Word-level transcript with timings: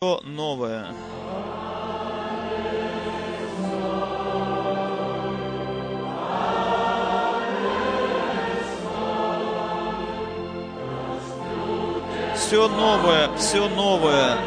Все 0.00 0.20
новое. 0.22 0.94
Все 12.36 12.68
новое, 12.68 13.28
все 13.36 13.68
новое. 13.70 14.38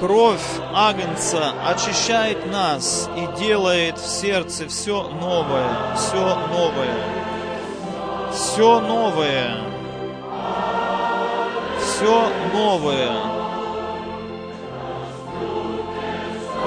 Кровь 0.00 0.38
Агнца 0.74 1.54
очищает 1.66 2.52
нас 2.52 3.08
и 3.16 3.40
делает 3.40 3.96
в 3.96 4.06
сердце 4.06 4.68
все 4.68 5.08
новое, 5.08 5.96
все 5.96 6.36
новое, 6.50 7.04
все 8.34 8.80
новое, 8.80 9.56
все 11.80 12.28
новое. 12.52 13.31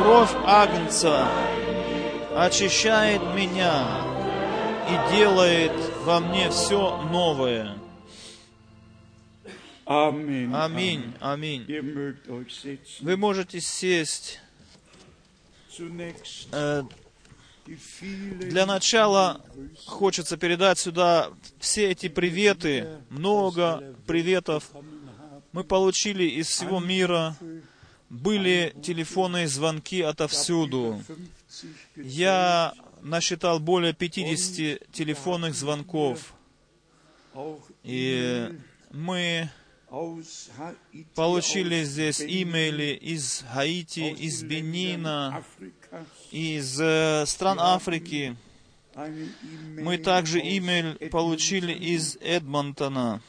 Кровь 0.05 0.35
Агнца 0.45 1.27
очищает 2.35 3.23
меня 3.33 4.05
и 4.87 5.15
делает 5.15 5.71
во 6.03 6.19
мне 6.19 6.51
все 6.51 7.01
новое. 7.05 7.75
Аминь, 9.87 10.53
аминь. 11.19 11.65
Setzen. 11.65 13.01
Вы 13.01 13.17
можете 13.17 13.59
сесть. 13.59 14.41
Э, 16.51 16.83
Для 17.65 18.67
начала 18.67 19.41
хочется 19.87 20.37
передать 20.37 20.77
сюда 20.77 21.31
все 21.59 21.89
эти 21.89 22.09
приветы, 22.09 22.99
много 23.09 23.95
приветов. 24.05 24.69
Мы 25.51 25.63
получили 25.63 26.25
из 26.25 26.47
всего 26.49 26.79
мира, 26.79 27.35
были 28.15 28.75
телефонные 28.81 29.47
звонки 29.47 30.01
отовсюду. 30.01 31.01
50 31.07 32.05
Я 32.05 32.73
насчитал 33.01 33.59
более 33.59 33.93
50 33.93 34.91
телефонных 34.91 35.55
звонков. 35.55 36.33
И 37.83 38.51
мы 38.91 39.49
получили 41.13 41.83
здесь 41.83 42.21
имейли 42.21 42.97
из 43.01 43.43
Гаити, 43.53 44.11
из 44.11 44.43
Бенина, 44.43 45.43
из 46.31 46.79
э, 46.79 47.25
стран 47.27 47.57
Африки. 47.59 48.35
Мы 49.77 49.97
также 49.97 50.39
имейл 50.39 50.95
получили 51.09 51.73
из 51.73 52.17
Эдмонтона, 52.21 53.21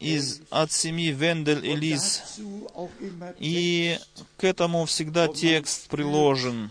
из, 0.00 0.40
от 0.50 0.72
семьи 0.72 1.10
Вендель 1.10 1.64
и 1.66 1.74
Лиз. 1.74 2.38
И 3.38 3.98
к 4.36 4.44
этому 4.44 4.84
всегда 4.86 5.28
текст 5.28 5.88
приложен. 5.88 6.70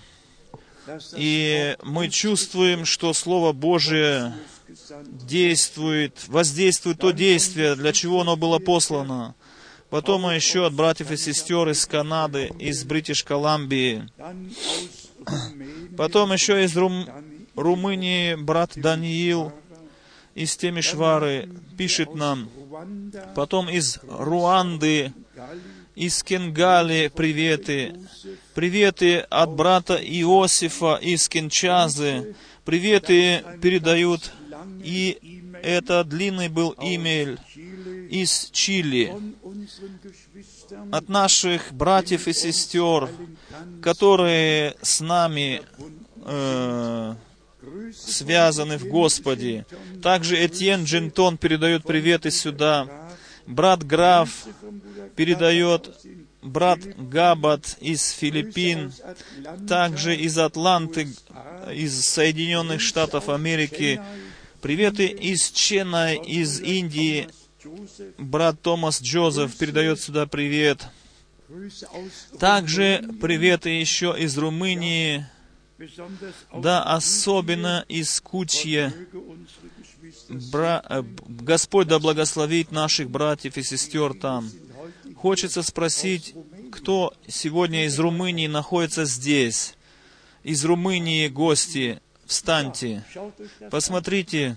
И 1.16 1.76
мы 1.84 2.10
чувствуем, 2.10 2.86
что 2.86 3.14
Слово 3.14 3.52
Божие 3.52 4.34
действует, 5.04 6.28
воздействует 6.28 7.00
то 7.00 7.12
действие, 7.12 7.76
для 7.76 7.92
чего 7.94 8.22
оно 8.22 8.36
было 8.36 8.60
послано. 8.60 9.36
Потом 9.90 10.24
мы 10.24 10.36
еще 10.36 10.66
от 10.66 10.74
братьев 10.74 11.12
и 11.12 11.18
сестер 11.18 11.70
из 11.70 11.86
Канады, 11.86 12.52
из 12.60 12.84
Бритиш 12.84 13.24
Колумбии. 13.24 14.10
Потом 15.98 16.34
еще 16.34 16.64
из 16.64 16.76
Рум- 16.76 17.08
Румынии 17.56 18.36
брат 18.36 18.74
Даниил 18.76 19.52
из 20.38 20.56
Темишвары 20.56 21.50
пишет 21.78 22.14
нам. 22.14 22.50
Потом 23.36 23.68
из 23.70 24.00
Руанды, 24.08 25.12
из 25.96 26.22
Кенгали 26.22 27.12
приветы. 27.14 27.96
Приветы 28.54 29.18
от 29.18 29.50
брата 29.52 29.96
Иосифа 29.96 31.00
из 31.02 31.28
Кинчазы. 31.28 32.36
Приветы 32.66 33.44
передают. 33.62 34.31
И 34.84 35.18
это 35.64 36.03
длинный 36.03 36.50
был 36.50 36.76
Chile, 36.78 37.40
из 38.12 38.50
Чили. 38.52 39.16
От 40.92 41.09
наших 41.09 41.74
братьев 41.74 42.28
и 42.28 42.34
сестер, 42.34 43.09
которые 43.81 44.76
с 44.84 45.00
нами 45.02 45.64
э, 46.24 47.16
связаны 47.94 48.78
в 48.78 48.88
Господе. 48.88 49.66
Также 50.02 50.46
Этьен 50.46 50.84
Джинтон 50.84 51.38
передает 51.38 51.84
приветы 51.84 52.31
сюда. 52.31 52.88
Брат 53.46 53.86
Граф 53.86 54.30
передает 55.16 55.90
брат 56.42 56.80
Габат 56.97 57.78
из 57.80 58.09
Филиппин, 58.12 58.94
также 59.68 60.16
из 60.16 60.38
Атланты, 60.38 61.09
из 61.74 62.06
Соединенных 62.06 62.81
Штатов 62.81 63.30
Америки. 63.30 64.02
Приветы 64.62 65.08
из 65.08 65.52
Чена, 65.52 66.16
из 66.16 66.59
Индии. 66.62 67.28
Брат 68.18 68.62
Томас 68.62 69.02
Джозеф 69.02 69.56
передает 69.58 70.00
сюда 70.00 70.26
привет. 70.26 70.88
Также 72.40 73.03
приветы 73.22 73.70
еще 73.70 74.16
из 74.18 74.38
Румынии, 74.38 75.26
да 76.54 76.84
особенно 76.84 77.86
из 77.88 78.20
Кучья. 78.22 78.94
Бра- 80.52 80.84
э, 80.90 81.04
Господь 81.28 81.88
да 81.88 82.00
благословит 82.00 82.72
наших 82.72 83.10
братьев 83.10 83.58
и 83.58 83.64
сестер 83.64 84.14
там. 84.14 84.50
Хочется 85.16 85.64
спросить, 85.64 86.34
кто 86.72 87.14
сегодня 87.28 87.86
из 87.86 87.98
Румынии 88.00 88.48
находится 88.48 89.06
здесь? 89.06 89.76
Из 90.44 90.64
Румынии 90.64 91.28
гости, 91.28 92.02
встаньте, 92.26 93.04
посмотрите, 93.70 94.56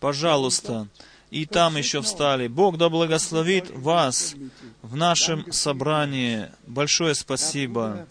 пожалуйста. 0.00 0.88
И 1.30 1.44
там 1.44 1.76
еще 1.76 2.02
встали. 2.02 2.46
Бог 2.46 2.78
да 2.78 2.88
благословит 2.88 3.70
вас 3.70 4.34
в 4.82 4.94
нашем 4.94 5.52
собрании. 5.52 6.50
Большое 6.66 7.14
спасибо. 7.14 8.06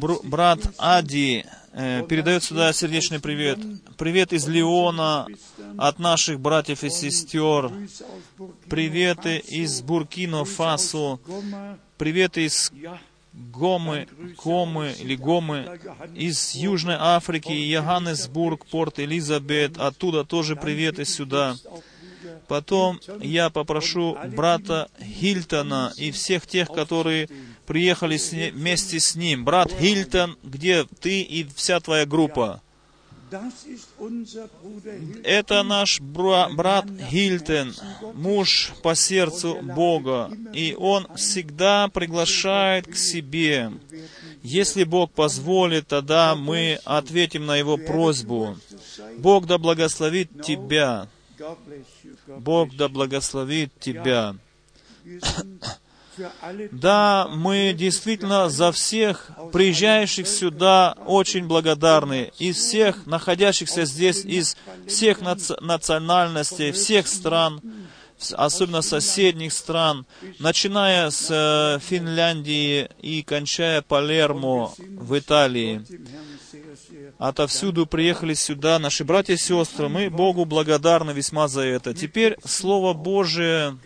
Бру- 0.00 0.20
брат 0.22 0.60
Ади 0.78 1.44
э, 1.72 2.04
передает 2.08 2.44
сюда 2.44 2.72
сердечный 2.72 3.18
привет. 3.18 3.58
Привет 3.96 4.32
из 4.32 4.46
Леона 4.46 5.26
от 5.76 5.98
наших 5.98 6.38
братьев 6.38 6.84
и 6.84 6.90
сестер. 6.90 7.72
Приветы 8.68 9.38
из 9.38 9.82
Буркино 9.82 10.42
Grüße 10.42 10.54
Фасо. 10.54 10.98
aus 10.98 11.20
Goma, 11.26 11.78
Приветы 11.98 12.44
из 12.46 12.72
Гомы, 13.32 14.06
Комы 14.36 14.94
или 15.00 15.16
Гомы, 15.16 15.80
из 16.14 16.54
Южной 16.54 16.96
Африки, 16.98 17.52
Йоханнесбург, 17.52 18.66
Порт 18.66 19.00
Элизабет, 19.00 19.78
оттуда 19.78 20.24
тоже 20.24 20.54
приветы 20.54 21.04
сюда. 21.04 21.56
Потом 22.48 23.00
я 23.20 23.48
попрошу 23.50 24.18
брата 24.34 24.90
Хильтона 25.00 25.92
и 25.96 26.10
всех 26.10 26.46
тех, 26.46 26.68
которые 26.68 27.28
приехали 27.70 28.16
с 28.16 28.32
ни- 28.32 28.50
вместе 28.50 28.98
с 28.98 29.14
ним. 29.14 29.44
Брат 29.44 29.70
Хильтон, 29.70 30.36
где 30.42 30.84
ты 31.00 31.20
и 31.22 31.46
вся 31.54 31.78
твоя 31.78 32.04
группа? 32.04 32.60
Это 35.22 35.62
наш 35.62 36.00
бра- 36.00 36.48
брат 36.48 36.86
Хильтон, 37.10 37.76
муж 38.14 38.72
по 38.82 38.96
сердцу 38.96 39.60
Бога, 39.62 40.32
и 40.52 40.74
он 40.76 41.06
всегда 41.14 41.86
приглашает 41.86 42.88
к 42.88 42.96
себе. 42.96 43.70
Если 44.42 44.82
Бог 44.82 45.12
позволит, 45.12 45.86
тогда 45.86 46.34
мы 46.34 46.80
ответим 46.84 47.46
на 47.46 47.56
его 47.56 47.76
просьбу. 47.76 48.56
Бог 49.18 49.46
да 49.46 49.58
благословит 49.58 50.42
тебя. 50.42 51.06
Бог 52.26 52.74
да 52.74 52.88
благословит 52.88 53.70
тебя. 53.78 54.34
Да, 56.72 57.28
мы 57.30 57.74
действительно 57.76 58.48
за 58.48 58.72
всех 58.72 59.30
приезжающих 59.52 60.26
сюда 60.26 60.96
очень 61.06 61.46
благодарны. 61.46 62.32
Из 62.38 62.56
всех 62.56 63.06
находящихся 63.06 63.84
здесь, 63.84 64.24
из 64.24 64.56
всех 64.86 65.20
наци- 65.20 65.60
национальностей, 65.60 66.72
всех 66.72 67.06
стран, 67.06 67.60
особенно 68.32 68.82
соседних 68.82 69.52
стран, 69.52 70.06
начиная 70.38 71.10
с 71.10 71.28
э, 71.30 71.78
Финляндии 71.80 72.88
и 73.00 73.22
кончая 73.22 73.82
Палермо 73.82 74.72
в 74.78 75.18
Италии. 75.18 75.82
Отовсюду 77.18 77.86
приехали 77.86 78.34
сюда 78.34 78.78
наши 78.78 79.04
братья 79.04 79.34
и 79.34 79.36
сестры. 79.36 79.88
Мы 79.88 80.08
Богу 80.10 80.44
благодарны 80.44 81.10
весьма 81.10 81.48
за 81.48 81.62
это. 81.62 81.92
Теперь 81.92 82.36
Слово 82.44 82.94
Божие 82.94 83.76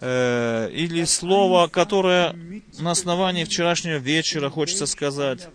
э, 0.00 0.70
или 0.72 1.04
слово, 1.04 1.68
которое 1.68 2.34
на 2.78 2.92
основании 2.92 3.44
вчерашнего 3.44 3.96
вечера, 3.96 4.50
хочется 4.50 4.86
сказать. 4.86 5.48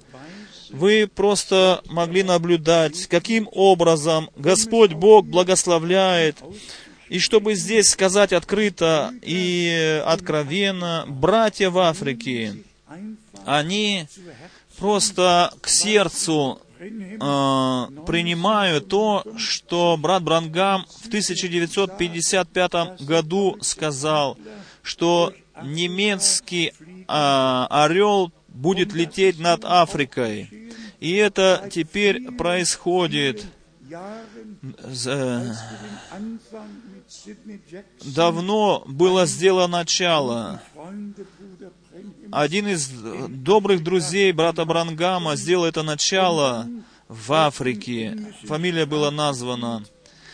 Вы 0.70 1.08
просто 1.08 1.82
могли 1.86 2.24
наблюдать, 2.24 3.06
каким 3.08 3.48
образом 3.52 4.30
Господь 4.36 4.94
Бог 4.94 5.26
благословляет 5.26 6.38
И 7.10 7.20
чтобы 7.20 7.54
здесь 7.54 7.90
сказать 7.90 8.34
открыто 8.34 9.14
и 9.22 10.02
откровенно, 10.04 11.06
братья 11.08 11.70
в 11.70 11.78
Африке, 11.78 12.56
они 13.46 14.08
просто 14.78 15.54
к 15.62 15.68
сердцу 15.68 16.60
э, 16.90 18.06
принимают 18.06 18.88
то, 18.88 19.24
что 19.38 19.98
брат 19.98 20.24
Брангам 20.24 20.86
в 21.02 21.08
1955 21.08 23.02
году 23.02 23.58
сказал, 23.62 24.38
что 24.82 25.34
немецкий 25.62 26.68
э, 26.68 26.74
орел 27.08 28.32
будет 28.48 28.94
лететь 28.94 29.40
над 29.40 29.66
Африкой. 29.66 30.50
И 31.00 31.14
это 31.14 31.70
теперь 31.72 32.32
происходит. 32.32 33.46
Э, 35.06 35.54
давно 38.06 38.84
было 38.88 39.26
сделано 39.26 39.80
начало. 39.80 40.62
Один 42.34 42.68
из 42.68 42.88
добрых 42.88 43.84
друзей 43.84 44.32
брата 44.32 44.66
Брангама 44.66 45.36
сделал 45.36 45.66
это 45.66 45.84
начало 45.84 46.68
в 47.08 47.32
Африке. 47.32 48.34
Фамилия 48.46 48.88
была 48.88 49.12
названа. 49.12 49.86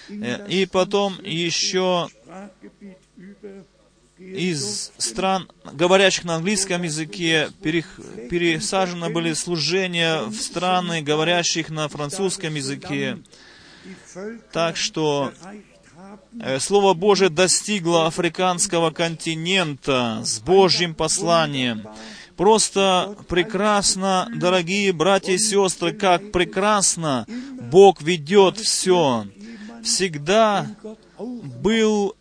Э, 0.07 0.47
и 0.47 0.65
потом 0.65 1.21
еще 1.21 2.07
из 4.17 4.93
стран, 4.97 5.49
говорящих 5.73 6.23
на 6.23 6.35
английском 6.35 6.83
языке, 6.83 7.49
пересажены 7.61 9.09
были 9.09 9.33
служения 9.33 10.21
в 10.21 10.35
страны, 10.35 11.01
говорящих 11.01 11.69
на 11.69 11.89
французском 11.89 12.55
языке. 12.55 13.17
Так 14.53 14.77
что 14.77 15.33
Слово 16.59 16.93
Божие 16.93 17.29
достигло 17.29 18.07
африканского 18.07 18.91
континента 18.91 20.21
с 20.23 20.39
Божьим 20.39 20.93
посланием. 20.93 21.87
Просто 22.37 23.17
прекрасно, 23.27 24.29
дорогие 24.33 24.93
братья 24.93 25.33
и 25.33 25.37
сестры, 25.37 25.91
как 25.91 26.31
прекрасно 26.31 27.25
Бог 27.71 28.01
ведет 28.01 28.57
все. 28.57 29.25
Всегда 29.83 30.67
был 31.17 32.15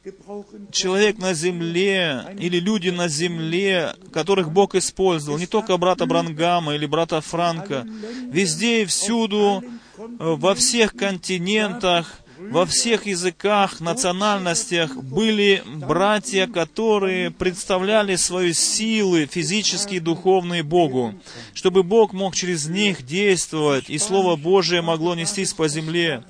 человек 0.72 1.18
на 1.18 1.34
земле 1.34 2.24
или 2.38 2.58
люди 2.58 2.88
на 2.90 3.08
земле, 3.08 3.94
которых 4.12 4.50
Бог 4.50 4.74
использовал, 4.74 5.38
не 5.38 5.46
только 5.46 5.76
брата 5.76 6.06
Брангама 6.06 6.74
или 6.74 6.86
брата 6.86 7.20
Франка, 7.20 7.86
везде 8.30 8.82
и 8.82 8.84
всюду, 8.86 9.62
э, 9.62 10.04
во 10.18 10.54
всех 10.54 10.94
континентах, 10.94 12.20
во 12.38 12.66
всех 12.66 13.06
языках, 13.06 13.80
национальностях 13.80 14.96
были 14.96 15.62
братья, 15.66 16.46
которые 16.46 17.30
представляли 17.30 18.16
свои 18.16 18.52
силы, 18.52 19.26
физические 19.26 19.98
и 19.98 20.00
духовные 20.00 20.62
Богу, 20.62 21.14
чтобы 21.54 21.82
Бог 21.82 22.12
мог 22.12 22.34
через 22.34 22.66
них 22.68 23.04
действовать, 23.04 23.90
и 23.90 23.98
Слово 23.98 24.36
Божие 24.36 24.82
могло 24.82 25.14
нестись 25.14 25.52
по 25.52 25.68
земле. 25.68 26.22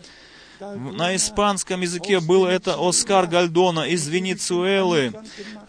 На 0.61 1.15
испанском 1.15 1.83
языке 1.83 2.19
был 2.19 2.45
это 2.45 2.77
Оскар 2.79 3.29
Гальдона 3.29 3.83
из 3.83 4.09
Венесуэлы, 4.09 5.13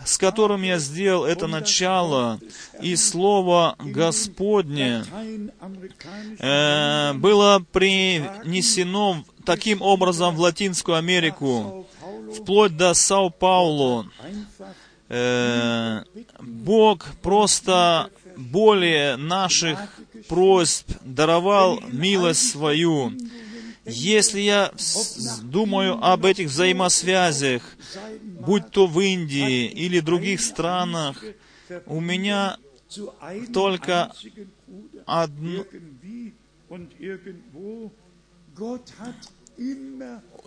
с 0.03 0.17
которым 0.17 0.63
я 0.63 0.79
сделал 0.79 1.25
это 1.25 1.45
начало. 1.45 2.39
И 2.81 2.95
Слово 2.95 3.75
Господне 3.77 5.03
э, 6.39 7.13
было 7.13 7.63
принесено 7.71 9.23
таким 9.49 9.81
образом 9.81 10.35
в 10.35 10.39
Латинскую 10.41 10.95
Америку, 10.97 11.87
вплоть 12.35 12.77
до 12.77 12.93
Сау-Паулу. 12.93 14.05
Э, 15.09 16.03
Бог 16.39 17.07
просто 17.23 18.11
более 18.37 19.15
наших 19.15 19.79
просьб 20.27 20.87
даровал 21.03 21.81
милость 21.91 22.51
свою. 22.51 23.11
Если 23.85 24.41
я 24.41 24.71
думаю 25.41 25.97
об 25.99 26.25
этих 26.25 26.49
взаимосвязях, 26.49 27.63
будь 28.21 28.69
то 28.69 28.85
в 28.85 28.99
Индии 28.99 29.65
или 29.65 29.99
других 29.99 30.41
странах, 30.41 31.23
у 31.87 31.99
меня 31.99 32.57
только 33.51 34.11
одно, 35.07 35.65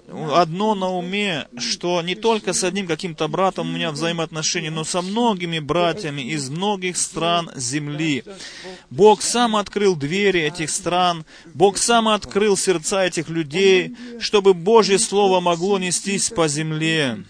одно 0.09 0.75
на 0.75 0.91
уме, 0.91 1.47
что 1.56 2.03
не 2.03 2.14
только 2.14 2.53
с 2.53 2.64
одним 2.64 2.87
каким-то 2.87 3.29
братом 3.29 3.69
у 3.69 3.73
меня 3.73 3.91
взаимоотношения, 3.91 4.70
но 4.70 4.85
со 4.85 5.03
многими 5.03 5.59
братьями 5.59 6.23
из 6.23 6.50
многих 6.50 6.97
стран 6.97 7.50
земли. 7.56 8.25
Бог 8.91 9.23
сам 9.23 9.56
открыл 9.56 9.97
двери 9.97 10.41
этих 10.41 10.70
стран, 10.70 11.25
Бог 11.55 11.79
сам 11.79 12.09
открыл 12.09 12.56
сердца 12.56 13.05
этих 13.05 13.29
людей, 13.29 13.97
чтобы 14.20 14.55
Божье 14.55 14.99
Слово 14.99 15.41
могло 15.41 15.79
нестись 15.79 16.31
по 16.31 16.49
земле. 16.49 17.25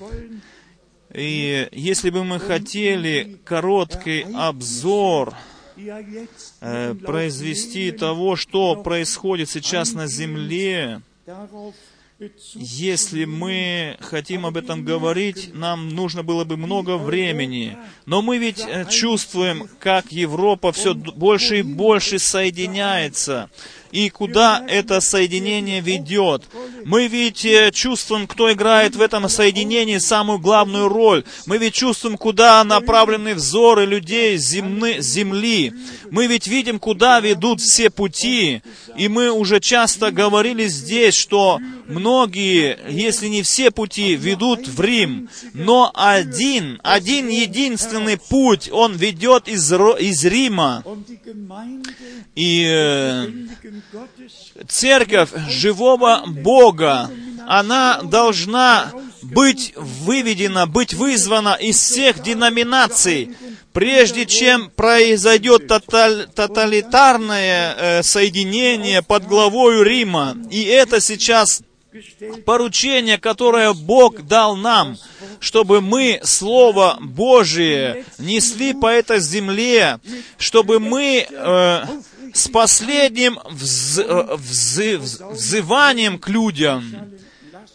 И 1.14 1.68
если 1.72 2.10
бы 2.10 2.24
мы 2.24 2.40
хотели 2.40 3.38
короткий 3.44 4.24
обзор 4.34 5.34
э, 5.76 6.94
произвести 6.94 7.92
того, 7.92 8.36
что 8.36 8.76
происходит 8.76 9.50
сейчас 9.50 9.92
на 9.92 10.06
земле, 10.06 11.02
если 12.54 13.24
мы 13.24 13.96
хотим 14.00 14.46
об 14.46 14.56
этом 14.56 14.84
говорить, 14.84 15.50
нам 15.54 15.88
нужно 15.88 16.22
было 16.22 16.44
бы 16.44 16.56
много 16.56 16.96
времени. 16.96 17.76
Но 18.06 18.22
мы 18.22 18.38
ведь 18.38 18.60
э, 18.60 18.86
чувствуем, 18.88 19.68
как 19.78 20.12
Европа 20.12 20.72
все 20.72 20.94
больше 20.94 21.60
и 21.60 21.62
больше 21.62 22.18
соединяется 22.18 23.50
и 23.92 24.08
куда 24.08 24.64
это 24.66 25.00
соединение 25.00 25.80
ведет. 25.80 26.42
Мы 26.84 27.06
ведь 27.06 27.44
э, 27.44 27.70
чувствуем, 27.72 28.26
кто 28.26 28.50
играет 28.50 28.96
в 28.96 29.00
этом 29.00 29.28
соединении 29.28 29.98
самую 29.98 30.38
главную 30.38 30.88
роль. 30.88 31.24
Мы 31.46 31.58
ведь 31.58 31.74
чувствуем, 31.74 32.16
куда 32.16 32.64
направлены 32.64 33.34
взоры 33.34 33.84
людей 33.84 34.36
земны, 34.38 35.00
земли. 35.00 35.74
Мы 36.10 36.26
ведь 36.26 36.46
видим, 36.46 36.78
куда 36.78 37.20
ведут 37.20 37.60
все 37.60 37.90
пути. 37.90 38.62
И 38.96 39.08
мы 39.08 39.30
уже 39.30 39.60
часто 39.60 40.10
говорили 40.10 40.66
здесь, 40.66 41.14
что 41.14 41.60
многие, 41.86 42.78
если 42.88 43.28
не 43.28 43.42
все 43.42 43.70
пути, 43.70 44.16
ведут 44.16 44.66
в 44.66 44.80
Рим. 44.80 45.28
Но 45.52 45.90
один, 45.94 46.80
один 46.82 47.28
единственный 47.28 48.16
путь, 48.16 48.70
он 48.72 48.94
ведет 48.94 49.48
из, 49.48 49.70
из 49.72 50.24
Рима. 50.24 50.82
И 52.34 52.64
э, 52.66 53.28
церковь 54.68 55.30
живого 55.48 56.24
Бога, 56.26 57.10
она 57.46 58.00
должна 58.02 58.92
быть 59.22 59.72
выведена, 59.76 60.66
быть 60.66 60.94
вызвана 60.94 61.54
из 61.60 61.76
всех 61.78 62.22
деноминаций, 62.22 63.36
прежде 63.72 64.26
чем 64.26 64.70
произойдет 64.70 65.66
тоталь, 65.68 66.28
тоталитарное 66.34 67.74
э, 67.74 68.02
соединение 68.02 69.02
под 69.02 69.26
главою 69.26 69.82
Рима. 69.82 70.36
И 70.50 70.62
это 70.64 71.00
сейчас 71.00 71.62
поручение, 72.44 73.18
которое 73.18 73.72
Бог 73.74 74.22
дал 74.22 74.56
нам, 74.56 74.96
чтобы 75.40 75.80
мы 75.80 76.20
Слово 76.24 76.96
Божие 77.00 78.04
несли 78.18 78.72
по 78.72 78.86
этой 78.86 79.20
земле, 79.20 79.98
чтобы 80.38 80.80
мы 80.80 81.26
э, 81.28 81.84
с 82.32 82.48
последним 82.48 83.38
вз, 83.50 83.98
э, 83.98 84.36
вз, 84.36 85.20
взыванием 85.20 86.18
к 86.18 86.28
людям, 86.28 86.84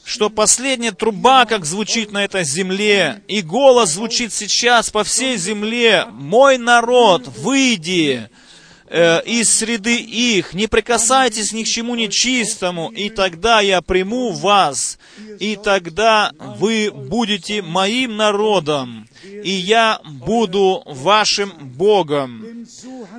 что 0.03 0.29
последняя 0.29 0.91
труба, 0.91 1.45
как 1.45 1.65
звучит 1.65 2.11
на 2.11 2.23
этой 2.23 2.43
земле, 2.43 3.21
и 3.27 3.41
голос 3.41 3.91
звучит 3.91 4.33
сейчас 4.33 4.89
по 4.89 5.03
всей 5.03 5.37
земле, 5.37 6.05
«Мой 6.11 6.57
народ, 6.57 7.27
выйди!» 7.27 8.29
Э, 8.87 9.21
из 9.25 9.49
среды 9.49 9.97
их, 9.97 10.53
не 10.53 10.67
прикасайтесь 10.67 11.51
ни 11.51 11.63
к 11.63 11.67
чему 11.67 11.95
нечистому, 11.95 12.89
и 12.89 13.09
тогда 13.09 13.61
я 13.61 13.81
приму 13.81 14.31
вас, 14.31 14.97
и 15.39 15.55
тогда 15.55 16.31
вы 16.39 16.91
будете 16.91 17.61
моим 17.61 18.15
народом, 18.15 19.07
и 19.23 19.51
я 19.51 19.99
буду 20.03 20.83
вашим 20.85 21.51
Богом. 21.59 22.65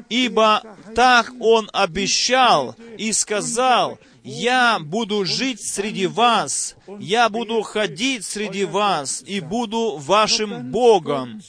Ибо 0.09 0.63
так 0.95 1.33
Он 1.41 1.69
обещал 1.73 2.77
и 2.97 3.13
сказал, 3.13 3.99
я 4.25 4.79
буду 4.79 5.25
жить 5.25 5.61
среди 5.61 6.07
вас, 6.07 6.77
я 6.99 7.29
буду 7.29 7.63
ходить 7.63 8.25
среди 8.25 8.65
вас 8.65 9.23
и 9.27 9.41
буду 9.41 9.97
вашим 9.97 10.71
Богом. 10.71 11.41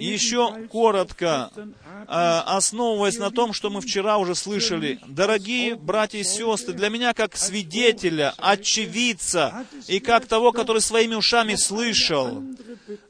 Еще 0.00 0.66
коротко, 0.70 1.50
э, 1.54 2.04
основываясь 2.08 3.18
на 3.18 3.30
том, 3.30 3.52
что 3.52 3.70
мы 3.70 3.80
вчера 3.80 4.18
уже 4.18 4.34
слышали. 4.34 4.98
Дорогие 5.06 5.76
братья 5.76 6.18
и 6.18 6.24
сестры, 6.24 6.72
для 6.72 6.88
меня 6.88 7.12
как 7.12 7.36
свидетеля, 7.36 8.32
очевидца 8.38 9.66
и 9.86 10.00
как 10.00 10.26
того, 10.26 10.52
который 10.52 10.80
своими 10.80 11.14
ушами 11.14 11.54
слышал, 11.54 12.42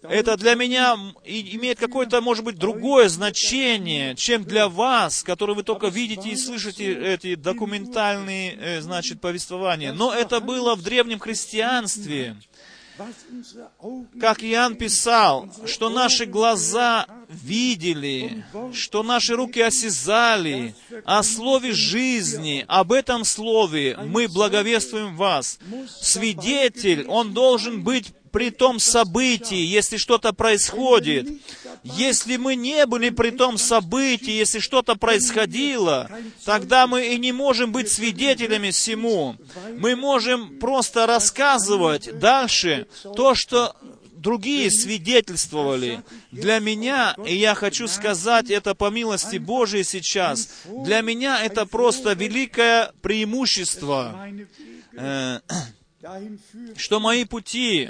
это 0.03 0.37
для 0.37 0.55
меня 0.55 0.97
имеет 1.25 1.79
какое-то, 1.79 2.21
может 2.21 2.45
быть, 2.45 2.57
другое 2.57 3.09
значение, 3.09 4.17
чем 4.17 4.45
для 4.45 4.69
вас, 4.69 5.23
которые 5.23 5.57
вы 5.57 5.63
только 5.63 5.87
видите 5.87 6.31
и 6.31 6.37
слышите 6.37 6.93
эти 6.93 7.37
документальные, 7.37 8.57
э, 8.59 8.81
значит, 8.81 9.21
повествования. 9.21 9.93
Но 9.93 10.13
это 10.13 10.41
было 10.41 10.75
в 10.75 10.83
древнем 10.83 11.19
христианстве. 11.19 12.37
Как 14.21 14.43
Иоанн 14.43 14.77
писал, 14.77 15.49
что 15.67 15.89
наши 15.91 16.27
глаза 16.27 17.07
видели, 17.29 18.45
что 18.73 19.03
наши 19.03 19.35
руки 19.35 19.61
осязали 19.61 20.75
о 21.05 21.23
слове 21.23 21.73
жизни, 21.73 22.65
об 22.69 22.93
этом 22.93 23.25
слове 23.25 23.97
мы 24.05 24.29
благовествуем 24.29 25.17
вас. 25.17 25.59
Свидетель, 26.01 27.07
он 27.07 27.33
должен 27.33 27.83
быть 27.83 28.13
при 28.33 28.51
том 28.51 28.79
событии, 28.79 29.59
если 29.59 29.97
что-то 29.97 30.33
происходит. 30.33 31.29
Если 31.83 32.37
мы 32.37 32.57
не 32.57 32.87
были 32.87 33.11
при 33.11 33.31
том 33.31 33.57
событии, 33.59 34.33
если 34.33 34.59
что-то 34.59 34.97
происходило, 34.97 36.11
тогда 36.45 36.87
мы 36.87 37.15
и 37.15 37.19
не 37.19 37.33
можем 37.33 37.73
быть 37.73 37.91
свидетелями 37.91 38.71
всему. 38.71 39.37
Мы 39.79 39.97
можем 39.97 40.59
просто 40.59 41.07
рассказывать 41.07 42.19
дальше 42.19 42.87
то, 43.17 43.35
что 43.35 43.75
другие 44.21 44.71
свидетельствовали. 44.71 46.03
Для 46.31 46.59
меня, 46.59 47.17
и 47.27 47.35
я 47.37 47.55
хочу 47.55 47.89
сказать 47.89 48.51
это 48.51 48.75
по 48.75 48.91
милости 48.91 49.39
Божией 49.39 49.85
сейчас, 49.85 50.51
для 50.85 51.01
меня 51.01 51.43
это 51.43 51.67
просто 51.67 52.13
великое 52.13 52.93
преимущество, 53.03 54.29
э, 54.97 55.41
что 56.77 57.01
мои 57.01 57.25
пути 57.25 57.89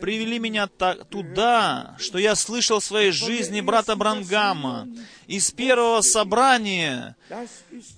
привели 0.00 0.38
меня 0.38 0.66
туда, 0.66 1.96
что 1.98 2.18
я 2.18 2.34
слышал 2.34 2.80
в 2.80 2.84
своей 2.84 3.10
жизни 3.10 3.60
брата 3.60 3.96
Брангама. 3.96 4.88
Из 5.26 5.50
первого 5.50 6.02
собрания 6.02 7.16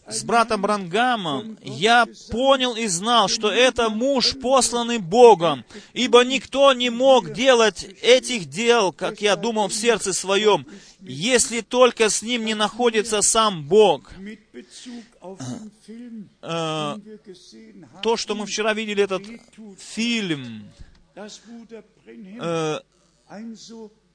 с 0.07 0.23
братом 0.23 0.63
Брангамом 0.63 1.59
я 1.63 2.07
понял 2.31 2.77
и 2.77 2.87
знал, 2.87 3.29
что 3.29 3.51
это 3.51 3.89
муж, 3.91 4.37
посланный 4.41 4.99
Богом, 4.99 5.65
ибо 5.93 6.25
никто 6.25 6.73
не 6.73 6.91
мог 6.91 7.33
делать 7.33 7.85
этих 8.03 8.47
дел, 8.47 8.93
как 8.93 9.21
я 9.23 9.35
думал 9.35 9.69
в 9.69 9.75
сердце 9.75 10.13
своем, 10.13 10.67
если 11.01 11.61
только 11.61 12.11
с 12.11 12.23
ним 12.23 12.45
не 12.45 12.55
находится 12.55 13.23
сам 13.23 13.65
Бог. 13.65 14.13
Э, 16.43 16.97
то, 18.03 18.17
что 18.17 18.35
мы 18.35 18.47
вчера 18.47 18.73
видели, 18.75 19.03
этот 19.03 19.25
фильм, 19.79 20.71
э, 21.17 22.79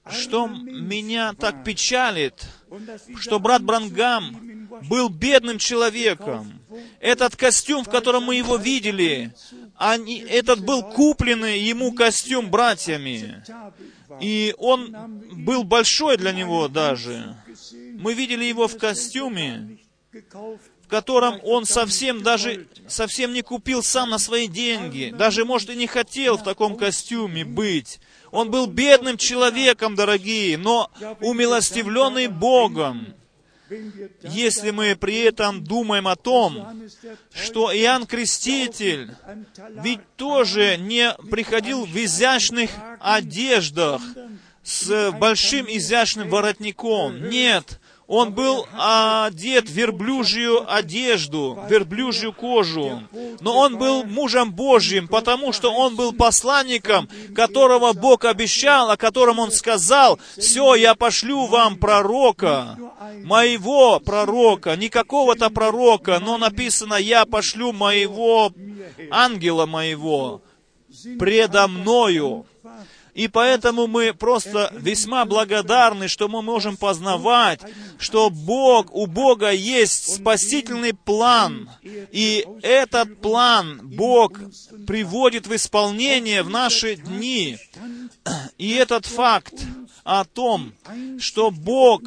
что 0.10 0.48
меня 0.48 1.34
так 1.34 1.64
печалит, 1.64 2.46
что 3.18 3.40
брат 3.40 3.64
Брангам 3.64 4.70
был 4.90 5.10
бедным 5.10 5.58
человеком. 5.58 6.60
Этот 7.00 7.36
костюм, 7.36 7.84
в 7.84 7.90
котором 7.90 8.24
мы 8.26 8.36
его 8.36 8.56
видели, 8.56 9.34
они, 9.76 10.20
этот 10.20 10.64
был 10.64 10.84
купленный 10.84 11.60
ему 11.60 11.94
костюм 11.94 12.50
братьями. 12.50 13.44
И 14.20 14.54
он 14.58 15.24
был 15.44 15.64
большой 15.64 16.18
для 16.18 16.32
него 16.32 16.68
даже. 16.68 17.36
Мы 17.96 18.14
видели 18.14 18.46
его 18.46 18.68
в 18.68 18.78
костюме, 18.78 19.80
котором 20.92 21.40
он 21.44 21.66
совсем 21.66 22.22
даже, 22.22 22.68
совсем 22.88 23.32
не 23.32 23.42
купил 23.42 23.82
сам 23.82 24.10
на 24.10 24.20
свои 24.20 24.48
деньги. 24.48 25.14
Даже, 25.18 25.46
может, 25.46 25.70
и 25.70 25.76
не 25.76 25.88
хотел 25.88 26.38
в 26.38 26.44
таком 26.44 26.78
костюме 26.78 27.46
быть. 27.46 28.02
Он 28.30 28.52
был 28.52 28.68
бедным 28.68 29.18
человеком, 29.18 29.96
дорогие, 29.96 30.58
но 30.58 30.92
умилостивленный 31.22 32.28
Богом. 32.28 33.16
Если 34.22 34.72
мы 34.72 34.98
при 34.98 35.20
этом 35.20 35.64
думаем 35.64 36.10
о 36.10 36.18
том, 36.18 36.84
что 37.34 37.74
Иоанн 37.74 38.06
Креститель 38.06 39.12
ведь 39.82 40.02
тоже 40.18 40.76
не 40.78 41.14
приходил 41.32 41.86
в 41.86 41.96
изящных 41.96 42.70
одеждах 43.00 44.02
с 44.62 45.12
большим 45.12 45.68
изящным 45.70 46.30
воротником. 46.30 47.30
Нет, 47.30 47.80
он 48.12 48.34
был 48.34 48.68
одет 48.78 49.70
в 49.70 49.72
верблюжью 49.72 50.70
одежду, 50.70 51.58
верблюжью 51.70 52.34
кожу. 52.34 53.04
Но 53.40 53.58
он 53.58 53.78
был 53.78 54.04
мужем 54.04 54.52
Божьим, 54.52 55.08
потому 55.08 55.54
что 55.54 55.74
он 55.74 55.96
был 55.96 56.12
посланником, 56.12 57.08
которого 57.34 57.94
Бог 57.94 58.26
обещал, 58.26 58.92
о 58.92 58.98
котором 58.98 59.40
он 59.40 59.50
сказал, 59.52 60.20
«Все, 60.38 60.76
я 60.76 60.94
пошлю 60.94 61.46
вам 61.46 61.78
пророка, 61.78 62.78
моего 63.24 64.02
пророка, 64.02 64.76
не 64.76 64.90
какого-то 64.90 65.50
пророка, 65.50 66.20
но 66.20 66.38
написано, 66.38 66.96
я 66.96 67.26
пошлю 67.26 67.72
моего 67.72 68.52
ангела 69.10 69.66
моего 69.66 70.42
предо 71.18 71.70
мною». 71.70 72.46
И 73.14 73.28
поэтому 73.28 73.88
мы 73.88 74.14
просто 74.14 74.74
весьма 74.78 75.26
благодарны, 75.26 76.08
что 76.08 76.28
мы 76.28 76.42
можем 76.42 76.78
познавать, 76.78 77.60
что 77.98 78.30
Бог, 78.30 78.94
у 78.94 79.06
Бога 79.06 79.52
есть 79.52 80.16
спасительный 80.16 80.94
план. 80.94 81.70
И 81.84 82.46
этот 82.62 83.20
план 83.22 83.82
Бог 83.84 84.40
приводит 84.88 85.48
в 85.48 85.56
исполнение 85.56 86.44
в 86.44 86.50
наши 86.50 86.96
дни. 86.96 87.58
И 88.58 88.72
этот 88.74 89.06
факт 89.06 89.54
о 90.04 90.24
том, 90.26 90.74
что 91.20 91.52
Бог 91.52 92.04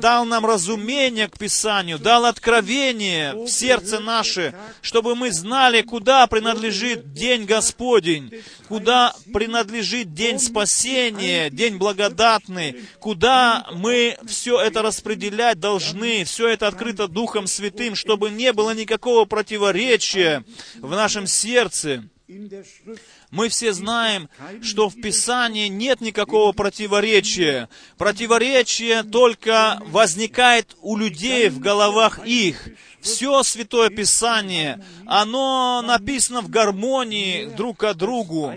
дал 0.00 0.24
нам 0.24 0.44
разумение 0.46 1.28
к 1.28 1.38
Писанию, 1.38 1.98
дал 1.98 2.24
откровение 2.24 3.34
в 3.34 3.48
сердце 3.48 4.00
наше, 4.00 4.54
чтобы 4.80 5.14
мы 5.14 5.30
знали, 5.30 5.82
куда 5.82 6.26
принадлежит 6.26 7.12
день 7.12 7.44
Господень, 7.44 8.32
куда 8.68 9.14
принадлежит 9.32 10.12
день 10.14 10.38
спасения, 10.38 11.50
день 11.50 11.76
благодатный, 11.76 12.80
куда 13.00 13.66
мы 13.72 14.16
все 14.26 14.60
это 14.60 14.82
распределять 14.82 15.60
должны, 15.60 16.24
все 16.24 16.48
это 16.48 16.66
открыто 16.66 17.08
Духом 17.08 17.46
Святым, 17.46 17.94
чтобы 17.94 18.30
не 18.30 18.52
было 18.52 18.74
никакого 18.74 19.24
противоречия 19.24 20.44
в 20.80 20.90
нашем 20.90 21.26
сердце. 21.26 22.04
Мы 23.32 23.48
все 23.48 23.72
знаем, 23.72 24.28
что 24.60 24.90
в 24.90 25.00
Писании 25.00 25.68
нет 25.68 26.02
никакого 26.02 26.52
противоречия. 26.52 27.70
Противоречие 27.96 29.04
только 29.04 29.80
возникает 29.86 30.76
у 30.82 30.98
людей 30.98 31.48
в 31.48 31.58
головах 31.58 32.26
их. 32.26 32.68
Все 33.00 33.42
Святое 33.42 33.88
Писание, 33.88 34.84
оно 35.06 35.80
написано 35.80 36.42
в 36.42 36.50
гармонии 36.50 37.46
друг 37.46 37.78
к 37.78 37.94
другу. 37.94 38.52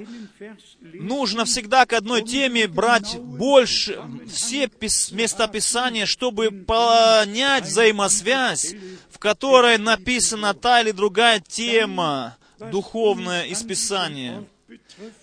Нужно 0.82 1.46
всегда 1.46 1.86
к 1.86 1.94
одной 1.94 2.22
теме 2.24 2.68
брать 2.68 3.18
больше, 3.18 4.02
все 4.30 4.70
места 5.12 5.48
Писания, 5.48 6.06
чтобы 6.06 6.52
понять 6.52 7.64
взаимосвязь, 7.64 8.76
в 9.10 9.20
которой 9.20 9.78
написана 9.78 10.54
та 10.54 10.82
или 10.82 10.92
другая 10.92 11.40
тема 11.40 12.36
духовное 12.60 13.46
из 13.46 13.64
Писания. 13.64 14.46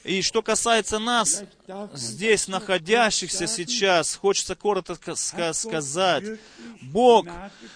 И 0.05 0.23
что 0.23 0.43
касается 0.43 0.99
нас, 0.99 1.45
здесь 1.95 2.49
находящихся 2.49 3.47
сейчас, 3.47 4.15
хочется 4.15 4.55
коротко 4.55 5.15
сказать, 5.15 6.25
Бог 6.83 7.27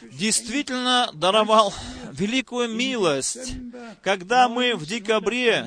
действительно 0.03 1.11
даровал 1.15 1.73
великую 2.13 2.69
милость, 2.71 3.55
когда 4.03 4.49
мы 4.49 4.75
в 4.75 4.85
декабре 4.87 5.61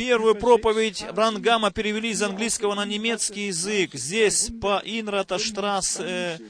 Первую 0.00 0.34
проповедь 0.34 1.04
Брангама 1.14 1.70
перевели 1.70 2.08
из 2.08 2.22
английского 2.22 2.74
на 2.74 2.86
немецкий 2.86 3.48
язык. 3.48 3.92
Здесь 3.92 4.50
по 4.58 4.80
Инрата 4.82 5.38
Штрассе 5.38 6.40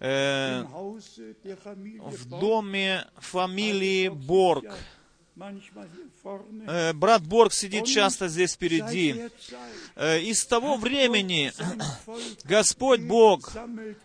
э, 0.00 0.64
в 0.64 2.28
доме 2.28 3.06
фамилии 3.16 4.08
Борг. 4.08 4.66
Э, 6.66 6.92
брат 6.92 7.22
Борг 7.22 7.52
сидит 7.52 7.86
часто 7.86 8.28
здесь 8.28 8.54
впереди. 8.54 9.28
Э, 9.96 10.20
и 10.20 10.34
с 10.34 10.44
того 10.44 10.76
времени 10.76 11.52
Господь 12.44 13.00
Бог 13.00 13.52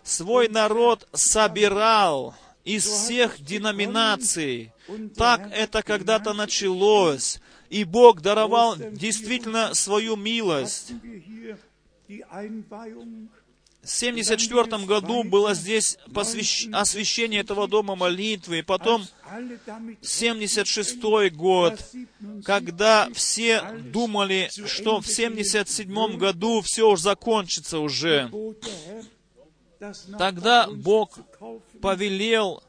свой 0.04 0.48
народ 0.50 1.08
собирал 1.14 2.36
из 2.64 2.86
всех 2.86 3.42
деноминаций. 3.42 4.72
Так 5.16 5.50
это 5.52 5.84
когда-то 5.84 6.34
началось. 6.34 7.40
И 7.70 7.84
Бог 7.84 8.22
даровал 8.22 8.76
действительно 8.78 9.74
свою 9.74 10.16
милость. 10.16 10.94
В 13.86 13.88
1974 13.88 14.86
году 14.86 15.24
было 15.24 15.54
здесь 15.54 16.00
посвящ... 16.12 16.68
освящение 16.74 17.42
этого 17.42 17.68
дома 17.68 17.96
молитвы, 17.96 18.60
и 18.60 18.62
потом 18.64 19.06
76 20.02 21.00
год, 21.34 21.80
когда 22.44 23.08
все 23.14 23.62
думали, 23.92 24.50
что 24.66 25.02
в 25.02 25.08
77 25.08 26.18
году 26.18 26.62
все 26.62 26.90
уже 26.90 27.04
закончится 27.04 27.78
уже. 27.78 28.32
Тогда 30.18 30.68
Бог 30.68 31.20
повелел 31.82 32.64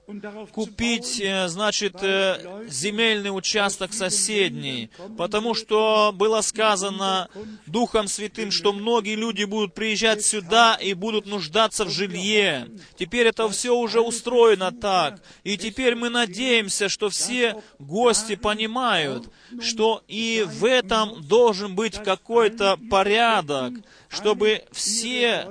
купить, 0.53 1.21
э, 1.21 1.49
значит, 1.49 1.97
э, 2.03 2.67
земельный 2.69 3.31
участок 3.31 3.93
соседний, 3.93 4.91
потому 5.17 5.55
что 5.55 6.13
было 6.15 6.41
сказано 6.43 7.29
Духом 7.67 8.09
Святым, 8.09 8.51
что 8.51 8.73
многие 8.73 9.15
люди 9.15 9.45
будут 9.45 9.75
приезжать 9.75 10.25
сюда 10.25 10.75
и 10.75 10.95
будут 10.95 11.27
нуждаться 11.27 11.85
в 11.85 11.91
жилье. 11.91 12.69
Теперь 12.99 13.27
это 13.27 13.49
все 13.49 13.75
уже 13.75 14.01
устроено 14.01 14.71
так. 14.71 15.21
И 15.45 15.57
теперь 15.57 15.95
мы 15.95 16.09
надеемся, 16.11 16.89
что 16.89 17.09
все 17.09 17.63
гости 17.79 18.37
понимают, 18.37 19.29
что 19.61 20.03
и 20.09 20.45
в 20.47 20.65
этом 20.65 21.23
должен 21.27 21.75
быть 21.75 21.97
какой-то 22.03 22.79
порядок, 22.91 23.75
чтобы 24.09 24.63
все 24.73 25.49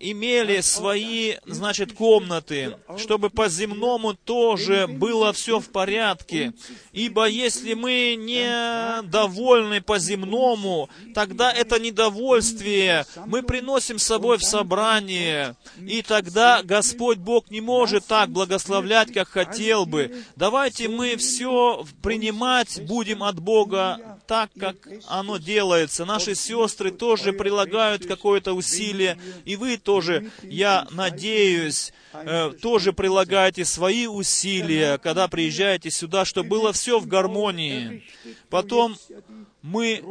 имели 0.00 0.60
свои, 0.60 1.34
значит, 1.46 1.92
комнаты, 1.92 2.76
чтобы 2.98 3.30
по-земному 3.30 4.14
тоже 4.14 4.86
было 4.86 5.32
все 5.32 5.60
в 5.60 5.68
порядке. 5.70 6.52
Ибо 6.92 7.28
если 7.28 7.74
мы 7.74 8.16
не 8.18 9.02
довольны 9.02 9.80
по-земному, 9.80 10.88
тогда 11.14 11.52
это 11.52 11.80
недовольствие 11.80 13.06
мы 13.26 13.42
приносим 13.42 13.98
с 13.98 14.04
собой 14.04 14.38
в 14.38 14.42
собрание, 14.42 15.56
и 15.80 16.02
тогда 16.02 16.62
Господь 16.62 17.18
Бог 17.18 17.50
не 17.50 17.60
может 17.60 18.06
так 18.06 18.30
благословлять, 18.30 19.12
как 19.12 19.28
хотел 19.28 19.86
бы. 19.86 20.14
Давайте 20.36 20.88
мы 20.88 21.16
все 21.16 21.84
принимать 22.02 22.84
будем 22.86 23.22
от 23.22 23.40
Бога 23.40 24.18
так, 24.26 24.50
как 24.58 24.76
оно 25.08 25.36
делается. 25.36 26.04
Наши 26.04 26.34
сестры 26.34 26.90
тоже 26.90 27.32
прилагают 27.32 28.06
какое-то 28.06 28.52
усилие, 28.52 29.18
вы 29.56 29.76
тоже, 29.76 30.30
я 30.42 30.86
надеюсь, 30.90 31.92
э, 32.12 32.52
тоже 32.60 32.92
прилагаете 32.92 33.64
свои 33.64 34.06
усилия, 34.06 34.98
когда 34.98 35.28
приезжаете 35.28 35.90
сюда, 35.90 36.24
чтобы 36.24 36.48
было 36.48 36.72
все 36.72 36.98
в 36.98 37.06
гармонии. 37.06 38.04
Потом 38.50 38.96
мы 39.62 40.02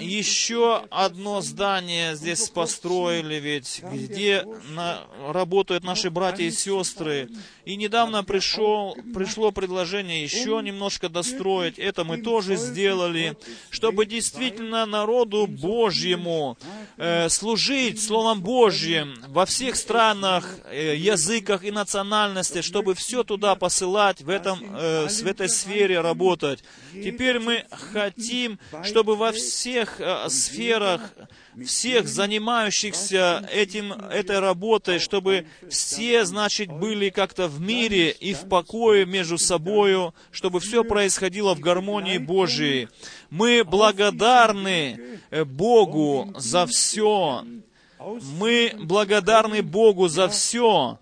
еще 0.00 0.84
одно 0.90 1.40
здание 1.40 2.16
здесь 2.16 2.48
построили, 2.50 3.36
ведь 3.36 3.82
где 3.92 4.44
на, 4.70 5.04
работают 5.28 5.84
наши 5.84 6.10
братья 6.10 6.44
и 6.44 6.50
сестры. 6.50 7.28
И 7.64 7.76
недавно 7.76 8.24
пришел, 8.24 8.96
пришло 9.14 9.52
предложение 9.52 10.22
еще 10.22 10.60
немножко 10.62 11.08
достроить. 11.08 11.78
Это 11.78 12.02
мы 12.02 12.18
тоже 12.18 12.56
сделали, 12.56 13.36
чтобы 13.70 14.04
действительно 14.04 14.84
народу 14.86 15.46
Божьему 15.46 16.58
э, 16.96 17.28
служить 17.28 18.02
Словом 18.02 18.40
Божьим 18.40 19.14
во 19.28 19.46
всех 19.46 19.76
странах, 19.76 20.58
э, 20.70 20.96
языках 20.96 21.64
и 21.64 21.70
национальностях, 21.70 22.64
чтобы 22.64 22.94
все 22.94 23.22
туда 23.22 23.54
посылать, 23.54 24.22
в, 24.22 24.28
этом, 24.28 24.58
э, 24.76 25.06
в 25.06 25.26
этой 25.26 25.48
сфере 25.48 26.00
работать. 26.00 26.64
Теперь 26.92 27.38
мы 27.38 27.64
хотим, 27.70 28.58
чтобы 28.88 29.16
во 29.16 29.32
всех 29.32 30.00
э, 30.00 30.28
сферах, 30.28 31.00
всех 31.64 32.08
занимающихся 32.08 33.48
этим, 33.52 33.92
этой 33.92 34.38
работой, 34.38 34.98
чтобы 34.98 35.46
все, 35.68 36.24
значит, 36.24 36.70
были 36.70 37.10
как-то 37.10 37.48
в 37.48 37.60
мире 37.60 38.10
и 38.10 38.34
в 38.34 38.48
покое 38.48 39.06
между 39.06 39.38
собою, 39.38 40.14
чтобы 40.30 40.60
все 40.60 40.84
происходило 40.84 41.54
в 41.54 41.60
гармонии 41.60 42.18
Божией. 42.18 42.88
Мы 43.30 43.64
благодарны 43.64 45.20
э, 45.30 45.44
Богу 45.44 46.32
за 46.36 46.66
все, 46.66 47.44
мы 48.38 48.72
благодарны 48.78 49.62
Богу 49.62 50.08
за 50.08 50.28
все, 50.28 50.98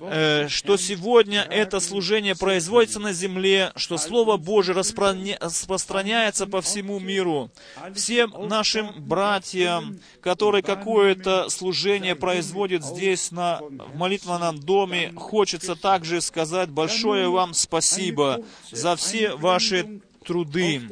э, 0.00 0.48
что 0.48 0.76
сегодня 0.76 1.42
это 1.42 1.80
служение 1.80 2.34
производится 2.34 3.00
на 3.00 3.12
земле, 3.12 3.72
что 3.76 3.98
Слово 3.98 4.36
Божие 4.36 4.74
распространяется 4.74 6.46
по 6.46 6.60
всему 6.60 6.98
миру. 6.98 7.50
Всем 7.94 8.32
нашим 8.48 8.92
братьям, 8.98 9.98
которые 10.20 10.62
какое-то 10.62 11.48
служение 11.48 12.14
производят 12.14 12.84
здесь, 12.84 13.30
на, 13.30 13.60
в 13.60 13.96
молитвенном 13.96 14.58
доме, 14.58 15.12
хочется 15.16 15.76
также 15.76 16.20
сказать 16.20 16.70
большое 16.70 17.28
вам 17.28 17.54
спасибо 17.54 18.42
за 18.70 18.96
все 18.96 19.34
ваши 19.36 20.00
труды. 20.24 20.82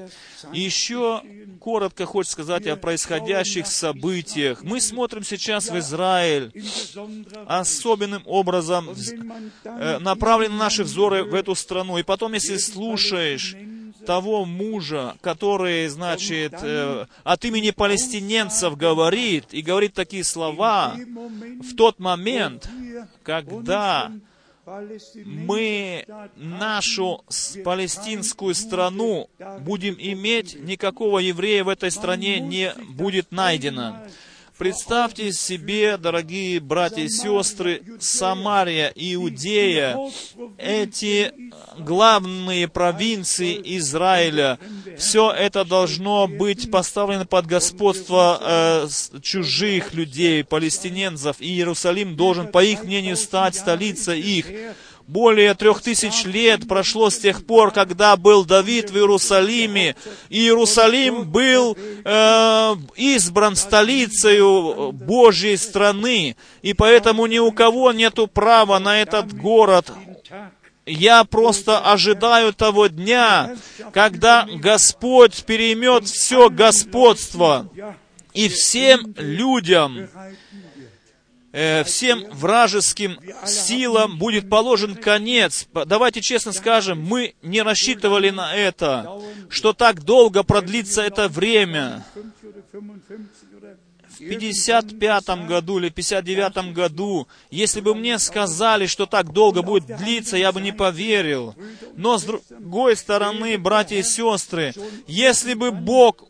Еще 0.52 1.22
коротко 1.60 2.06
хочется 2.06 2.32
сказать 2.32 2.66
о 2.66 2.76
происходящих 2.76 3.66
событиях. 3.66 4.62
Мы 4.62 4.80
смотрим 4.80 5.22
сейчас 5.22 5.70
в 5.70 5.78
Израиль, 5.78 6.52
особенным 7.46 8.22
образом 8.26 8.90
э, 9.64 9.98
направлены 9.98 10.54
наши 10.54 10.84
взоры 10.84 11.24
в 11.24 11.34
эту 11.34 11.54
страну. 11.54 11.98
И 11.98 12.02
потом, 12.02 12.32
если 12.32 12.56
слушаешь 12.56 13.56
того 14.06 14.44
мужа, 14.44 15.16
который, 15.20 15.86
значит, 15.88 16.54
э, 16.62 17.06
от 17.22 17.44
имени 17.44 17.70
палестиненцев 17.70 18.76
говорит, 18.76 19.46
и 19.52 19.62
говорит 19.62 19.94
такие 19.94 20.24
слова, 20.24 20.96
в 20.96 21.76
тот 21.76 21.98
момент, 21.98 22.68
когда 23.22 24.10
мы 25.24 26.04
нашу 26.36 27.24
палестинскую 27.64 28.54
страну 28.54 29.28
будем 29.60 29.96
иметь, 29.98 30.54
никакого 30.60 31.18
еврея 31.18 31.64
в 31.64 31.68
этой 31.68 31.90
стране 31.90 32.40
не 32.40 32.72
будет 32.90 33.30
найдено. 33.32 33.96
Представьте 34.60 35.32
себе, 35.32 35.96
дорогие 35.96 36.60
братья 36.60 37.00
и 37.00 37.08
сестры, 37.08 37.82
Самария, 37.98 38.92
Иудея, 38.94 39.96
эти 40.58 41.32
главные 41.78 42.68
провинции 42.68 43.58
Израиля, 43.78 44.58
все 44.98 45.32
это 45.32 45.64
должно 45.64 46.28
быть 46.28 46.70
поставлено 46.70 47.24
под 47.24 47.46
господство 47.46 48.38
э, 48.42 48.88
чужих 49.22 49.94
людей, 49.94 50.44
палестиненцев, 50.44 51.36
и 51.40 51.46
Иерусалим 51.46 52.14
должен, 52.14 52.48
по 52.48 52.62
их 52.62 52.84
мнению, 52.84 53.16
стать 53.16 53.54
столицей 53.54 54.20
их. 54.20 54.44
Более 55.10 55.54
трех 55.54 55.82
тысяч 55.82 56.24
лет 56.24 56.68
прошло 56.68 57.10
с 57.10 57.18
тех 57.18 57.44
пор, 57.44 57.72
когда 57.72 58.16
был 58.16 58.44
Давид 58.44 58.90
в 58.90 58.96
Иерусалиме. 58.96 59.96
И 60.28 60.38
Иерусалим 60.38 61.28
был 61.28 61.76
э, 61.76 62.76
избран 62.94 63.56
столицей 63.56 64.38
Божьей 64.92 65.56
страны. 65.56 66.36
И 66.62 66.74
поэтому 66.74 67.26
ни 67.26 67.40
у 67.40 67.50
кого 67.50 67.90
нет 67.90 68.20
права 68.32 68.78
на 68.78 69.02
этот 69.02 69.36
город. 69.36 69.90
Я 70.86 71.24
просто 71.24 71.80
ожидаю 71.80 72.52
того 72.52 72.86
дня, 72.86 73.56
когда 73.92 74.46
Господь 74.48 75.42
переймет 75.42 76.06
все 76.06 76.48
господство, 76.50 77.68
и 78.32 78.48
всем 78.48 79.12
людям 79.16 80.08
Э, 81.52 81.82
всем 81.82 82.26
вражеским 82.30 83.18
силам 83.44 84.18
будет 84.18 84.48
положен 84.48 84.94
конец. 84.94 85.66
Давайте 85.86 86.20
честно 86.20 86.52
скажем, 86.52 87.02
мы 87.02 87.34
не 87.42 87.62
рассчитывали 87.62 88.30
на 88.30 88.54
это, 88.54 89.20
что 89.48 89.72
так 89.72 90.04
долго 90.04 90.44
продлится 90.44 91.02
это 91.02 91.28
время. 91.28 92.04
В 94.10 94.18
55 94.18 95.46
году 95.48 95.78
или 95.78 95.88
59 95.88 96.72
году, 96.72 97.26
если 97.50 97.80
бы 97.80 97.94
мне 97.94 98.18
сказали, 98.18 98.86
что 98.86 99.06
так 99.06 99.32
долго 99.32 99.62
будет 99.62 99.86
длиться, 99.96 100.36
я 100.36 100.52
бы 100.52 100.60
не 100.60 100.72
поверил. 100.72 101.56
Но 101.96 102.18
с 102.18 102.24
другой 102.24 102.96
стороны, 102.96 103.56
братья 103.58 103.96
и 103.96 104.02
сестры, 104.02 104.74
если 105.08 105.54
бы 105.54 105.72
Бог 105.72 106.29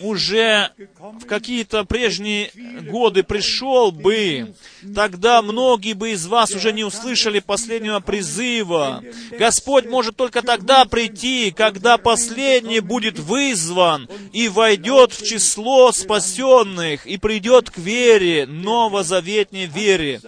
уже 0.00 0.70
в 0.98 1.26
какие-то 1.26 1.84
прежние 1.84 2.50
годы 2.90 3.22
пришел 3.22 3.90
бы, 3.90 4.54
тогда 4.94 5.42
многие 5.42 5.94
бы 5.94 6.12
из 6.12 6.26
вас 6.26 6.50
уже 6.54 6.72
не 6.72 6.84
услышали 6.84 7.40
последнего 7.40 8.00
призыва. 8.00 9.02
Господь 9.38 9.86
может 9.86 10.16
только 10.16 10.42
тогда 10.42 10.84
прийти, 10.84 11.50
когда 11.50 11.98
последний 11.98 12.80
будет 12.80 13.18
вызван 13.18 14.08
и 14.32 14.48
войдет 14.48 15.12
в 15.12 15.24
число 15.24 15.92
спасенных 15.92 17.06
и 17.06 17.18
придет 17.18 17.70
к 17.70 17.78
вере, 17.78 18.46
новозаветней 18.46 19.66
вере. 19.66 20.20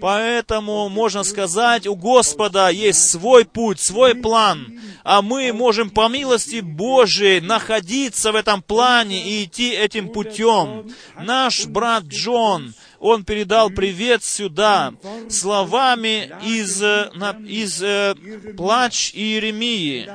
Поэтому 0.00 0.88
можно 0.88 1.24
сказать, 1.24 1.86
у 1.86 1.94
Господа 1.94 2.68
есть 2.68 3.10
свой 3.10 3.44
путь, 3.44 3.80
свой 3.80 4.14
план, 4.14 4.80
а 5.04 5.22
мы 5.22 5.52
можем 5.52 5.90
по 5.90 6.08
милости 6.08 6.60
Божией 6.60 7.40
находиться 7.40 8.32
в 8.32 8.36
этом 8.36 8.62
плане 8.62 9.22
и 9.22 9.44
идти 9.44 9.70
этим 9.70 10.10
путем. 10.10 10.90
Наш 11.20 11.66
брат 11.66 12.04
Джон, 12.04 12.74
он 12.98 13.24
передал 13.24 13.70
привет 13.70 14.24
сюда 14.24 14.94
словами 15.28 16.32
из, 16.44 16.82
э, 16.82 17.10
из 17.46 17.82
э, 17.82 18.14
«Плач 18.56 19.12
Иеремии». 19.14 20.08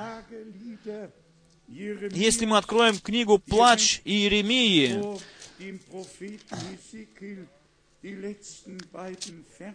Если 1.68 2.46
мы 2.46 2.58
откроем 2.58 3.00
книгу 3.00 3.40
«Плач 3.40 4.02
Иеремии», 4.06 5.02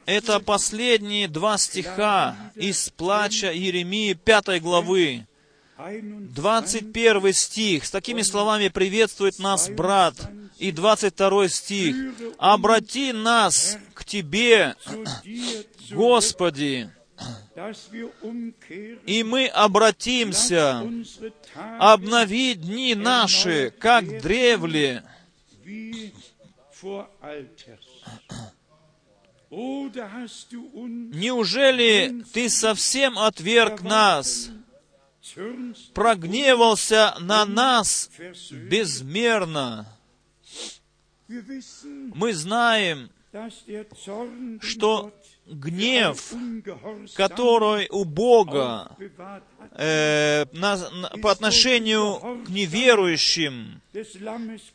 это 0.04 0.40
последние 0.40 1.28
два 1.28 1.56
стиха 1.56 2.36
из 2.54 2.90
«Плача 2.90 3.52
Иеремии» 3.52 4.12
пятой 4.12 4.60
главы. 4.60 5.26
21 5.78 6.34
21 6.34 7.32
стих. 7.32 7.84
С 7.84 7.90
такими 7.90 8.22
словами 8.22 8.68
приветствует 8.68 9.38
нас 9.38 9.68
брат. 9.68 10.14
И 10.58 10.72
22 10.72 11.48
стих. 11.48 11.96
«Обрати 12.38 13.12
нас 13.12 13.78
к 13.94 14.04
Тебе, 14.04 14.74
Господи, 15.90 16.90
и 19.06 19.22
мы 19.24 19.46
обратимся, 19.46 20.82
обнови 21.78 22.54
дни 22.54 22.94
наши, 22.94 23.72
как 23.78 24.20
древле, 24.22 25.02
Неужели 31.14 32.22
Ты 32.32 32.48
совсем 32.50 33.18
отверг 33.18 33.82
нас, 33.82 34.50
прогневался 35.94 37.14
на 37.20 37.44
нас 37.46 38.10
безмерно? 38.50 39.86
Мы 42.14 42.32
знаем, 42.34 43.10
что 44.62 45.12
гнев, 45.46 46.32
который 47.14 47.88
у 47.90 48.04
Бога 48.04 48.96
э, 49.76 50.44
на- 50.52 50.90
на- 50.90 51.08
по 51.22 51.30
отношению 51.30 52.44
к 52.46 52.48
неверующим 52.50 53.80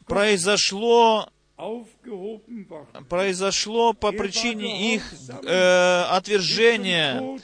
произошло. 0.07 1.29
Произошло 3.09 3.93
по 3.93 4.11
причине 4.11 4.95
их 4.95 5.13
э, 5.43 6.03
отвержения. 6.09 7.39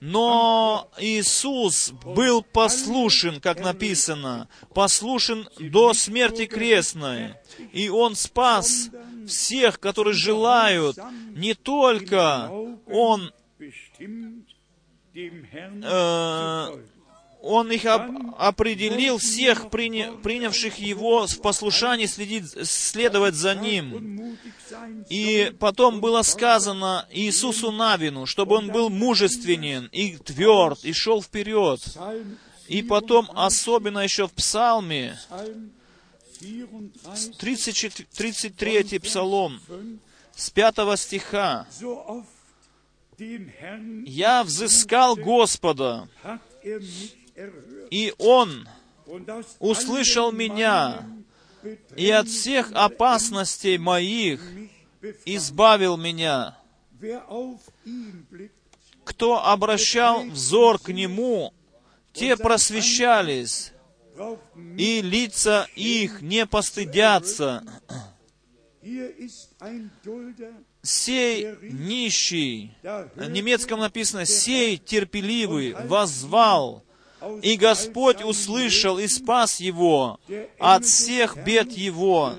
Но 0.00 0.88
Иисус 0.98 1.92
был 2.04 2.42
послушен, 2.42 3.40
как 3.40 3.60
написано, 3.60 4.48
послушен 4.74 5.48
до 5.58 5.94
смерти 5.94 6.46
крестной. 6.46 7.34
И 7.72 7.88
Он 7.88 8.14
спас 8.14 8.90
всех, 9.26 9.80
которые 9.80 10.14
желают, 10.14 10.98
не 11.34 11.54
только 11.54 12.50
Он 12.86 13.32
bestimmt, 13.58 14.48
Он 17.42 17.72
их 17.72 17.84
об- 17.86 18.34
определил, 18.38 19.18
всех 19.18 19.68
приня- 19.68 20.16
принявших 20.22 20.78
Его 20.78 21.26
в 21.26 21.40
послушании 21.40 22.06
следить, 22.06 22.44
следовать 22.68 23.34
за 23.34 23.54
Ним. 23.56 24.36
И 25.10 25.52
потом 25.58 26.00
было 26.00 26.22
сказано 26.22 27.06
Иисусу 27.10 27.72
Навину, 27.72 28.26
чтобы 28.26 28.54
он 28.56 28.68
был 28.70 28.90
мужественен 28.90 29.88
и 29.92 30.16
тверд, 30.18 30.84
и 30.84 30.92
шел 30.92 31.20
вперед. 31.20 31.80
И 32.68 32.82
потом, 32.82 33.28
особенно 33.34 33.98
еще 33.98 34.28
в 34.28 34.32
Псалме, 34.32 35.18
Psalm 37.04 37.36
34, 37.38 38.06
34 38.16 38.82
33 38.84 38.98
Псалом, 39.00 39.60
5, 39.68 39.78
с 40.36 40.50
5 40.50 40.96
стиха. 40.96 41.66
«Я 44.06 44.42
взыскал 44.44 45.16
Господа, 45.16 46.08
и 47.90 48.14
Он 48.18 48.68
услышал 49.58 50.32
меня, 50.32 51.06
и 51.96 52.10
от 52.10 52.28
всех 52.28 52.72
опасностей 52.72 53.78
моих 53.78 54.40
избавил 55.24 55.96
меня». 55.96 56.56
Кто 59.04 59.44
обращал 59.44 60.22
взор 60.24 60.78
к 60.78 60.88
Нему, 60.90 61.52
те 62.12 62.36
просвещались, 62.36 63.72
и 64.76 65.00
лица 65.02 65.66
их 65.74 66.22
не 66.22 66.46
постыдятся. 66.46 67.64
Сей 70.84 71.56
нищий, 71.62 72.76
hört 72.82 73.28
немецком 73.28 73.78
написано, 73.78 74.24
сей 74.26 74.76
терпеливый 74.76 75.74
возвал, 75.74 76.84
и 77.42 77.56
Господь 77.56 78.22
услышал 78.22 78.98
и 78.98 79.06
спас 79.06 79.60
его 79.60 80.18
от 80.58 80.84
всех 80.84 81.42
бед 81.44 81.72
его. 81.72 82.34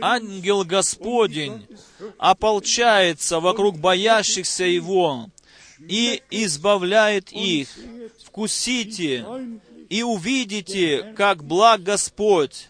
Ангел 0.00 0.64
Господень 0.64 1.66
ополчается 2.18 3.40
вокруг 3.40 3.78
боящихся 3.78 4.64
Его 4.64 5.28
и 5.78 6.22
избавляет 6.30 7.32
их. 7.32 7.68
Вкусите 8.24 9.26
и 9.88 10.02
увидите, 10.02 11.14
как 11.16 11.44
благ 11.44 11.82
Господь. 11.82 12.68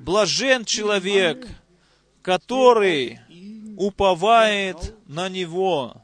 Блажен 0.00 0.64
человек, 0.64 1.46
который 2.22 3.20
уповает 3.76 4.94
на 5.06 5.28
Него. 5.28 6.02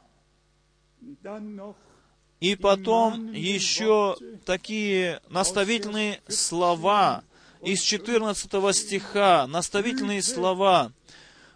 И 2.43 2.57
потом 2.57 3.31
еще 3.31 4.17
такие 4.45 5.21
наставительные 5.29 6.19
слова 6.27 7.23
из 7.61 7.79
14 7.79 8.75
стиха, 8.75 9.47
наставительные 9.47 10.21
слова. 10.21 10.91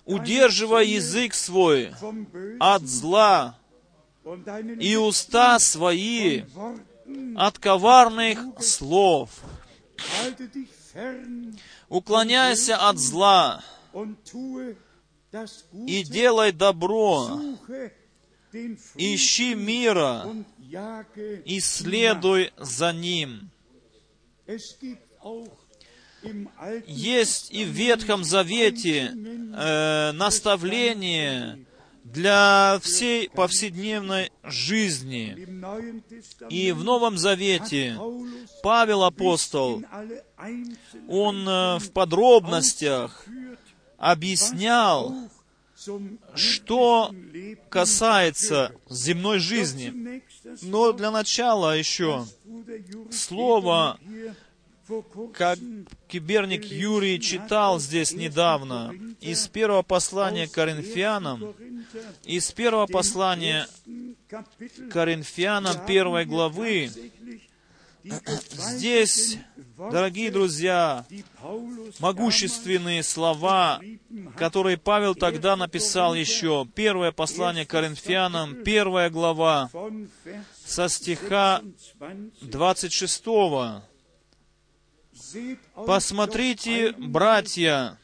«Удерживай 0.06 0.88
язык 0.88 1.34
свой 1.34 1.92
от 2.62 2.84
зла 2.84 3.58
и 4.80 4.96
уста 4.96 5.60
свои 5.60 6.44
от 7.36 7.60
коварных 7.60 8.40
слов. 8.62 9.30
Уклоняйся 11.90 12.78
от 12.78 12.98
зла 12.98 13.62
и 15.74 16.04
делай 16.04 16.54
добро, 16.54 17.42
ищи 18.96 19.54
мира 19.54 20.26
и 21.46 21.60
следуй 21.60 22.52
за 22.58 22.94
ним. 22.94 23.50
Есть 26.86 27.52
и 27.52 27.64
в 27.64 27.70
Ветхом 27.70 28.24
Завете 28.24 29.14
э, 29.14 30.12
наставление 30.14 31.66
для 32.04 32.80
всей 32.82 33.30
повседневной 33.30 34.32
жизни. 34.44 35.38
И 36.50 36.72
в 36.72 36.84
Новом 36.84 37.18
Завете 37.18 37.98
Павел 38.64 39.04
апостол, 39.04 39.84
он 41.08 41.48
äh, 41.48 41.80
в 41.80 41.92
подробностях 41.92 43.26
объяснял, 43.98 45.30
что 46.36 47.14
касается 47.70 48.74
земной 48.90 49.40
жизни. 49.40 50.24
Но 50.62 50.92
для 50.94 51.12
начала 51.12 51.78
еще 51.78 52.26
слово, 53.12 54.00
как 55.34 55.60
киберник 56.08 56.66
Юрий 56.66 57.20
читал 57.20 57.80
здесь 57.80 58.14
недавно, 58.14 58.94
из 59.20 59.48
первого 59.48 59.82
послания 59.82 60.48
Коринфянам, 60.48 61.54
из 62.24 62.52
первого 62.52 62.88
послания 62.88 63.68
Коринфянам 64.92 65.86
первой 65.86 66.26
главы, 66.26 66.90
здесь, 68.52 69.38
дорогие 69.78 70.32
друзья, 70.32 71.06
могущественные 72.00 73.04
слова, 73.04 73.82
которые 74.36 74.78
Павел 74.78 75.16
тогда 75.16 75.56
написал 75.56 76.16
еще. 76.16 76.68
Первое 76.76 77.12
послание 77.12 77.66
Коринфянам, 77.66 78.64
первая 78.64 79.10
глава, 79.10 79.70
со 80.66 80.90
стиха 80.90 81.62
26. 82.42 83.24
26. 83.24 83.84
Seht 85.20 85.60
euch 85.76 85.86
Посмотрите, 85.86 86.94
братья, 86.98 88.00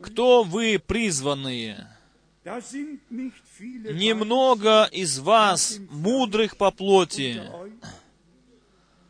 кто 0.00 0.42
вы 0.44 0.78
призванные, 0.78 1.88
Немного 3.92 4.84
из 4.90 5.18
вас 5.18 5.78
мудрых 5.90 6.56
по 6.56 6.70
плоти, 6.70 7.42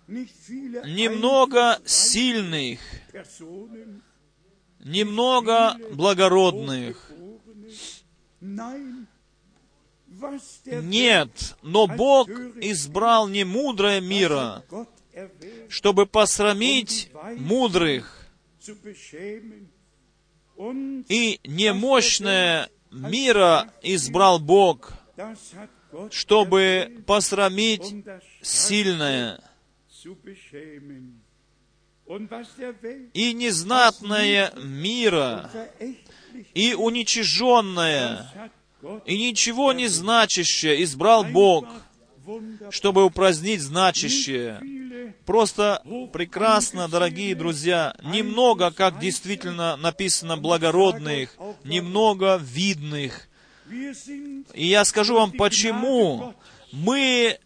немного 0.08 1.80
сильных, 1.84 2.80
немного 4.80 5.76
благородных. 5.92 7.12
Нет, 10.82 11.56
но 11.62 11.86
Бог 11.86 12.28
избрал 12.30 13.28
не 13.28 13.44
мудрое 13.44 14.00
мира, 14.00 14.64
чтобы 15.68 16.06
посрамить 16.06 17.10
мудрых, 17.36 18.26
и 21.08 21.40
немощное 21.44 22.68
мира 22.90 23.72
избрал 23.82 24.38
Бог, 24.38 24.92
чтобы 26.10 27.02
посрамить 27.06 27.94
сильное. 28.42 29.40
И 33.12 33.32
незнатное 33.34 34.52
мира, 34.56 35.50
и 36.54 36.74
уничиженное, 36.74 38.50
и 39.04 39.18
ничего 39.18 39.72
не 39.72 39.88
значащее 39.88 40.82
избрал 40.84 41.24
Бог, 41.24 41.66
чтобы 42.70 43.04
упразднить 43.04 43.60
значащее. 43.60 45.14
Просто 45.24 45.82
прекрасно, 46.12 46.88
дорогие 46.88 47.34
друзья, 47.34 47.94
немного, 48.02 48.70
как 48.70 48.98
действительно 48.98 49.76
написано, 49.76 50.36
благородных, 50.36 51.36
немного 51.64 52.40
видных. 52.42 53.28
И 54.54 54.66
я 54.66 54.84
скажу 54.84 55.14
вам, 55.14 55.32
почему 55.32 56.34
мы 56.72 57.38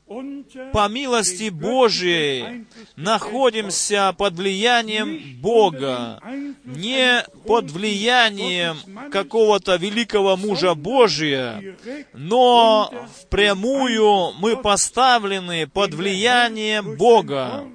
по 0.72 0.88
милости 0.88 1.50
Божией 1.50 2.66
находимся 2.96 4.14
под 4.16 4.34
влиянием 4.34 5.40
Бога, 5.40 6.20
не 6.64 7.24
под 7.46 7.70
влиянием 7.70 8.76
какого-то 9.10 9.76
великого 9.76 10.36
мужа 10.36 10.74
Божия, 10.74 11.76
но 12.12 12.92
впрямую 13.20 14.32
мы 14.38 14.56
поставлены 14.56 15.66
под 15.66 15.94
влиянием 15.94 16.96
Бога. 16.96 17.66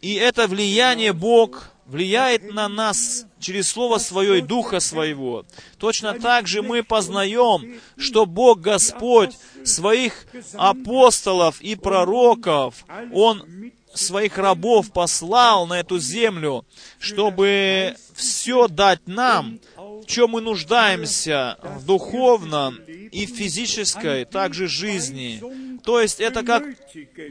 И 0.00 0.14
это 0.14 0.46
влияние 0.46 1.12
Бог 1.12 1.72
влияет 1.88 2.52
на 2.52 2.68
нас 2.68 3.26
через 3.40 3.70
Слово 3.70 3.98
Свое 3.98 4.38
и 4.38 4.42
Духа 4.42 4.78
Своего. 4.78 5.44
Точно 5.78 6.14
так 6.14 6.46
же 6.46 6.62
мы 6.62 6.82
познаем, 6.82 7.80
что 7.96 8.26
Бог 8.26 8.60
Господь 8.60 9.36
своих 9.64 10.26
апостолов 10.54 11.60
и 11.60 11.74
пророков, 11.74 12.84
Он 13.12 13.72
своих 13.94 14.36
рабов 14.38 14.92
послал 14.92 15.66
на 15.66 15.80
эту 15.80 15.98
землю, 15.98 16.66
чтобы 16.98 17.96
все 18.14 18.68
дать 18.68 19.06
нам, 19.06 19.58
в 19.76 20.04
чем 20.06 20.30
мы 20.30 20.40
нуждаемся 20.42 21.58
в 21.62 21.86
духовном 21.86 22.76
и 22.86 23.26
физической 23.26 24.26
также 24.26 24.68
жизни. 24.68 25.42
То 25.82 26.00
есть 26.00 26.20
это 26.20 26.42
как 26.42 26.64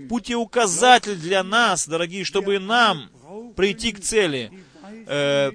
путеуказатель 0.09 1.15
для 1.15 1.43
нас, 1.43 1.87
дорогие, 1.87 2.23
чтобы 2.23 2.57
нам 2.59 3.09
прийти 3.57 3.91
к 3.91 3.99
цели. 3.99 4.51
Э, 5.07 5.51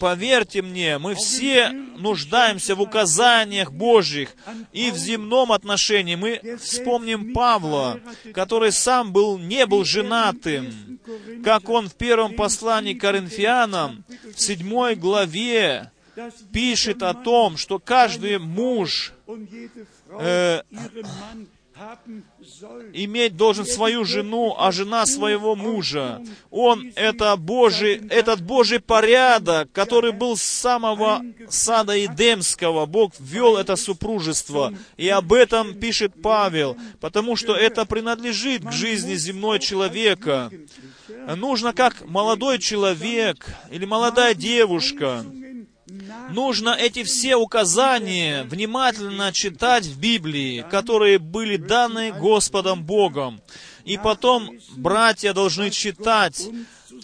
поверьте 0.00 0.62
мне, 0.62 0.98
мы 0.98 1.14
все 1.14 1.70
нуждаемся 1.70 2.74
в 2.74 2.80
указаниях 2.80 3.70
Божьих 3.70 4.34
и 4.72 4.90
в 4.90 4.96
земном 4.96 5.52
отношении. 5.52 6.16
Мы 6.16 6.40
вспомним 6.60 7.32
Павла, 7.32 8.00
который 8.32 8.72
сам 8.72 9.12
был, 9.12 9.38
не 9.38 9.66
был 9.66 9.84
женатым, 9.84 10.98
как 11.44 11.68
он 11.68 11.88
в 11.88 11.94
первом 11.94 12.34
послании 12.34 12.94
к 12.94 13.02
Коринфянам, 13.02 14.04
в 14.34 14.40
седьмой 14.40 14.96
главе, 14.96 15.92
пишет 16.52 17.02
о 17.02 17.12
том, 17.12 17.56
что 17.56 17.78
каждый 17.78 18.38
муж 18.38 19.12
und 19.26 19.48
иметь 22.92 23.36
должен 23.36 23.66
свою 23.66 24.04
жену, 24.04 24.54
а 24.58 24.70
жена 24.70 25.06
своего 25.06 25.56
мужа. 25.56 26.22
Он 26.50 26.92
это 26.94 27.36
Божий, 27.36 28.00
этот 28.10 28.42
Божий 28.42 28.80
порядок, 28.80 29.72
который 29.72 30.12
был 30.12 30.36
с 30.36 30.42
самого 30.42 31.22
сада 31.48 32.04
Эдемского. 32.04 32.86
Бог 32.86 33.12
ввел 33.18 33.56
это 33.56 33.76
супружество. 33.76 34.72
И 34.96 35.08
об 35.08 35.32
этом 35.32 35.74
пишет 35.74 36.12
Павел, 36.22 36.76
потому 37.00 37.36
что 37.36 37.54
это 37.54 37.84
принадлежит 37.84 38.64
к 38.64 38.72
жизни 38.72 39.14
земной 39.14 39.58
человека. 39.58 40.50
Нужно 41.36 41.72
как 41.72 42.06
молодой 42.06 42.58
человек 42.58 43.46
или 43.70 43.84
молодая 43.84 44.34
девушка, 44.34 45.24
Нужно 46.30 46.70
эти 46.70 47.02
все 47.02 47.36
указания 47.36 48.44
внимательно 48.44 49.32
читать 49.32 49.84
в 49.84 49.98
Библии, 49.98 50.64
которые 50.70 51.18
были 51.18 51.56
даны 51.56 52.12
Господом 52.12 52.84
Богом. 52.84 53.42
И 53.84 53.98
потом 53.98 54.50
братья 54.76 55.34
должны 55.34 55.70
читать 55.70 56.48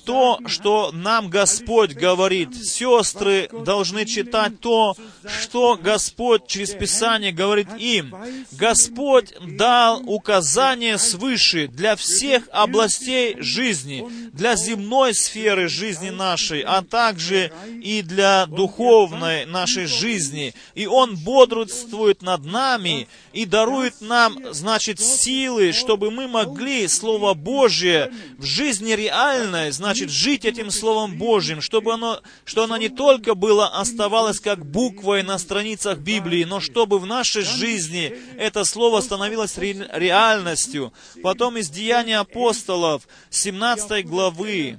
то, 0.04 0.38
что 0.46 0.90
нам 0.92 1.28
Господь 1.28 1.92
говорит. 1.92 2.54
Сестры 2.54 3.48
должны 3.64 4.06
читать 4.06 4.60
то, 4.60 4.96
что 5.26 5.78
Господь 5.80 6.46
через 6.46 6.70
Писание 6.70 7.32
говорит 7.32 7.68
им. 7.78 8.14
Господь 8.52 9.34
дал 9.40 10.02
указания 10.04 10.98
свыше 10.98 11.68
для 11.68 11.96
всех 11.96 12.48
областей 12.52 13.36
жизни, 13.40 14.06
для 14.32 14.56
земной 14.56 15.14
сферы 15.14 15.68
жизни 15.68 16.10
нашей, 16.10 16.60
а 16.60 16.82
также 16.82 17.52
и 17.82 18.02
для 18.02 18.46
духовной 18.46 19.46
нашей 19.46 19.86
жизни. 19.86 20.54
И 20.74 20.86
Он 20.86 21.16
бодрствует 21.16 22.22
над 22.22 22.44
нами 22.44 23.08
и 23.32 23.44
дарует 23.44 24.00
нам, 24.00 24.52
значит, 24.52 25.00
силы, 25.00 25.72
чтобы 25.72 26.10
мы 26.10 26.26
могли 26.26 26.88
Слово 26.88 27.34
Божье 27.34 28.12
в 28.38 28.44
жизни 28.44 28.92
реальной, 28.92 29.70
значит, 29.70 29.89
жить 29.98 30.44
этим 30.44 30.70
Словом 30.70 31.16
Божьим, 31.18 31.60
чтобы 31.60 31.94
оно, 31.94 32.20
что 32.44 32.64
оно 32.64 32.76
не 32.76 32.88
только 32.88 33.34
было, 33.34 33.68
оставалось 33.68 34.40
как 34.40 34.64
буквой 34.64 35.22
на 35.22 35.38
страницах 35.38 35.98
Библии, 35.98 36.44
но 36.44 36.60
чтобы 36.60 36.98
в 36.98 37.06
нашей 37.06 37.42
жизни 37.42 38.14
это 38.38 38.64
Слово 38.64 39.00
становилось 39.00 39.58
ре- 39.58 39.88
реальностью. 39.92 40.92
Потом 41.22 41.56
из 41.56 41.70
Деяния 41.70 42.18
апостолов, 42.18 43.06
17 43.30 44.06
главы, 44.06 44.78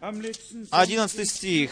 Am 0.00 0.20
letzten 0.20 0.66
11 0.70 1.28
стих. 1.28 1.70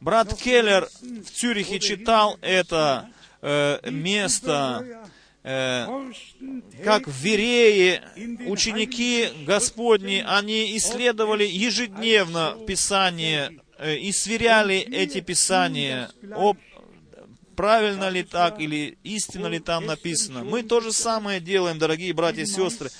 Брат 0.00 0.34
Келлер 0.34 0.88
в 1.00 1.30
Цюрихе 1.30 1.80
читал 1.80 2.38
это 2.40 3.08
э, 3.42 3.78
место, 3.90 5.03
как 5.44 7.06
в 7.06 7.20
Верее 7.20 8.02
ученики 8.46 9.28
Господни, 9.46 10.24
они 10.26 10.74
исследовали 10.78 11.44
ежедневно 11.44 12.56
Писание 12.66 13.60
э, 13.78 13.96
и 13.96 14.10
сверяли 14.10 14.76
эти 14.76 15.20
Писания, 15.20 16.10
об, 16.34 16.56
правильно 17.56 18.08
ли 18.08 18.22
так 18.22 18.58
или 18.58 18.96
истинно 19.04 19.48
ли 19.48 19.58
там 19.58 19.84
написано. 19.84 20.44
Мы 20.44 20.62
то 20.62 20.80
же 20.80 20.92
самое 20.92 21.40
делаем, 21.40 21.78
дорогие 21.78 22.14
братья 22.14 22.42
и 22.42 22.46
сестры. 22.46 22.90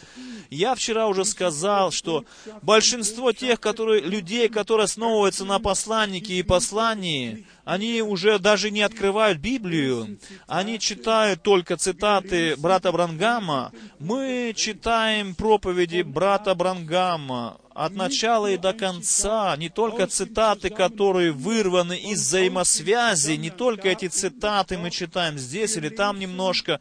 Я 0.51 0.75
вчера 0.75 1.07
уже 1.07 1.25
сказал, 1.25 1.91
что 1.91 2.25
большинство 2.63 3.33
тех 3.33 3.61
которые, 3.61 4.01
людей, 4.03 4.49
которые 4.49 4.85
основываются 4.85 5.45
на 5.45 5.59
посланнике 5.59 6.35
и 6.35 6.43
послании, 6.43 7.47
они 7.65 8.03
уже 8.03 8.39
даже 8.39 8.71
не 8.71 8.83
открывают 8.83 9.39
Библию, 9.39 10.19
они 10.47 10.79
читают 10.79 11.43
только 11.43 11.77
цитаты 11.77 12.57
брата 12.57 12.93
Брангама. 12.93 13.73
Мы 13.99 14.53
читаем 14.57 15.35
проповеди 15.35 16.03
брата 16.03 16.55
Брангама 16.55 17.59
от 17.75 17.93
начала 17.95 18.53
и 18.53 18.57
до 18.57 18.73
конца, 18.73 19.57
не 19.57 19.69
только 19.69 20.07
цитаты, 20.07 20.71
которые 20.71 21.33
вырваны 21.33 21.99
из 21.99 22.21
взаимосвязи, 22.21 23.33
не 23.33 23.51
только 23.51 23.89
эти 23.89 24.07
цитаты 24.07 24.79
мы 24.79 24.91
читаем 24.91 25.39
здесь 25.39 25.77
или 25.77 25.89
там 25.89 26.21
немножко. 26.21 26.81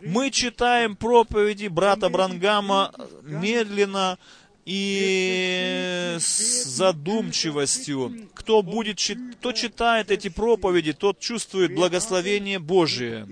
Мы 0.00 0.30
читаем 0.30 0.96
проповеди 0.96 1.66
брата 1.66 2.08
Брангама 2.08 2.92
медленно, 3.22 4.18
и 4.66 6.16
с 6.20 6.64
задумчивостью. 6.64 8.28
Кто, 8.34 8.62
будет, 8.62 9.00
кто 9.38 9.52
читает 9.52 10.10
эти 10.10 10.28
проповеди, 10.28 10.92
тот 10.92 11.18
чувствует 11.18 11.74
благословение 11.74 12.58
Божие. 12.58 13.26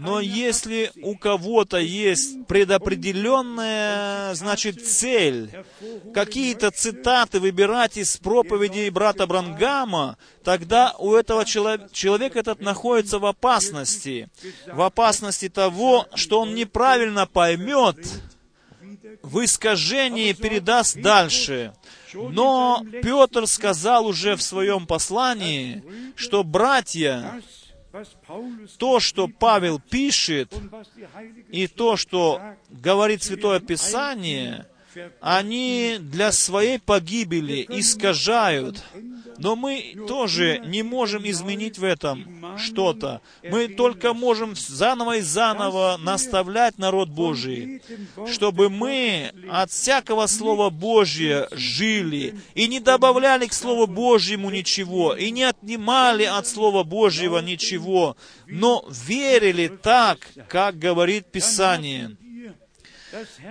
Но 0.00 0.18
если 0.18 0.90
у 1.02 1.14
кого-то 1.14 1.76
есть 1.76 2.46
предопределенная, 2.46 4.34
значит, 4.34 4.82
цель, 4.86 5.50
какие-то 6.14 6.70
цитаты 6.70 7.38
выбирать 7.38 7.98
из 7.98 8.16
проповедей 8.16 8.88
брата 8.88 9.26
Брангама, 9.26 10.16
тогда 10.42 10.94
у 10.98 11.14
этого 11.14 11.44
чело- 11.44 11.88
человека 11.92 12.38
этот 12.38 12.60
находится 12.60 13.18
в 13.18 13.26
опасности. 13.26 14.30
В 14.66 14.80
опасности 14.80 15.50
того, 15.50 16.06
что 16.14 16.40
он 16.40 16.54
неправильно 16.54 17.26
поймет, 17.26 17.98
в 19.22 19.44
искажении 19.44 20.32
передаст 20.32 20.96
дальше. 20.96 21.74
Но 22.14 22.82
Петр 23.02 23.46
сказал 23.46 24.06
уже 24.06 24.34
в 24.34 24.42
своем 24.42 24.86
послании, 24.86 25.84
что 26.16 26.42
братья, 26.42 27.42
то, 28.78 29.00
что 29.00 29.28
Павел 29.28 29.80
пишет, 29.80 30.52
и 31.50 31.66
то, 31.66 31.96
что 31.96 32.40
говорит 32.68 33.22
Святое 33.22 33.60
Писание, 33.60 34.66
они 35.20 35.96
для 36.00 36.32
своей 36.32 36.78
погибели 36.78 37.64
искажают. 37.68 38.84
Но 39.40 39.56
мы 39.56 39.96
тоже 40.06 40.60
не 40.66 40.82
можем 40.82 41.28
изменить 41.28 41.78
в 41.78 41.84
этом 41.84 42.56
что-то. 42.58 43.22
Мы 43.42 43.68
только 43.68 44.12
можем 44.12 44.54
заново 44.54 45.16
и 45.16 45.20
заново 45.22 45.98
наставлять 45.98 46.78
народ 46.78 47.08
Божий, 47.08 47.82
чтобы 48.30 48.68
мы 48.68 49.32
от 49.50 49.70
всякого 49.70 50.26
Слова 50.26 50.68
Божия 50.70 51.48
жили 51.52 52.38
и 52.54 52.68
не 52.68 52.80
добавляли 52.80 53.46
к 53.46 53.52
Слову 53.54 53.86
Божьему 53.86 54.50
ничего, 54.50 55.14
и 55.14 55.30
не 55.30 55.44
отнимали 55.44 56.24
от 56.24 56.46
Слова 56.46 56.84
Божьего 56.84 57.38
ничего, 57.38 58.16
но 58.46 58.84
верили 58.90 59.68
так, 59.68 60.18
как 60.48 60.78
говорит 60.78 61.32
Писание. 61.32 62.16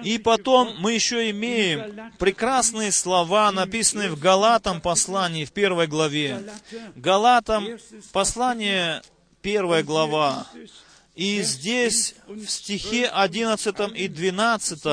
И 0.03 0.17
потом 0.17 0.75
мы 0.79 0.93
еще 0.93 1.29
имеем 1.31 2.11
прекрасные 2.17 2.91
слова, 2.91 3.51
написанные 3.51 4.09
в 4.09 4.19
Галатам 4.19 4.81
послании 4.81 5.45
в 5.45 5.51
первой 5.51 5.87
главе. 5.87 6.43
Галатам 6.95 7.67
послание 8.11 9.01
первая 9.41 9.83
глава. 9.83 10.47
И 11.15 11.41
здесь 11.41 12.15
в 12.27 12.45
стихе 12.45 13.07
11 13.07 13.75
и 13.93 14.07
12 14.07 14.83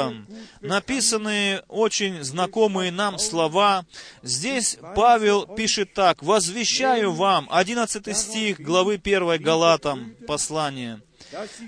написаны 0.60 1.62
очень 1.68 2.24
знакомые 2.24 2.90
нам 2.90 3.20
слова. 3.20 3.86
Здесь 4.24 4.76
Павел 4.96 5.46
пишет 5.46 5.94
так. 5.94 6.24
«Возвещаю 6.24 7.12
вам», 7.12 7.46
11 7.48 8.16
стих 8.16 8.60
главы 8.60 8.94
1 8.94 9.40
Галатам 9.40 10.16
послания. 10.26 11.00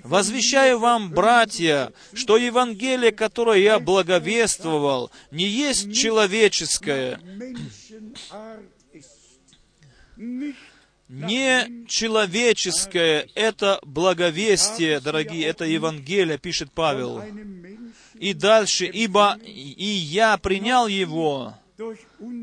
Возвещаю 0.03 0.79
вам, 0.79 1.11
братья, 1.11 1.93
что 2.13 2.37
Евангелие, 2.37 3.13
которое 3.13 3.61
я 3.61 3.79
благовествовал, 3.79 5.11
не 5.31 5.47
есть 5.47 5.95
человеческое, 5.95 7.21
не 11.09 11.87
человеческое 11.87 13.29
это 13.35 13.79
благовестие, 13.83 15.01
дорогие, 15.01 15.47
это 15.47 15.65
Евангелие, 15.65 16.39
пишет 16.39 16.71
Павел. 16.73 17.23
И 18.15 18.35
дальше, 18.35 18.87
ибо 18.87 19.39
и 19.45 19.85
я 19.85 20.37
принял 20.39 20.87
его 20.87 21.55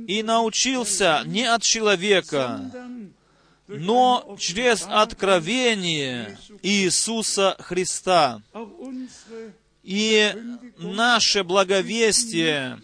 и 0.07 0.23
научился 0.23 1.23
не 1.25 1.43
от 1.43 1.61
человека, 1.61 2.71
но 3.67 4.35
через 4.39 4.85
откровение 4.87 6.37
Иисуса 6.61 7.55
Христа. 7.59 8.41
И 9.83 10.33
наше 10.77 11.43
благовестие, 11.43 12.79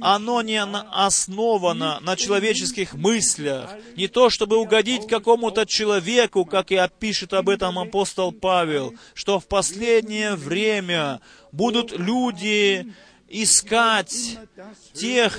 оно 0.00 0.42
не 0.42 0.62
основано 0.62 1.98
на 2.00 2.16
человеческих 2.16 2.94
мыслях, 2.94 3.70
не 3.96 4.06
то 4.06 4.30
чтобы 4.30 4.56
угодить 4.56 5.08
какому-то 5.08 5.66
человеку, 5.66 6.44
как 6.44 6.70
и 6.70 6.76
опишет 6.76 7.32
об 7.32 7.48
этом 7.48 7.78
апостол 7.78 8.32
Павел, 8.32 8.94
что 9.14 9.40
в 9.40 9.46
последнее 9.46 10.36
время 10.36 11.20
будут 11.50 11.92
люди 11.92 12.92
искать 13.28 14.38
тех, 14.92 15.38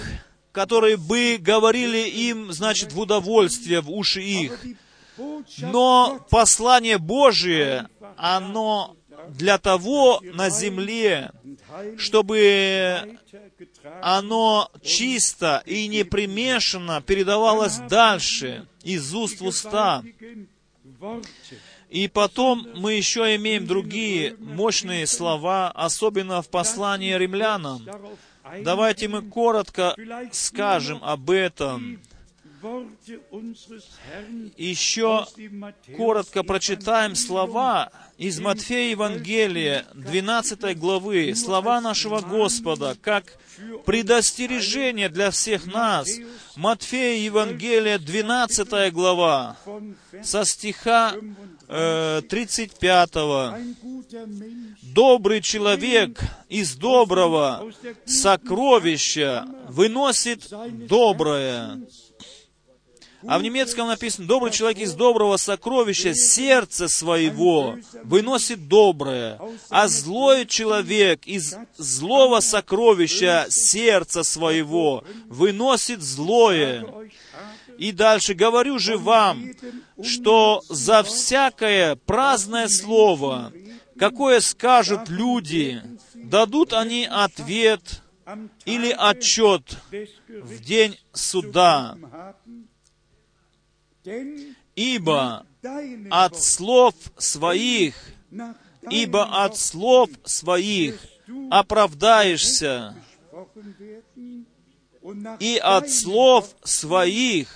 которые 0.58 0.98
бы 0.98 1.38
говорили 1.39 2.10
им, 2.10 2.52
значит, 2.52 2.91
в 2.91 3.00
удовольствие, 3.00 3.80
в 3.80 3.91
уши 3.91 4.24
их. 4.24 4.65
Но 5.60 6.20
послание 6.32 6.98
Божие, 6.98 7.88
оно 8.15 8.96
для 9.30 9.60
того 9.60 10.20
на 10.24 10.50
земле, 10.50 11.30
чтобы 12.00 13.20
оно 14.02 14.72
чисто 14.82 15.62
и 15.67 15.88
не 15.88 16.04
примешано 16.04 17.04
передавалось 17.04 17.78
дальше, 17.88 18.65
из 18.82 19.13
уст 19.13 19.41
в 19.41 19.46
уста. 19.46 20.04
И 21.91 22.08
потом 22.08 22.67
мы 22.74 22.93
еще 22.93 23.36
имеем 23.36 23.67
другие 23.67 24.36
мощные 24.39 25.06
слова, 25.06 25.70
особенно 25.70 26.41
в 26.41 26.50
послании 26.50 27.13
римлянам. 27.13 27.88
Давайте 28.62 29.07
мы 29.07 29.21
коротко 29.21 29.95
скажем 30.31 30.99
об 31.03 31.29
этом. 31.29 31.99
Еще 34.57 35.25
коротко 35.95 36.43
прочитаем 36.43 37.15
слова 37.15 37.91
из 38.17 38.39
Матфея 38.39 38.91
Евангелия, 38.91 39.86
12 39.93 40.77
главы, 40.77 41.36
слова 41.36 41.79
нашего 41.81 42.19
Господа, 42.21 42.97
как 42.99 43.38
предостережение 43.86 45.10
для 45.10 45.31
всех 45.31 45.65
нас. 45.67 46.10
Матфея 46.55 47.19
Евангелия, 47.19 47.99
12 47.99 48.91
глава, 48.91 49.55
со 50.23 50.43
стиха 50.43 51.13
э, 51.67 52.21
35. 52.27 53.12
«Добрый 54.82 55.41
человек 55.41 56.20
из 56.50 56.76
доброго 56.76 57.72
сокровища 58.06 59.46
выносит 59.67 60.50
доброе». 60.88 61.82
А 63.26 63.39
в 63.39 63.41
немецком 63.41 63.88
написано, 63.88 64.28
добрый 64.28 64.52
человек 64.52 64.78
из 64.78 64.93
доброго 64.93 65.38
сокровища 65.38 66.13
сердца 66.13 66.88
своего 66.88 67.76
выносит 68.04 68.67
доброе, 68.67 69.41
а 69.70 69.88
злой 69.88 70.46
человек 70.46 71.26
из 71.26 71.56
злого 71.78 72.39
сокровища 72.39 73.48
сердца 73.50 74.24
своего 74.24 75.04
выносит 75.26 76.02
злое. 76.02 76.86
И 77.78 77.91
дальше 77.91 78.34
говорю 78.34 78.80
же 78.80 78.98
вам, 78.98 79.52
что 80.04 80.62
за 80.70 81.04
всякое 81.04 81.96
праздное 81.96 82.67
слово, 82.67 83.52
какое 83.99 84.39
скажут 84.39 85.10
люди, 85.10 85.81
дадут 86.13 86.73
они 86.73 87.07
ответ 87.10 88.01
или 88.65 88.95
отчет 88.97 89.77
в 90.27 90.60
день 90.62 90.97
суда. 91.13 91.97
Ибо 94.75 95.45
от 96.10 96.41
слов 96.41 96.95
своих, 97.17 97.95
ибо 98.89 99.43
от 99.43 99.57
слов 99.57 100.10
своих 100.23 100.99
оправдаешься, 101.49 102.95
и 105.39 105.57
от 105.57 105.89
слов 105.89 106.55
своих 106.63 107.49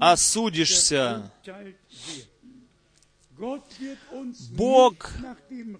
осудишься. 0.00 1.30
Бог 4.50 5.10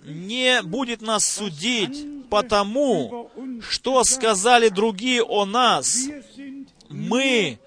не 0.04 0.62
будет 0.62 1.00
нас 1.00 1.24
судить 1.28 2.04
потому, 2.28 3.30
что 3.68 4.02
сказали 4.04 4.68
другие 4.68 5.22
о 5.22 5.44
нас. 5.46 6.08
Мы 6.88 7.58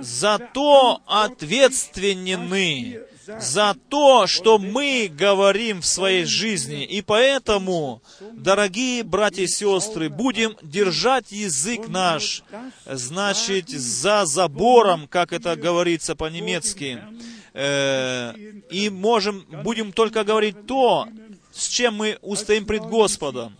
зато 0.00 1.02
ответственны 1.06 3.00
за 3.38 3.76
то, 3.88 4.26
что 4.26 4.58
мы 4.58 5.10
говорим 5.14 5.82
в 5.82 5.86
своей 5.86 6.24
жизни. 6.24 6.84
И 6.84 7.02
поэтому, 7.02 8.02
дорогие 8.32 9.02
братья 9.02 9.42
и 9.42 9.46
сестры, 9.46 10.08
будем 10.08 10.56
держать 10.62 11.30
язык 11.30 11.88
наш, 11.88 12.42
значит, 12.86 13.68
за 13.68 14.24
забором, 14.24 15.06
как 15.06 15.32
это 15.32 15.54
говорится 15.54 16.16
по-немецки, 16.16 17.00
и 17.54 18.90
можем, 18.90 19.46
будем 19.62 19.92
только 19.92 20.24
говорить 20.24 20.66
то, 20.66 21.06
с 21.52 21.68
чем 21.68 21.96
мы 21.96 22.18
устоим 22.22 22.64
пред 22.64 22.82
Господом. 22.82 23.56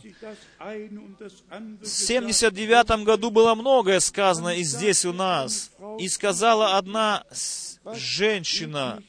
В 0.58 1.86
79 1.86 3.04
году 3.04 3.30
было 3.30 3.54
многое 3.54 4.00
сказано 4.00 4.56
и 4.56 4.62
здесь 4.62 5.04
у 5.04 5.12
нас. 5.12 5.70
И 5.98 6.08
сказала 6.08 6.78
одна 6.78 7.24
женщина, 7.94 9.02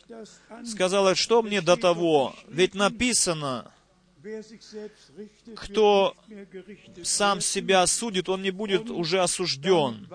сказала, 0.66 1.16
что 1.16 1.42
мне 1.42 1.62
до 1.62 1.78
того? 1.78 2.36
Ведь 2.48 2.76
написано, 2.76 3.72
кто 5.56 6.16
сам 7.04 7.42
себя 7.42 7.86
судит, 7.88 8.30
он 8.30 8.42
не 8.42 8.52
будет 8.52 8.90
уже 8.90 9.22
осужден. 9.22 10.08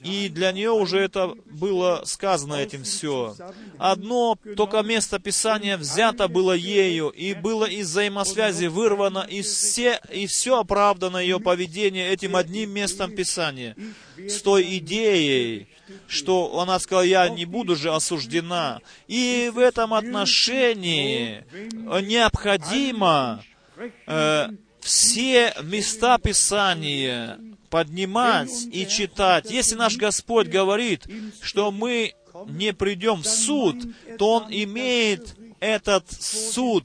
И 0.00 0.28
для 0.28 0.52
нее 0.52 0.70
уже 0.70 0.98
это 0.98 1.34
было 1.46 2.02
сказано 2.04 2.54
этим 2.54 2.82
все. 2.82 3.36
Одно 3.78 4.36
только 4.56 4.82
место 4.82 5.18
Писания 5.18 5.78
взято 5.78 6.28
было 6.28 6.52
ею, 6.52 7.08
и 7.08 7.34
было 7.34 7.64
из 7.64 7.88
взаимосвязи 7.88 8.66
вырвано, 8.66 9.26
и 9.28 9.42
все, 9.42 10.00
и 10.12 10.26
все 10.26 10.60
оправдано 10.60 11.18
ее 11.18 11.40
поведение 11.40 12.10
этим 12.10 12.36
одним 12.36 12.70
местом 12.70 13.14
Писания, 13.14 13.76
с 14.16 14.42
той 14.42 14.78
идеей, 14.78 15.68
что 16.06 16.60
она 16.60 16.78
сказала, 16.78 17.04
я 17.04 17.28
не 17.28 17.44
буду 17.44 17.76
же 17.76 17.92
осуждена. 17.92 18.80
И 19.06 19.50
в 19.54 19.58
этом 19.58 19.94
отношении 19.94 21.44
необходимо 22.02 23.42
э, 24.06 24.48
все 24.80 25.54
места 25.62 26.18
Писания 26.18 27.38
поднимать 27.70 28.66
и 28.72 28.86
читать. 28.86 29.50
Если 29.50 29.74
наш 29.74 29.96
Господь 29.96 30.48
говорит, 30.48 31.06
что 31.42 31.70
мы 31.70 32.14
не 32.46 32.72
придем 32.72 33.22
в 33.22 33.26
суд, 33.26 33.76
то 34.18 34.36
Он 34.36 34.46
имеет 34.50 35.36
этот 35.60 36.10
суд 36.10 36.84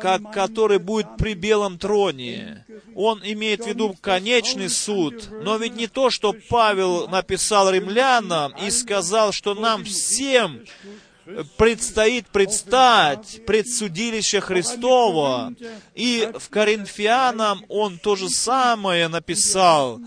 как, 0.00 0.32
который 0.32 0.78
будет 0.78 1.16
при 1.16 1.34
белом 1.34 1.78
троне. 1.78 2.64
Он 2.94 3.20
имеет 3.24 3.64
в 3.64 3.66
виду 3.66 3.96
конечный 4.00 4.68
суд, 4.68 5.28
но 5.30 5.56
ведь 5.56 5.76
не 5.76 5.86
то, 5.86 6.10
что 6.10 6.34
Павел 6.48 7.08
написал 7.08 7.70
римлянам 7.70 8.54
и 8.56 8.70
сказал, 8.70 9.32
что 9.32 9.54
нам 9.54 9.84
всем 9.84 10.64
предстоит 11.56 12.26
предстать 12.28 13.44
пред 13.46 13.68
судилище 13.68 14.40
Христова. 14.40 15.54
И 15.94 16.28
в 16.38 16.48
Коринфянам 16.50 17.64
он 17.68 17.98
то 17.98 18.16
же 18.16 18.28
самое 18.28 19.08
написал. 19.08 20.00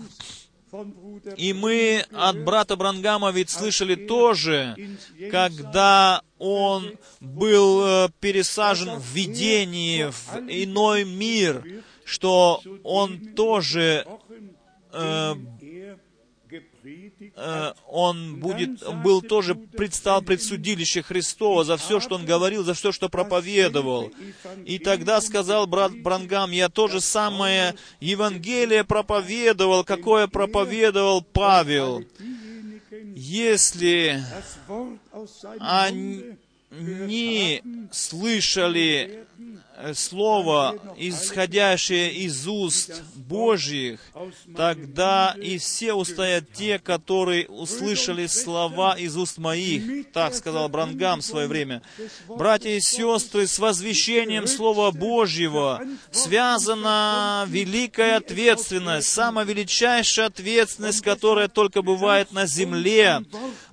И 1.36 1.52
мы 1.52 2.04
от 2.12 2.44
брата 2.44 2.76
Брангама 2.76 3.30
ведь 3.30 3.50
слышали 3.50 3.94
тоже, 3.94 4.76
когда 5.30 6.22
он 6.38 6.96
был 7.20 7.84
э, 7.84 8.08
пересажен 8.20 8.98
в 8.98 9.04
видении, 9.12 10.10
в 10.10 10.38
иной 10.48 11.04
мир, 11.04 11.64
что 12.04 12.62
он 12.84 13.34
тоже 13.34 14.06
э, 14.92 15.34
Э, 17.36 17.72
он 17.88 18.36
будет, 18.36 18.82
был 19.02 19.22
тоже 19.22 19.54
предстал 19.54 20.22
пред 20.22 20.42
судилище 20.42 21.02
Христова 21.02 21.64
за 21.64 21.76
все, 21.76 22.00
что 22.00 22.14
он 22.14 22.24
говорил, 22.24 22.64
за 22.64 22.74
все, 22.74 22.92
что 22.92 23.08
проповедовал. 23.08 24.10
И 24.64 24.78
тогда 24.78 25.20
сказал 25.20 25.66
брат 25.66 25.92
Брангам, 25.96 26.50
я 26.50 26.68
то 26.68 26.88
же 26.88 27.00
самое 27.00 27.74
Евангелие 28.00 28.84
проповедовал, 28.84 29.84
какое 29.84 30.26
проповедовал 30.26 31.22
Павел. 31.22 32.04
Если 33.14 34.22
они 35.60 37.62
слышали 37.90 39.26
слово, 39.94 40.76
исходящее 40.96 42.12
из 42.12 42.46
уст 42.46 43.02
Божьих, 43.14 44.00
тогда 44.56 45.34
и 45.40 45.58
все 45.58 45.94
устоят 45.94 46.44
те, 46.52 46.78
которые 46.78 47.46
услышали 47.46 48.26
слова 48.26 48.96
из 48.98 49.16
уст 49.16 49.38
моих. 49.38 50.10
Так 50.12 50.34
сказал 50.34 50.68
Брангам 50.68 51.20
в 51.20 51.24
свое 51.24 51.46
время. 51.46 51.82
Братья 52.28 52.70
и 52.70 52.80
сестры, 52.80 53.46
с 53.46 53.58
возвещением 53.58 54.46
Слова 54.46 54.90
Божьего 54.90 55.82
связана 56.10 57.44
великая 57.48 58.16
ответственность, 58.16 59.08
самая 59.08 59.44
величайшая 59.44 60.26
ответственность, 60.26 61.02
которая 61.02 61.48
только 61.48 61.82
бывает 61.82 62.32
на 62.32 62.46
земле. 62.46 63.22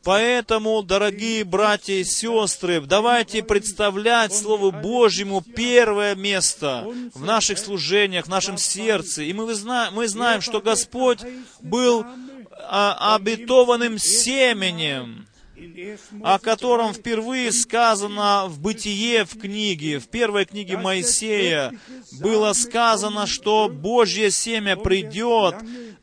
Поэтому, 0.05 0.83
дорогие 0.83 1.43
братья 1.43 1.95
и 1.95 2.03
сестры, 2.03 2.79
давайте 2.79 3.41
представлять 3.41 4.35
Слову 4.35 4.71
Божьему 4.71 5.41
первое 5.41 6.13
место 6.13 6.87
в 7.15 7.25
наших 7.25 7.57
служениях, 7.57 8.27
в 8.27 8.29
нашем 8.29 8.59
сердце. 8.59 9.23
И 9.23 9.33
мы, 9.33 9.51
знаем, 9.55 9.95
мы 9.95 10.07
знаем, 10.07 10.41
что 10.41 10.61
Господь 10.61 11.21
был 11.59 12.05
а, 12.51 13.15
обетованным 13.15 13.97
семенем, 13.97 15.25
о 16.21 16.37
котором 16.37 16.93
впервые 16.93 17.51
сказано 17.51 18.45
в 18.47 18.59
Бытие 18.59 19.25
в 19.25 19.39
книге, 19.39 19.97
в 19.97 20.07
первой 20.09 20.45
книге 20.45 20.77
Моисея, 20.77 21.73
было 22.21 22.53
сказано, 22.53 23.25
что 23.25 23.69
Божье 23.69 24.29
семя 24.29 24.75
придет 24.75 25.55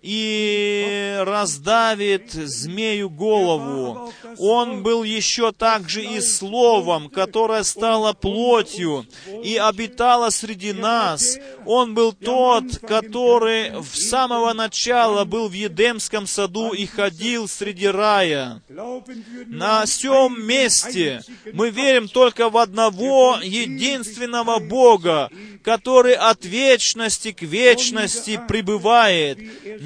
и 0.03 1.17
раздавит 1.21 2.33
змею 2.33 3.09
голову. 3.09 4.13
Он 4.39 4.83
был 4.83 5.05
еще 5.05 5.53
также 5.53 6.03
и 6.03 6.21
Словом, 6.21 7.09
которое 7.09 7.63
стало 7.63 8.13
плотью 8.13 9.07
и 9.45 9.57
обитало 9.57 10.31
среди 10.31 10.73
нас. 10.73 11.39
Он 11.67 11.95
был 11.95 12.13
тот, 12.13 12.79
который 12.79 13.79
в 13.81 13.97
самого 13.97 14.53
начала 14.53 15.25
был 15.25 15.49
в 15.49 15.53
Едемском 15.53 16.27
саду 16.27 16.73
и 16.73 16.87
ходил 16.87 17.47
среди 17.47 17.87
рая. 17.87 18.61
На 19.47 19.85
всем 19.87 20.45
месте 20.45 21.23
мы 21.53 21.71
верим 21.71 22.09
только 22.09 22.51
в 22.51 22.57
одного 22.57 23.39
единственного 23.43 24.59
Бога, 24.59 25.31
который 25.63 26.15
от 26.15 26.45
вечности 26.45 27.31
к 27.33 27.43
вечности 27.43 28.41
пребывает, 28.49 29.39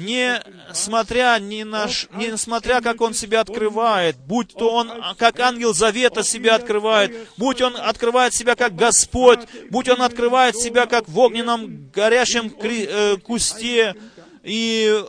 не 0.07 0.41
смотря, 0.73 1.37
ни 1.39 1.63
на, 1.63 1.87
не 2.13 2.37
смотря, 2.37 2.81
как 2.81 3.01
Он 3.01 3.13
себя 3.13 3.41
открывает, 3.41 4.15
будь 4.17 4.53
то 4.53 4.71
Он 4.71 4.89
как 5.17 5.39
ангел 5.39 5.73
завета 5.73 6.23
себя 6.23 6.55
открывает, 6.55 7.27
будь 7.37 7.61
Он 7.61 7.75
открывает 7.75 8.33
себя 8.33 8.55
как 8.55 8.75
Господь, 8.75 9.41
будь 9.69 9.89
Он 9.89 10.01
открывает 10.01 10.55
себя 10.55 10.85
как 10.85 11.09
в 11.09 11.19
огненном 11.19 11.89
горящем 11.91 12.51
э, 12.61 13.17
кусте, 13.17 13.95
и 14.43 15.03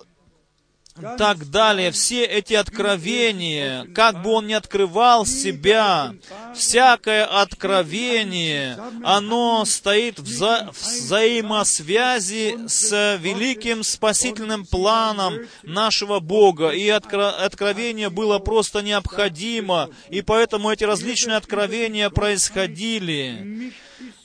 так 1.19 1.51
далее, 1.51 1.91
все 1.91 2.25
эти 2.25 2.55
откровения, 2.55 3.87
как 3.95 4.23
бы 4.23 4.31
он 4.31 4.47
ни 4.47 4.53
открывал 4.53 5.27
себя, 5.27 6.15
всякое 6.55 7.25
откровение, 7.25 8.79
оно 9.05 9.65
стоит 9.65 10.19
в 10.19 10.25
вза 10.25 10.71
взаимосвязи 10.73 12.59
с 12.67 13.19
великим 13.21 13.83
спасительным 13.83 14.67
планом 14.67 15.39
нашего 15.63 16.21
Бога, 16.21 16.71
и 16.71 16.89
откро 16.89 17.29
откровение 17.31 18.11
было 18.11 18.39
просто 18.39 18.83
необходимо, 18.83 19.91
и 20.11 20.23
поэтому 20.23 20.71
эти 20.71 20.85
различные 20.85 21.37
откровения 21.37 22.11
происходили. 22.11 23.73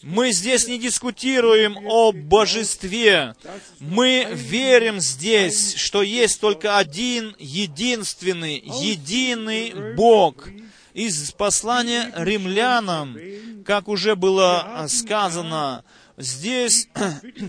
Мы 0.01 0.32
здесь 0.32 0.67
не 0.67 0.78
дискутируем 0.78 1.78
о 1.88 2.11
божестве. 2.11 3.36
Мы 3.80 4.28
верим 4.32 4.99
здесь, 4.99 5.76
что 5.76 6.01
есть 6.01 6.39
только 6.39 6.78
один, 6.78 7.36
единственный, 7.39 8.63
единый 8.82 9.95
Бог. 9.95 10.49
Из 10.93 11.32
послания 11.32 12.11
римлянам, 12.15 13.17
как 13.65 13.88
уже 13.88 14.15
было 14.15 14.86
сказано, 14.89 15.84
здесь 16.17 16.88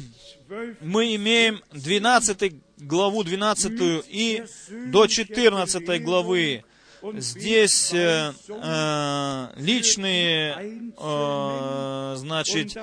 мы 0.80 1.14
имеем 1.16 1.60
12 1.72 2.54
главу 2.78 3.22
12 3.24 4.04
и 4.08 4.44
до 4.86 5.06
14 5.06 6.02
главы. 6.02 6.64
Здесь 7.12 7.92
э, 7.92 8.32
э, 8.48 9.48
личные, 9.56 10.92
э, 10.96 12.14
значит, 12.16 12.76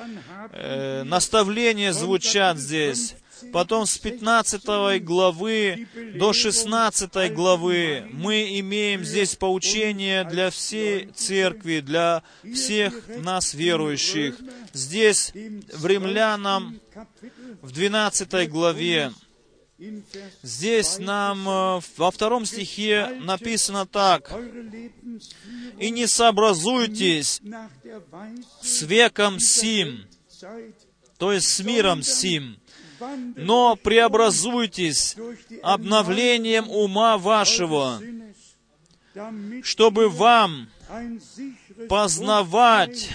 э, 0.52 1.04
наставления 1.04 1.92
звучат 1.92 2.58
здесь. 2.58 3.16
Потом 3.52 3.88
с 3.88 3.98
15 3.98 5.04
главы 5.04 5.88
до 6.16 6.34
16 6.34 7.34
главы 7.34 8.08
мы 8.12 8.60
имеем 8.60 9.04
здесь 9.04 9.36
поучение 9.36 10.24
для 10.24 10.52
всей 10.52 11.08
церкви, 11.08 11.80
для 11.80 12.22
всех 12.44 12.94
нас 13.18 13.56
верующих. 13.56 14.38
Здесь 14.74 15.34
в 15.74 15.86
Римлянам 15.88 16.80
в 17.64 17.72
12 17.72 18.48
главе 18.50 19.12
Здесь 20.44 21.00
нам 21.00 21.48
э, 21.50 21.82
во 21.98 22.12
втором 22.12 22.46
стихе 22.46 23.08
написано 23.22 23.86
так. 23.86 24.32
«И 25.80 25.90
не 25.90 26.08
сообразуйтесь 26.08 27.42
с 28.62 28.82
веком 28.84 29.40
сим», 29.40 30.06
то 31.22 31.32
есть 31.32 31.50
с 31.50 31.60
миром 31.60 32.02
сим, 32.02 32.58
но 33.36 33.76
преобразуйтесь 33.76 35.16
обновлением 35.62 36.68
ума 36.70 37.20
вашего, 37.20 38.02
чтобы 39.62 40.10
вам 40.10 40.70
познавать, 41.88 43.10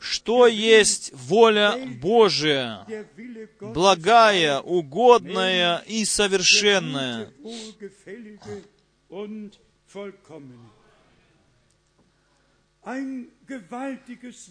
что 0.00 0.46
есть 0.46 1.10
воля 1.12 1.76
Божия, 2.00 2.86
благая, 3.60 4.60
угодная 4.60 5.78
и 5.86 6.04
совершенная. 6.04 7.32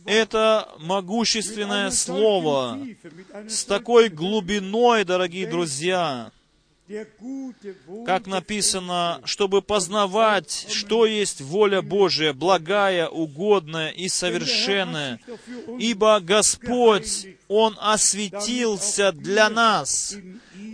Это 0.05 0.69
могущественное 0.79 1.91
слово 1.91 2.79
с 3.47 3.65
такой 3.65 4.09
глубиной, 4.09 5.03
дорогие 5.03 5.47
друзья, 5.47 6.31
как 8.05 8.27
написано, 8.27 9.21
чтобы 9.25 9.61
познавать, 9.61 10.67
что 10.69 11.05
есть 11.07 11.41
воля 11.41 11.81
Божия, 11.81 12.31
благая, 12.31 13.07
угодная 13.07 13.89
и 13.89 14.07
совершенная. 14.07 15.19
Ибо 15.79 16.19
Господь, 16.19 17.27
Он 17.47 17.75
осветился 17.79 19.11
для 19.11 19.49
нас, 19.49 20.15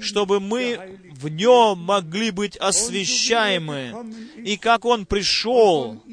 чтобы 0.01 0.41
мы 0.41 0.99
в 1.15 1.29
Нем 1.29 1.79
могли 1.79 2.31
быть 2.31 2.57
освящаемы. 2.57 3.95
И 4.43 4.57
как 4.57 4.83
Он 4.83 5.05
пришел, 5.05 6.03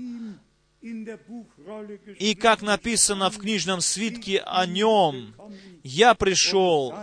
и 2.18 2.34
как 2.36 2.62
написано 2.62 3.30
в 3.30 3.38
книжном 3.38 3.80
свитке 3.80 4.38
о 4.46 4.64
Нем, 4.64 5.34
«Я 5.82 6.14
пришел 6.14 6.94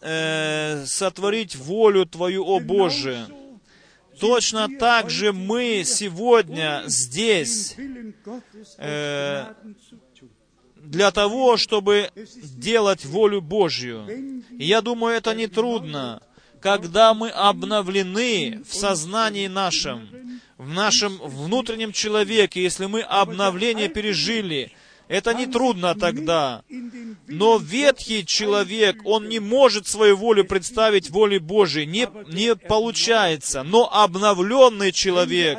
э, 0.00 0.84
сотворить 0.86 1.56
волю 1.56 2.06
Твою, 2.06 2.44
о 2.44 2.60
Боже». 2.60 3.26
Точно 4.20 4.68
так 4.78 5.10
же 5.10 5.32
мы 5.32 5.84
сегодня 5.84 6.82
здесь 6.86 7.76
э, 8.78 9.44
для 10.76 11.10
того, 11.12 11.56
чтобы 11.56 12.10
делать 12.42 13.04
волю 13.04 13.40
Божью. 13.40 14.42
Я 14.50 14.80
думаю, 14.80 15.16
это 15.16 15.34
не 15.34 15.46
трудно, 15.46 16.20
когда 16.60 17.14
мы 17.14 17.30
обновлены 17.30 18.62
в 18.66 18.74
сознании 18.74 19.46
нашем, 19.46 20.08
в 20.56 20.68
нашем 20.68 21.18
внутреннем 21.18 21.92
человеке, 21.92 22.62
если 22.62 22.86
мы 22.86 23.02
обновление 23.02 23.88
пережили, 23.88 24.72
это 25.08 25.32
не 25.34 25.46
трудно 25.46 25.94
тогда. 25.94 26.62
Но 27.26 27.58
ветхий 27.58 28.24
человек, 28.24 29.00
он 29.04 29.28
не 29.28 29.40
может 29.40 29.86
свою 29.86 30.16
волю 30.16 30.44
представить 30.44 31.10
воле 31.10 31.40
Божией, 31.40 31.86
не, 31.86 32.08
не 32.32 32.54
получается. 32.54 33.62
Но 33.62 33.90
обновленный 33.92 34.92
человек, 34.92 35.58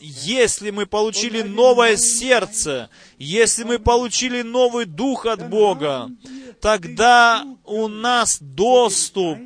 если 0.00 0.70
мы 0.70 0.86
получили 0.86 1.42
новое 1.42 1.96
сердце, 1.96 2.90
если 3.18 3.64
мы 3.64 3.78
получили 3.78 4.42
новый 4.42 4.84
дух 4.86 5.26
от 5.26 5.48
Бога, 5.48 6.10
тогда 6.60 7.44
у 7.64 7.88
нас 7.88 8.38
доступ 8.40 9.38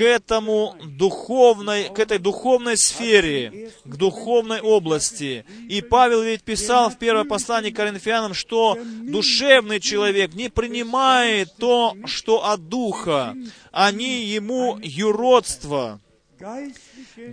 этому 0.00 0.76
духовной, 0.84 1.88
к 1.90 1.98
этой 1.98 2.18
духовной 2.18 2.76
сфере, 2.76 3.70
к 3.84 3.96
духовной 3.96 4.60
области. 4.60 5.44
И 5.68 5.82
Павел 5.82 6.22
ведь 6.22 6.42
писал 6.42 6.90
в 6.90 6.98
первом 6.98 7.28
послании 7.28 7.70
к 7.70 7.76
Коринфянам, 7.76 8.34
что 8.34 8.78
душевный 9.02 9.80
человек 9.80 10.34
не 10.34 10.48
принимает 10.48 11.54
то, 11.56 11.96
что 12.04 12.44
от 12.44 12.68
духа. 12.68 13.34
Они 13.70 14.24
ему 14.24 14.78
юродство. 14.82 16.00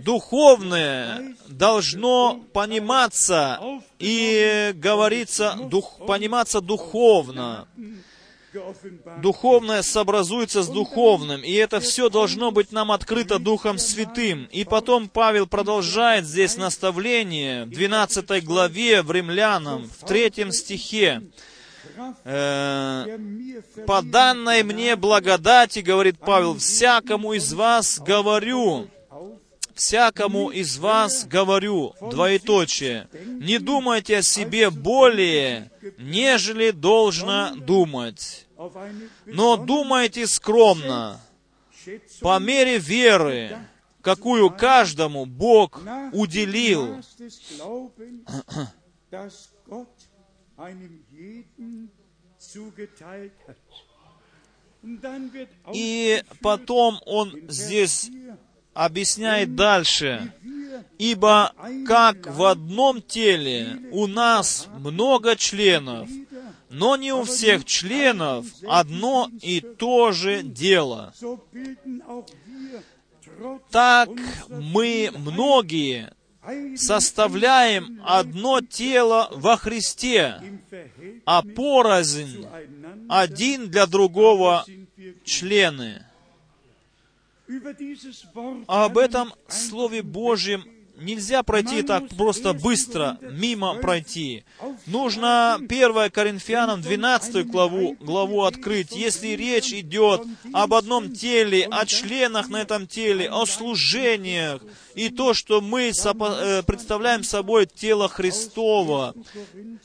Духовное 0.04 1.34
должно 1.48 2.40
пониматься 2.52 3.60
и 3.98 4.72
говориться, 4.74 5.56
дух, 5.68 5.98
пониматься 6.06 6.60
духовно 6.60 7.66
духовное 9.22 9.82
сообразуется 9.82 10.62
с 10.62 10.68
духовным, 10.68 11.42
и 11.42 11.52
это 11.52 11.80
все 11.80 12.08
должно 12.08 12.50
быть 12.50 12.72
нам 12.72 12.92
открыто 12.92 13.38
Духом 13.38 13.78
Святым. 13.78 14.48
И 14.52 14.64
потом 14.64 15.08
Павел 15.08 15.46
продолжает 15.46 16.26
здесь 16.26 16.56
наставление 16.56 17.64
в 17.64 17.70
12 17.70 18.44
главе 18.44 19.02
в 19.02 19.10
Римлянам, 19.12 19.88
в 19.88 20.06
3 20.06 20.52
стихе. 20.52 21.22
Э, 22.24 23.18
«По 23.86 24.02
данной 24.02 24.62
мне 24.62 24.96
благодати,— 24.96 25.78
говорит 25.80 26.18
Павел,— 26.18 26.56
всякому 26.58 27.34
из 27.34 27.52
вас 27.52 27.98
говорю, 28.00 28.88
всякому 29.74 30.50
из 30.50 30.78
вас 30.78 31.26
говорю, 31.26 31.94
двоеточие, 32.00 33.08
не 33.24 33.58
думайте 33.58 34.18
о 34.18 34.22
себе 34.22 34.70
более, 34.70 35.70
нежели 35.98 36.70
должно 36.70 37.54
думать, 37.56 38.46
но 39.26 39.56
думайте 39.56 40.26
скромно, 40.26 41.20
по 42.20 42.38
мере 42.38 42.78
веры, 42.78 43.56
какую 44.02 44.50
каждому 44.50 45.26
Бог 45.26 45.80
уделил. 46.12 47.00
И 55.72 56.22
потом 56.40 57.00
он 57.04 57.34
здесь 57.48 58.10
объясняет 58.74 59.54
дальше, 59.54 60.32
«Ибо 60.98 61.52
как 61.86 62.26
в 62.26 62.44
одном 62.44 63.00
теле 63.02 63.78
у 63.90 64.06
нас 64.06 64.68
много 64.78 65.34
членов, 65.36 66.08
но 66.68 66.96
не 66.96 67.12
у 67.12 67.24
всех 67.24 67.64
членов 67.64 68.46
одно 68.68 69.30
и 69.40 69.60
то 69.60 70.12
же 70.12 70.42
дело. 70.42 71.12
Так 73.70 74.10
мы 74.48 75.10
многие 75.16 76.12
составляем 76.76 78.00
одно 78.04 78.60
тело 78.60 79.28
во 79.32 79.56
Христе, 79.56 80.40
а 81.24 81.42
порознь 81.42 82.46
один 83.08 83.68
для 83.70 83.86
другого 83.86 84.64
члены. 85.24 86.04
Об 88.66 88.98
этом 88.98 89.32
Слове 89.48 90.02
Божьем 90.02 90.64
нельзя 91.00 91.42
пройти 91.42 91.82
так 91.82 92.08
просто 92.10 92.52
быстро, 92.52 93.18
мимо 93.20 93.74
пройти. 93.74 94.44
Нужно 94.86 95.54
1 95.54 96.10
Коринфянам 96.10 96.80
12 96.80 97.46
главу, 97.46 97.96
главу 98.00 98.44
открыть. 98.44 98.92
Если 98.92 99.28
речь 99.28 99.72
идет 99.72 100.22
об 100.52 100.74
одном 100.74 101.12
теле, 101.12 101.66
о 101.70 101.86
членах 101.86 102.48
на 102.48 102.58
этом 102.58 102.86
теле, 102.86 103.28
о 103.30 103.46
служениях, 103.46 104.62
и 104.94 105.08
то, 105.08 105.34
что 105.34 105.60
мы 105.60 105.90
э, 105.90 106.62
представляем 106.62 107.24
собой 107.24 107.66
тело 107.66 108.08
Христова. 108.08 109.14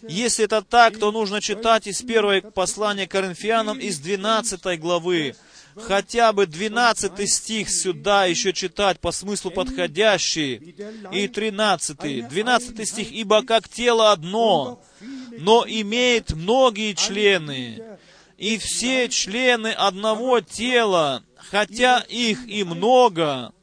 Если 0.08 0.46
это 0.46 0.62
так, 0.62 0.98
то 0.98 1.12
нужно 1.12 1.42
читать 1.42 1.88
из 1.88 2.02
первого 2.02 2.42
послания 2.42 3.08
Коринфянам 3.08 3.80
из 3.80 4.00
12 4.00 4.80
главы 4.80 5.36
хотя 5.76 6.34
бы 6.34 6.48
12 6.48 7.30
стих 7.30 7.70
сюда 7.70 8.26
еще 8.26 8.54
читать 8.54 9.00
по 9.00 9.12
смыслу 9.12 9.52
подходящий, 9.52 10.76
и 11.12 11.28
13. 11.28 12.28
12 12.28 12.88
стих, 12.88 13.12
«Ибо 13.12 13.44
как 13.44 13.70
тело 13.70 14.12
одно, 14.12 14.82
но 15.32 15.66
имеет 15.68 16.32
многие 16.32 16.94
члены, 16.94 17.84
и 18.38 18.58
все 18.58 19.10
члены 19.10 19.70
одного 19.70 20.42
тела, 20.42 21.24
хотя 21.38 22.00
их 22.00 22.48
и 22.48 22.64
много, 22.64 23.54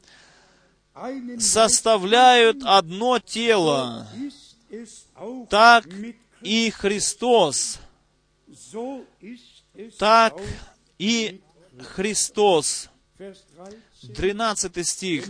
составляют 1.39 2.57
одно 2.63 3.19
тело, 3.19 4.07
так 5.49 5.85
и 6.41 6.69
Христос, 6.69 7.79
так 9.97 10.39
и 10.97 11.41
Христос. 11.83 12.89
13 14.15 14.85
стих. 14.85 15.25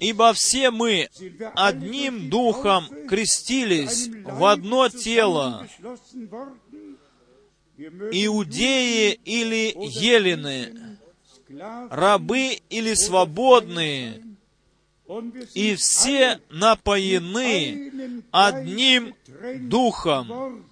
«Ибо 0.00 0.32
все 0.32 0.70
мы 0.70 1.08
одним 1.54 2.30
духом 2.30 2.88
крестились 3.08 4.08
в 4.24 4.44
одно 4.44 4.88
тело, 4.88 5.66
иудеи 7.76 9.20
или 9.24 9.74
елены, 9.76 10.98
рабы 11.90 12.60
или 12.70 12.94
свободные, 12.94 14.22
и 15.54 15.74
все 15.76 16.40
напоены 16.50 18.22
одним 18.30 19.14
духом. 19.68 20.64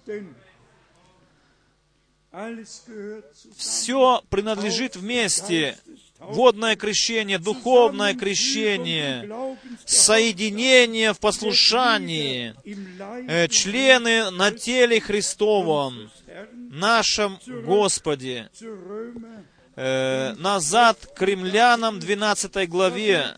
Все 3.55 4.21
принадлежит 4.29 4.95
вместе. 4.95 5.77
Водное 6.19 6.75
крещение, 6.75 7.37
духовное 7.37 8.15
крещение, 8.15 9.55
соединение 9.85 11.13
в 11.13 11.19
послушании, 11.19 12.55
э, 13.27 13.47
члены 13.49 14.31
на 14.31 14.51
теле 14.51 14.99
Христовом, 14.99 16.09
нашем 16.71 17.39
Господе. 17.45 18.49
Э, 19.75 20.33
назад 20.39 20.97
к 21.15 21.21
римлянам 21.21 21.99
12 21.99 22.67
главе 22.67 23.35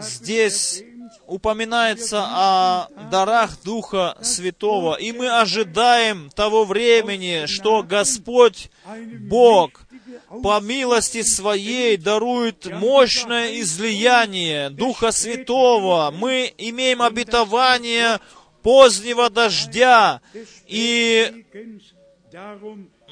Здесь 0.00 0.82
упоминается 1.26 2.24
о 2.24 2.88
дарах 3.10 3.62
Духа 3.62 4.16
Святого, 4.22 4.96
и 4.96 5.12
мы 5.12 5.28
ожидаем 5.28 6.30
того 6.30 6.64
времени, 6.64 7.46
что 7.46 7.82
Господь 7.82 8.70
Бог 9.20 9.82
по 10.42 10.60
милости 10.60 11.22
Своей 11.22 11.96
дарует 11.96 12.66
мощное 12.66 13.60
излияние 13.60 14.70
Духа 14.70 15.12
Святого. 15.12 16.10
Мы 16.10 16.52
имеем 16.58 17.02
обетование 17.02 18.18
позднего 18.62 19.30
дождя, 19.30 20.20
и 20.66 21.44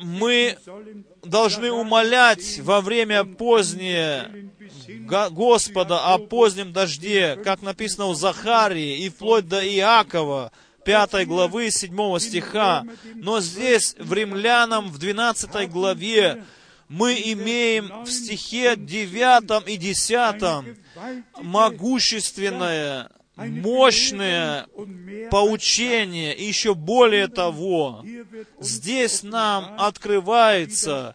мы 0.01 0.57
должны 1.23 1.71
умолять 1.71 2.59
во 2.61 2.81
время 2.81 3.25
позднее 3.25 4.51
Господа 4.99 6.13
о 6.13 6.19
позднем 6.19 6.73
дожде, 6.73 7.37
как 7.37 7.63
написано 7.63 8.07
у 8.07 8.15
Захарии 8.15 9.05
и 9.05 9.09
вплоть 9.09 9.49
до 9.49 9.67
Иакова, 9.67 10.53
5 10.85 11.27
главы 11.27 11.71
7 11.71 12.19
стиха. 12.19 12.85
Но 13.15 13.41
здесь 13.41 13.95
в 13.99 14.13
Римлянам 14.13 14.89
в 14.89 14.99
12 14.99 15.71
главе 15.71 16.45
мы 16.89 17.15
имеем 17.15 18.05
в 18.05 18.11
стихе 18.11 18.75
9 18.77 19.69
и 19.69 19.77
10 19.77 20.77
могущественное 21.43 23.11
мощное 23.37 24.67
поучение, 25.31 26.37
и 26.37 26.45
еще 26.45 26.75
более 26.75 27.29
того, 27.29 28.05
здесь 28.61 29.23
нам 29.23 29.77
открывается, 29.79 31.15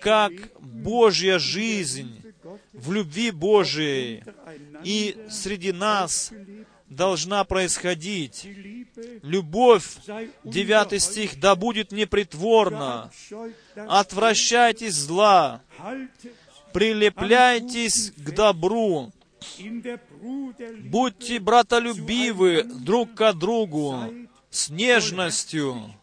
как 0.00 0.32
Божья 0.60 1.38
жизнь 1.38 2.21
в 2.72 2.92
любви 2.92 3.30
Божией, 3.30 4.24
и 4.84 5.16
среди 5.30 5.72
нас 5.72 6.32
должна 6.88 7.44
происходить. 7.44 8.46
Любовь, 9.22 9.96
девятый 10.44 11.00
стих, 11.00 11.38
да 11.40 11.54
будет 11.56 11.92
непритворна. 11.92 13.10
Отвращайтесь 13.74 14.94
зла, 14.94 15.62
прилепляйтесь 16.72 18.12
к 18.16 18.30
добру, 18.32 19.12
Будьте 20.84 21.40
братолюбивы 21.40 22.62
друг 22.62 23.14
к 23.14 23.32
другу 23.32 23.98
с 24.50 24.68
нежностью, 24.68 25.94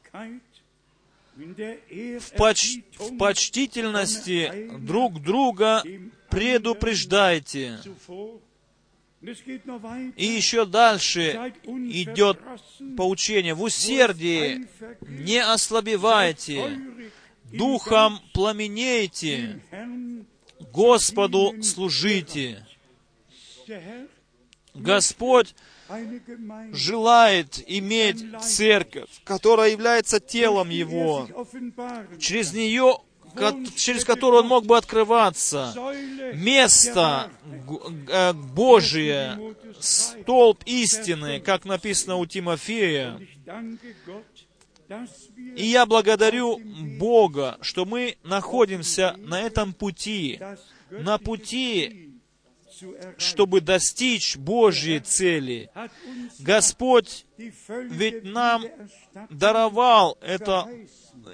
в, 1.36 2.36
поч 2.36 2.80
в 2.98 3.18
почтительности 3.18 4.70
друг 4.80 5.22
друга 5.22 5.84
предупреждайте. 6.30 7.80
И 10.16 10.26
еще 10.26 10.66
дальше 10.66 11.54
идет 11.66 12.40
поучение. 12.96 13.54
В 13.54 13.64
усердии 13.64 14.68
не 15.02 15.44
ослабевайте, 15.44 16.80
духом 17.52 18.20
пламенейте, 18.34 19.62
Господу 20.72 21.62
служите. 21.62 22.66
Господь 24.74 25.54
желает 26.72 27.64
иметь 27.68 28.24
церковь, 28.42 29.10
которая 29.24 29.72
является 29.72 30.20
телом 30.20 30.70
Его. 30.70 31.28
Через 32.20 32.54
нее 32.54 32.98
через 33.76 34.04
которую 34.06 34.44
он 34.44 34.48
мог 34.48 34.66
бы 34.66 34.78
открываться. 34.78 35.74
Место 36.34 37.32
э, 38.08 38.34
Божие, 38.34 39.56
столб 39.80 40.64
истины, 40.66 41.40
как 41.40 41.66
написано 41.66 42.16
у 42.16 42.26
Тимофея. 42.26 43.20
И 45.56 45.66
я 45.66 45.86
благодарю 45.86 46.60
Бога, 46.98 47.58
что 47.62 47.86
мы 47.86 48.18
находимся 48.24 49.16
на 49.18 49.42
этом 49.42 49.74
пути, 49.74 50.40
на 50.90 51.18
пути 51.18 52.10
чтобы 53.18 53.62
достичь 53.62 54.38
Божьей 54.38 55.00
цели. 55.00 55.70
Господь 56.40 57.26
ведь 57.38 58.24
нам 58.24 58.64
даровал 59.30 60.18
это 60.22 60.68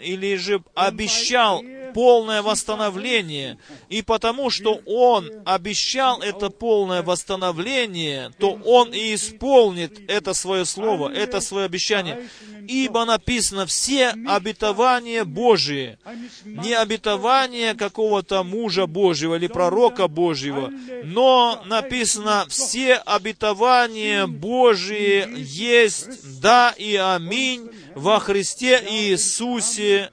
или 0.01 0.35
же 0.35 0.61
обещал 0.73 1.63
полное 1.95 2.41
восстановление. 2.41 3.57
И 3.87 4.01
потому 4.01 4.49
что 4.49 4.81
Он 4.85 5.31
обещал 5.45 6.21
это 6.21 6.49
полное 6.49 7.01
восстановление, 7.01 8.31
то 8.37 8.51
Он 8.65 8.91
и 8.93 9.15
исполнит 9.15 10.01
это 10.09 10.33
свое 10.33 10.65
слово, 10.65 11.09
это 11.13 11.39
свое 11.39 11.65
обещание. 11.65 12.27
Ибо 12.67 13.05
написано 13.05 13.65
все 13.65 14.09
обетования 14.27 15.23
Божие, 15.23 15.97
не 16.43 16.73
обетование 16.73 17.75
какого-то 17.75 18.43
мужа 18.43 18.87
Божьего 18.87 19.35
или 19.35 19.47
пророка 19.47 20.07
Божьего, 20.09 20.71
но 21.03 21.63
написано 21.65 22.45
все 22.49 22.95
обетования 22.95 24.27
Божие 24.27 25.29
есть 25.37 26.41
да 26.41 26.73
и 26.77 26.95
аминь 26.95 27.69
во 27.95 28.19
Христе 28.19 28.83
Иисусе 28.87 30.11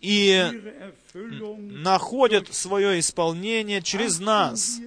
и 0.00 0.46
находят 1.14 2.52
свое 2.52 2.98
исполнение 2.98 3.82
через 3.82 4.18
нас. 4.18 4.80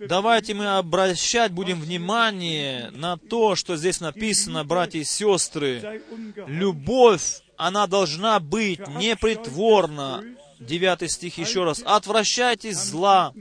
Давайте 0.00 0.54
мы 0.54 0.78
обращать 0.78 1.52
будем 1.52 1.80
внимание 1.80 2.90
на 2.90 3.16
то, 3.16 3.54
что 3.54 3.76
здесь 3.76 4.00
написано, 4.00 4.64
братья 4.64 4.98
и 4.98 5.04
сестры. 5.04 6.02
Любовь, 6.48 7.40
она 7.56 7.86
должна 7.86 8.40
быть 8.40 8.86
непритворна. 8.88 10.24
Девятый 10.58 11.08
стих 11.08 11.38
еще 11.38 11.64
раз. 11.64 11.82
«Отвращайтесь 11.86 12.76
зла, 12.76 13.32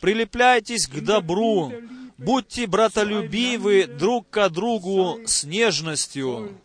прилепляйтесь 0.00 0.86
к 0.86 1.00
добру, 1.00 1.72
будьте 2.18 2.66
братолюбивы 2.66 3.86
друг 3.86 4.28
к 4.28 4.48
другу 4.50 5.20
с 5.24 5.44
нежностью, 5.44 6.60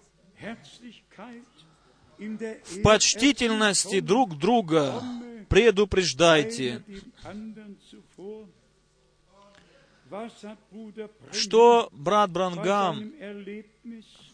в 2.18 2.82
почтительности 2.84 3.99
друг 3.99 4.38
друга 4.38 5.01
предупреждайте. 5.49 6.84
Что 11.32 11.89
брат 11.91 12.30
Брангам 12.30 13.14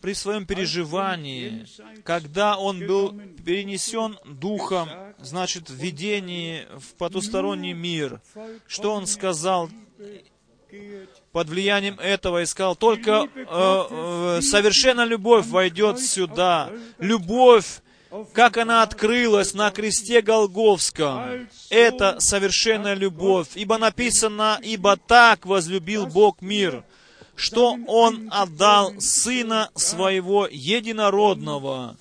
при 0.01 0.13
своем 0.13 0.45
переживании, 0.45 1.65
когда 2.03 2.57
он 2.57 2.85
был 2.85 3.17
перенесен 3.45 4.17
духом, 4.25 4.89
значит, 5.19 5.69
в 5.69 5.75
видении 5.75 6.67
в 6.77 6.95
потусторонний 6.95 7.71
мир, 7.71 8.21
что 8.67 8.93
он 8.93 9.07
сказал 9.07 9.69
под 11.31 11.49
влиянием 11.49 11.99
этого 11.99 12.41
и 12.41 12.45
сказал, 12.45 12.75
только 12.75 13.27
э, 13.35 14.39
совершенная 14.41 15.05
любовь 15.05 15.45
войдет 15.47 15.99
сюда. 15.99 16.71
Любовь, 16.97 17.81
как 18.33 18.57
она 18.57 18.83
открылась 18.83 19.53
на 19.53 19.69
кресте 19.71 20.21
Голговском, 20.21 21.47
это 21.69 22.19
совершенная 22.19 22.95
любовь. 22.95 23.49
Ибо 23.55 23.77
написано, 23.77 24.59
ибо 24.63 24.97
так 24.97 25.45
возлюбил 25.45 26.07
Бог 26.07 26.41
мир, 26.41 26.83
что 27.35 27.77
Он 27.87 28.27
отдал 28.31 28.93
Сына 28.99 29.69
Своего 29.75 30.47
Единородного. 30.49 31.95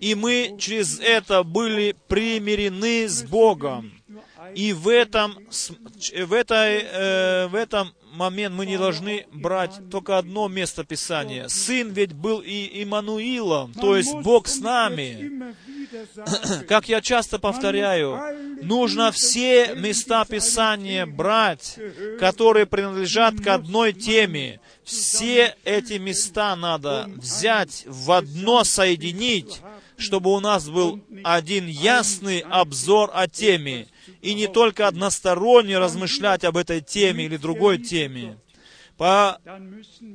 И 0.00 0.14
мы 0.14 0.56
через 0.58 0.98
это 1.00 1.42
были 1.42 1.94
примирены 2.08 3.08
с 3.08 3.22
Богом. 3.22 3.92
И 4.54 4.72
в 4.72 4.88
этом, 4.88 5.38
в 5.38 6.32
этой, 6.32 6.82
э, 6.82 7.46
в 7.48 7.54
этом 7.54 7.92
момент 8.14 8.54
мы 8.54 8.66
не 8.66 8.78
должны 8.78 9.26
брать 9.32 9.80
только 9.90 10.18
одно 10.18 10.48
место 10.48 10.84
Писания. 10.84 11.48
Сын 11.48 11.90
ведь 11.90 12.12
был 12.12 12.40
и 12.40 12.82
Иммануилом, 12.82 13.72
то 13.74 13.96
есть 13.96 14.14
Бог 14.14 14.48
с 14.48 14.60
нами. 14.60 15.54
Как 16.68 16.88
я 16.88 17.00
часто 17.00 17.38
повторяю, 17.38 18.20
нужно 18.62 19.12
все 19.12 19.74
места 19.74 20.24
Писания 20.24 21.06
брать, 21.06 21.78
которые 22.18 22.66
принадлежат 22.66 23.40
к 23.40 23.46
одной 23.48 23.92
теме. 23.92 24.60
Все 24.84 25.56
эти 25.64 25.94
места 25.94 26.56
надо 26.56 27.08
взять, 27.16 27.84
в 27.86 28.12
одно 28.12 28.64
соединить, 28.64 29.60
чтобы 29.96 30.32
у 30.34 30.40
нас 30.40 30.68
был 30.68 31.00
один 31.22 31.66
ясный 31.66 32.40
обзор 32.40 33.10
о 33.14 33.28
теме, 33.28 33.86
и 34.22 34.34
не 34.34 34.46
только 34.46 34.86
односторонне 34.86 35.78
размышлять 35.78 36.44
об 36.44 36.56
этой 36.56 36.80
теме 36.80 37.24
или 37.24 37.36
другой 37.36 37.78
теме. 37.78 38.38
По... 38.96 39.38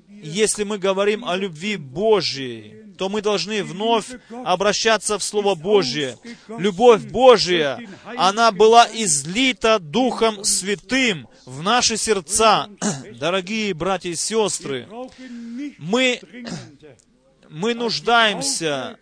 Если 0.07 0.63
мы 0.63 0.77
говорим 0.77 1.25
о 1.25 1.35
любви 1.35 1.75
Божьей, 1.75 2.79
то 2.97 3.09
мы 3.09 3.21
должны 3.21 3.63
вновь 3.63 4.07
обращаться 4.45 5.17
в 5.17 5.23
Слово 5.23 5.55
Божье. 5.55 6.17
Любовь 6.47 7.03
Божья, 7.03 7.79
она 8.17 8.51
была 8.51 8.87
излита 8.91 9.79
Духом 9.79 10.43
Святым 10.43 11.27
в 11.45 11.61
наши 11.61 11.97
сердца. 11.97 12.69
Дорогие 13.19 13.73
братья 13.73 14.09
и 14.09 14.15
сестры, 14.15 14.87
мы, 15.77 16.21
мы 17.49 17.73
нуждаемся 17.73 18.97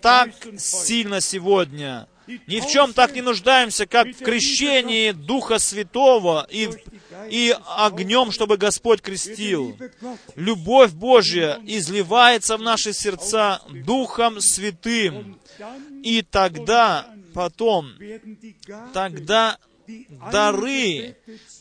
так 0.00 0.30
сильно 0.58 1.20
сегодня 1.20 2.08
ни 2.26 2.60
в 2.60 2.66
чем 2.66 2.92
так 2.92 3.14
не 3.14 3.22
нуждаемся, 3.22 3.86
как 3.86 4.08
в 4.08 4.18
крещении 4.18 5.10
Духа 5.12 5.58
Святого 5.58 6.46
и, 6.50 6.68
и 7.28 7.56
огнем, 7.76 8.30
чтобы 8.30 8.56
Господь 8.56 9.00
крестил. 9.00 9.76
Любовь 10.36 10.92
Божья 10.92 11.60
изливается 11.64 12.56
в 12.56 12.62
наши 12.62 12.92
сердца 12.92 13.60
Духом 13.84 14.40
Святым. 14.40 15.38
И 16.02 16.22
тогда, 16.22 17.06
потом, 17.34 17.92
тогда 18.92 19.58
дары, 20.30 21.16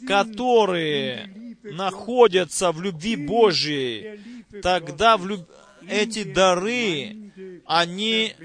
которые 0.08 1.58
находятся 1.64 2.72
в 2.72 2.82
любви 2.82 3.16
Божьей, 3.16 4.20
тогда 4.62 5.18
в 5.18 5.28
люб... 5.28 5.42
эти 5.88 6.24
дары, 6.24 7.32
они 7.66 8.36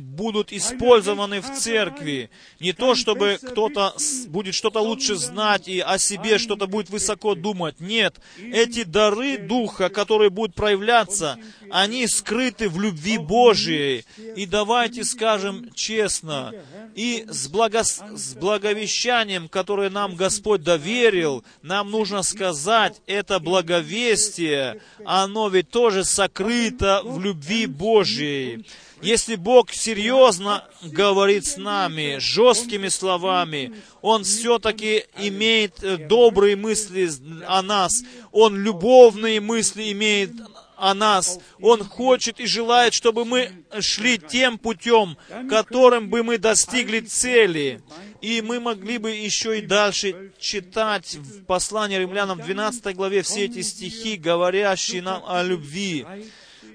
будут 0.00 0.52
использованы 0.52 1.40
в 1.40 1.52
церкви. 1.54 2.30
Не 2.60 2.72
то, 2.72 2.94
чтобы 2.94 3.38
кто-то 3.42 3.94
будет 4.28 4.54
что-то 4.54 4.80
лучше 4.80 5.16
знать 5.16 5.68
и 5.68 5.80
о 5.80 5.98
себе 5.98 6.38
что-то 6.38 6.66
будет 6.66 6.90
высоко 6.90 7.34
думать. 7.34 7.80
Нет, 7.80 8.20
эти 8.38 8.84
дары 8.84 9.38
Духа, 9.38 9.88
которые 9.88 10.30
будут 10.30 10.54
проявляться, 10.54 11.38
они 11.70 12.06
скрыты 12.06 12.68
в 12.68 12.80
любви 12.80 13.18
Божией. 13.18 14.04
И 14.36 14.46
давайте 14.46 15.04
скажем 15.04 15.70
честно, 15.74 16.52
и 16.94 17.26
с, 17.28 17.48
благо... 17.48 17.82
с 17.84 18.34
благовещанием, 18.34 19.48
которое 19.48 19.90
нам 19.90 20.16
Господь 20.16 20.62
доверил, 20.62 21.44
нам 21.62 21.90
нужно 21.90 22.22
сказать, 22.22 23.00
это 23.06 23.38
благовестие, 23.38 24.80
оно 25.04 25.48
ведь 25.48 25.70
тоже 25.70 26.04
сокрыто 26.04 27.02
в 27.04 27.20
любви 27.20 27.66
Божией. 27.66 28.64
Если 29.02 29.36
Бог 29.36 29.72
серьезно 29.72 30.64
говорит 30.82 31.44
с 31.44 31.56
нами, 31.56 32.16
жесткими 32.18 32.88
словами, 32.88 33.74
Он 34.00 34.24
все-таки 34.24 35.04
имеет 35.18 35.82
э, 35.82 35.98
добрые 35.98 36.56
мысли 36.56 37.08
о 37.46 37.62
нас, 37.62 37.92
Он 38.32 38.56
любовные 38.56 39.40
мысли 39.40 39.92
имеет 39.92 40.32
о 40.76 40.94
нас. 40.94 41.38
Он 41.60 41.82
хочет 41.82 42.38
и 42.38 42.46
желает, 42.46 42.94
чтобы 42.94 43.24
мы 43.24 43.50
шли 43.80 44.18
тем 44.18 44.58
путем, 44.58 45.16
которым 45.48 46.08
бы 46.08 46.22
мы 46.22 46.38
достигли 46.38 47.00
цели. 47.00 47.80
И 48.20 48.42
мы 48.42 48.60
могли 48.60 48.98
бы 48.98 49.10
еще 49.10 49.58
и 49.58 49.62
дальше 49.62 50.32
читать 50.38 51.14
в 51.16 51.44
послании 51.44 51.98
римлянам 51.98 52.40
12 52.40 52.94
главе 52.94 53.22
все 53.22 53.46
эти 53.46 53.62
стихи, 53.62 54.16
говорящие 54.16 55.02
нам 55.02 55.22
о 55.26 55.42
любви. 55.42 56.06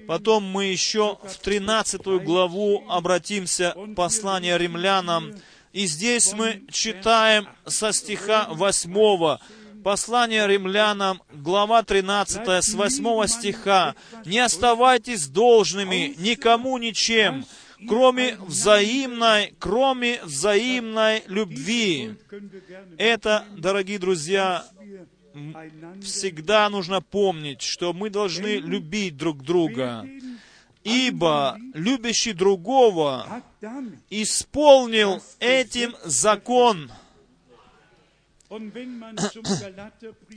Потом 0.06 0.44
мы 0.44 0.66
еще 0.66 1.18
в 1.22 1.38
13 1.38 2.22
главу 2.24 2.84
обратимся 2.88 3.74
послание 3.96 4.58
римлянам. 4.58 5.34
И 5.72 5.86
здесь 5.86 6.32
мы 6.32 6.62
читаем 6.70 7.48
со 7.66 7.92
стиха 7.92 8.48
8 8.50 9.38
Послание 9.82 10.46
римлянам, 10.46 11.22
глава 11.32 11.82
13, 11.82 12.62
с 12.62 12.72
8 12.72 13.26
стиха. 13.26 13.96
«Не 14.24 14.38
оставайтесь 14.38 15.26
должными 15.26 16.14
никому 16.18 16.78
ничем, 16.78 17.44
кроме 17.88 18.36
взаимной, 18.36 19.54
кроме 19.58 20.22
взаимной 20.22 21.24
любви». 21.26 22.14
Это, 22.96 23.44
дорогие 23.56 23.98
друзья, 23.98 24.64
всегда 26.02 26.68
нужно 26.68 27.00
помнить, 27.00 27.62
что 27.62 27.92
мы 27.92 28.10
должны 28.10 28.56
любить 28.56 29.16
друг 29.16 29.42
друга, 29.42 30.06
ибо 30.84 31.58
любящий 31.74 32.32
другого 32.32 33.42
исполнил 34.10 35.22
этим 35.38 35.94
закон. 36.04 36.90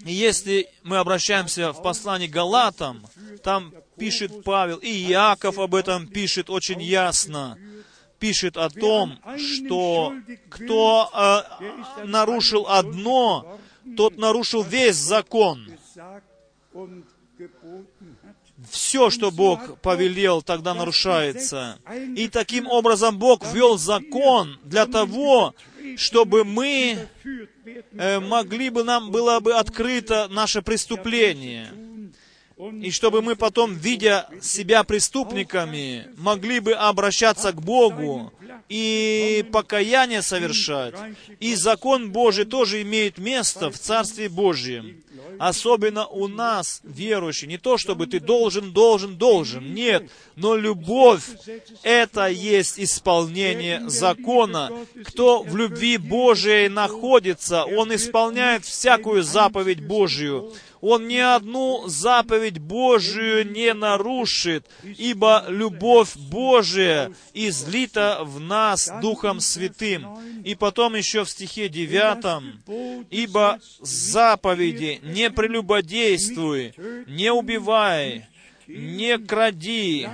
Если 0.06 0.70
мы 0.84 0.98
обращаемся 0.98 1.74
в 1.74 1.82
послании 1.82 2.28
Галатам, 2.28 3.06
там 3.44 3.74
пишет 3.98 4.44
Павел, 4.44 4.78
и 4.78 4.90
Иаков 5.12 5.60
об 5.60 5.76
этом 5.76 6.08
пишет 6.08 6.50
очень 6.50 6.82
ясно, 6.82 7.58
пишет 8.20 8.56
о 8.56 8.70
том, 8.70 9.20
что 9.38 10.14
кто 10.50 11.12
э, 11.14 12.06
нарушил 12.06 12.68
одно, 12.68 13.60
тот 13.98 14.18
нарушил 14.18 14.64
весь 14.64 14.96
закон. 14.96 15.68
Все, 18.70 19.10
что 19.10 19.32
Бог 19.32 19.80
повелел, 19.80 20.42
тогда 20.42 20.74
нарушается. 20.74 21.78
И 22.16 22.28
таким 22.30 22.68
образом 22.68 23.20
Бог 23.20 23.46
ввел 23.54 23.78
закон 23.78 24.60
для 24.64 24.86
того, 24.86 25.54
чтобы 25.98 26.46
мы 26.46 27.08
э, 27.98 28.20
могли 28.20 28.70
бы, 28.70 28.84
нам 28.84 29.12
было 29.12 29.40
бы 29.40 29.54
открыто 29.54 30.28
наше 30.30 30.62
преступление. 30.62 31.72
И 32.82 32.90
чтобы 32.92 33.22
мы 33.22 33.36
потом, 33.36 33.74
видя 33.74 34.30
себя 34.42 34.84
преступниками, 34.84 36.08
могли 36.18 36.62
бы 36.62 36.72
обращаться 36.72 37.52
к 37.52 37.62
Богу 37.62 38.32
и 38.70 39.46
покаяние 39.52 40.22
совершать. 40.22 40.96
И 41.40 41.56
закон 41.56 42.12
Божий 42.12 42.46
тоже 42.46 42.82
имеет 42.82 43.18
место 43.18 43.70
в 43.70 43.78
Царстве 43.78 44.30
Божьем. 44.30 45.04
Особенно 45.38 46.08
у 46.08 46.28
нас, 46.28 46.82
верующие, 46.84 47.50
не 47.50 47.58
то, 47.58 47.78
чтобы 47.78 48.08
ты 48.08 48.20
должен, 48.20 48.72
должен, 48.72 49.18
должен. 49.18 49.74
Нет, 49.74 50.10
но 50.36 50.56
любовь— 50.56 51.24
это 51.84 52.28
есть 52.28 52.80
исполнение 52.80 53.90
закона. 53.90 54.72
Кто 55.04 55.44
в 55.44 55.56
любви 55.56 55.98
Божией 55.98 56.70
находится, 56.70 57.66
он 57.66 57.94
исполняет 57.94 58.66
всякую 58.66 59.24
заповедь 59.24 59.86
Божию 59.86 60.54
он 60.82 61.08
ни 61.08 61.18
одну 61.18 61.88
заповедь 61.88 62.60
Божию 62.60 63.50
не 63.50 63.74
нарушит, 63.74 64.68
ибо 64.84 65.46
любовь 65.48 66.16
Божия 66.16 67.12
излита 67.34 68.20
в 68.22 68.40
нас 68.40 68.92
Духом 69.02 69.40
Святым. 69.40 70.08
И 70.44 70.56
потом 70.56 70.96
еще 70.96 71.24
в 71.24 71.30
стихе 71.30 71.70
9, 71.70 73.08
«Ибо 73.10 73.60
заповеди 73.82 75.00
не 75.04 75.30
прелюбодействуй, 75.30 76.74
не 77.08 77.32
убивай, 77.32 78.28
не 78.68 79.18
кради, 79.18 80.08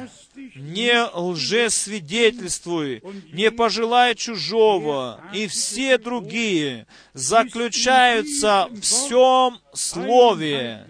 не 0.56 1.04
лжесвидетельствуй, 1.14 3.04
не 3.32 3.52
пожелай 3.52 4.16
чужого, 4.16 5.22
и 5.34 5.48
все 5.48 5.98
другие 5.98 6.88
заключаются 7.14 8.68
в 8.70 8.82
всем 8.82 9.60
слове. 9.74 10.86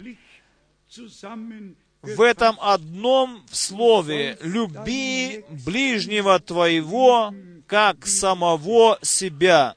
В 2.01 2.21
этом 2.21 2.57
одном 2.59 3.45
слове 3.51 4.37
«люби 4.41 5.45
ближнего 5.65 6.39
твоего, 6.39 7.31
как 7.67 8.05
самого 8.07 8.97
себя». 9.01 9.75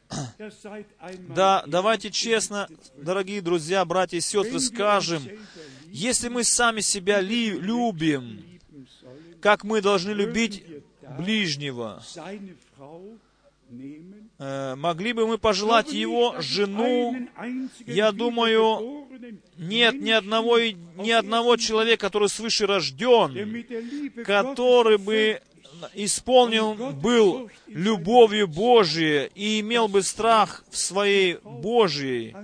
Да, 1.29 1.63
давайте 1.67 2.11
честно, 2.11 2.69
дорогие 2.97 3.43
друзья, 3.43 3.85
братья 3.85 4.17
и 4.17 4.21
сестры, 4.21 4.59
скажем, 4.59 5.23
если 5.95 6.29
мы 6.29 6.43
сами 6.43 6.81
себя 6.81 7.21
любим, 7.21 8.43
как 9.41 9.63
мы 9.63 9.81
должны 9.81 10.11
любить 10.11 10.65
ближнего, 11.17 12.03
э, 14.39 14.75
могли 14.75 15.13
бы 15.13 15.29
мы 15.29 15.39
пожелать 15.39 15.93
его 15.93 16.35
жену, 16.41 17.29
я 17.87 18.11
думаю, 18.11 19.07
нет 19.57 19.95
ни 20.01 20.11
одного, 20.11 20.59
ни 20.59 21.11
одного 21.11 21.57
человека, 21.57 22.07
который 22.07 22.29
свыше 22.29 22.67
рожден, 22.67 23.65
который 24.25 24.99
бы 24.99 25.41
исполнен 25.95 26.99
был 26.99 27.51
любовью 27.69 28.49
Божией 28.49 29.31
и 29.37 29.61
имел 29.61 29.87
бы 29.87 30.03
страх 30.03 30.65
в 30.71 30.77
своей 30.77 31.39
Божьей, 31.45 32.35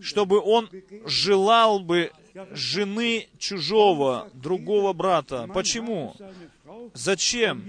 чтобы 0.00 0.38
он 0.38 0.70
желал 1.04 1.80
бы 1.80 2.12
жены 2.52 3.28
чужого, 3.38 4.28
другого 4.34 4.92
брата. 4.92 5.48
Почему? 5.52 6.14
Зачем? 6.94 7.64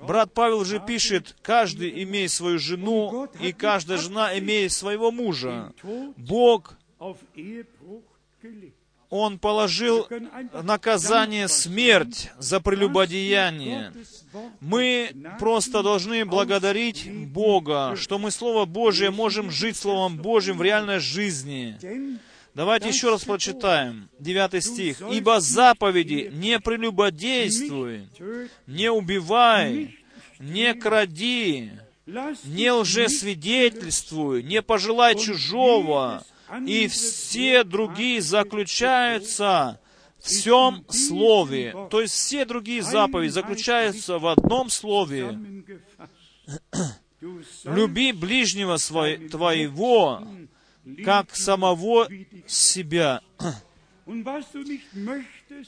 Брат 0.00 0.32
Павел 0.32 0.64
же 0.64 0.80
пишет, 0.80 1.36
каждый 1.42 2.02
имеет 2.04 2.30
свою 2.30 2.58
жену, 2.58 3.28
и 3.40 3.52
каждая 3.52 3.98
жена 3.98 4.38
имеет 4.38 4.72
своего 4.72 5.10
мужа. 5.10 5.72
Бог, 6.16 6.76
Он 9.10 9.38
положил 9.38 10.06
наказание 10.62 11.48
смерть 11.48 12.30
за 12.38 12.60
прелюбодеяние. 12.60 13.92
Мы 14.60 15.10
просто 15.38 15.82
должны 15.82 16.24
благодарить 16.26 17.10
Бога, 17.28 17.94
что 17.96 18.18
мы 18.18 18.30
Слово 18.30 18.66
Божие 18.66 19.10
можем 19.10 19.50
жить 19.50 19.76
Словом 19.76 20.18
Божьим 20.18 20.58
в 20.58 20.62
реальной 20.62 20.98
жизни. 20.98 21.78
Давайте 22.58 22.88
еще 22.88 23.10
раз 23.10 23.24
прочитаем, 23.24 24.10
9 24.18 24.64
стих. 24.64 25.00
«Ибо 25.12 25.38
заповеди 25.38 26.28
не 26.32 26.58
прелюбодействуй, 26.58 28.08
не 28.66 28.90
убивай, 28.90 29.96
не 30.40 30.74
кради, 30.74 31.70
не 32.04 32.72
лжесвидетельствуй, 32.72 34.42
не 34.42 34.60
пожелай 34.60 35.16
чужого, 35.16 36.24
и 36.66 36.88
все 36.88 37.62
другие 37.62 38.20
заключаются 38.20 39.78
в 40.18 40.24
всем 40.24 40.84
слове». 40.88 41.76
То 41.92 42.00
есть 42.00 42.14
все 42.14 42.44
другие 42.44 42.82
заповеди 42.82 43.30
заключаются 43.30 44.18
в 44.18 44.26
одном 44.26 44.68
слове. 44.68 45.38
«Люби 47.62 48.10
ближнего 48.10 48.78
твоего, 49.30 50.26
как 51.04 51.34
самого 51.34 52.08
себя. 52.46 53.20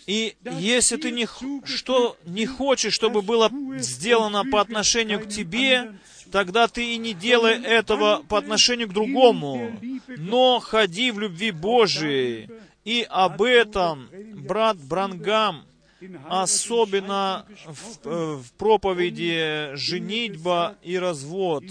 И 0.06 0.34
если 0.58 0.96
ты 0.96 1.10
не, 1.10 1.26
что, 1.66 2.16
не 2.24 2.46
хочешь, 2.46 2.94
чтобы 2.94 3.22
было 3.22 3.50
сделано 3.78 4.44
по 4.44 4.60
отношению 4.60 5.20
к 5.20 5.28
тебе, 5.28 5.94
тогда 6.32 6.66
ты 6.68 6.94
и 6.94 6.96
не 6.96 7.12
делай 7.12 7.62
этого 7.62 8.22
по 8.28 8.38
отношению 8.38 8.88
к 8.88 8.92
другому, 8.92 9.78
но 10.08 10.58
ходи 10.60 11.10
в 11.10 11.18
любви 11.18 11.50
Божией. 11.50 12.48
И 12.84 13.06
об 13.10 13.42
этом 13.42 14.08
брат 14.34 14.78
Брангам 14.78 15.66
особенно 16.28 17.46
в, 17.66 18.06
э, 18.06 18.34
в 18.36 18.52
проповеди 18.52 19.74
«Женитьба 19.74 20.76
и 20.82 20.98
развод». 20.98 21.64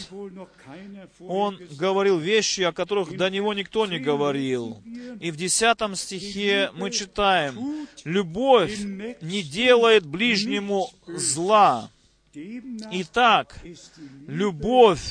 Он 1.19 1.59
говорил 1.71 2.17
вещи, 2.17 2.61
о 2.61 2.71
которых 2.71 3.15
до 3.15 3.29
него 3.29 3.53
никто 3.53 3.85
не 3.85 3.99
говорил. 3.99 4.81
И 5.19 5.31
в 5.31 5.35
десятом 5.35 5.95
стихе 5.95 6.71
мы 6.73 6.91
читаем, 6.91 7.87
«Любовь 8.03 8.77
не 9.21 9.41
делает 9.43 10.05
ближнему 10.05 10.89
зла». 11.07 11.89
Итак, 12.91 13.59
любовь 14.27 15.01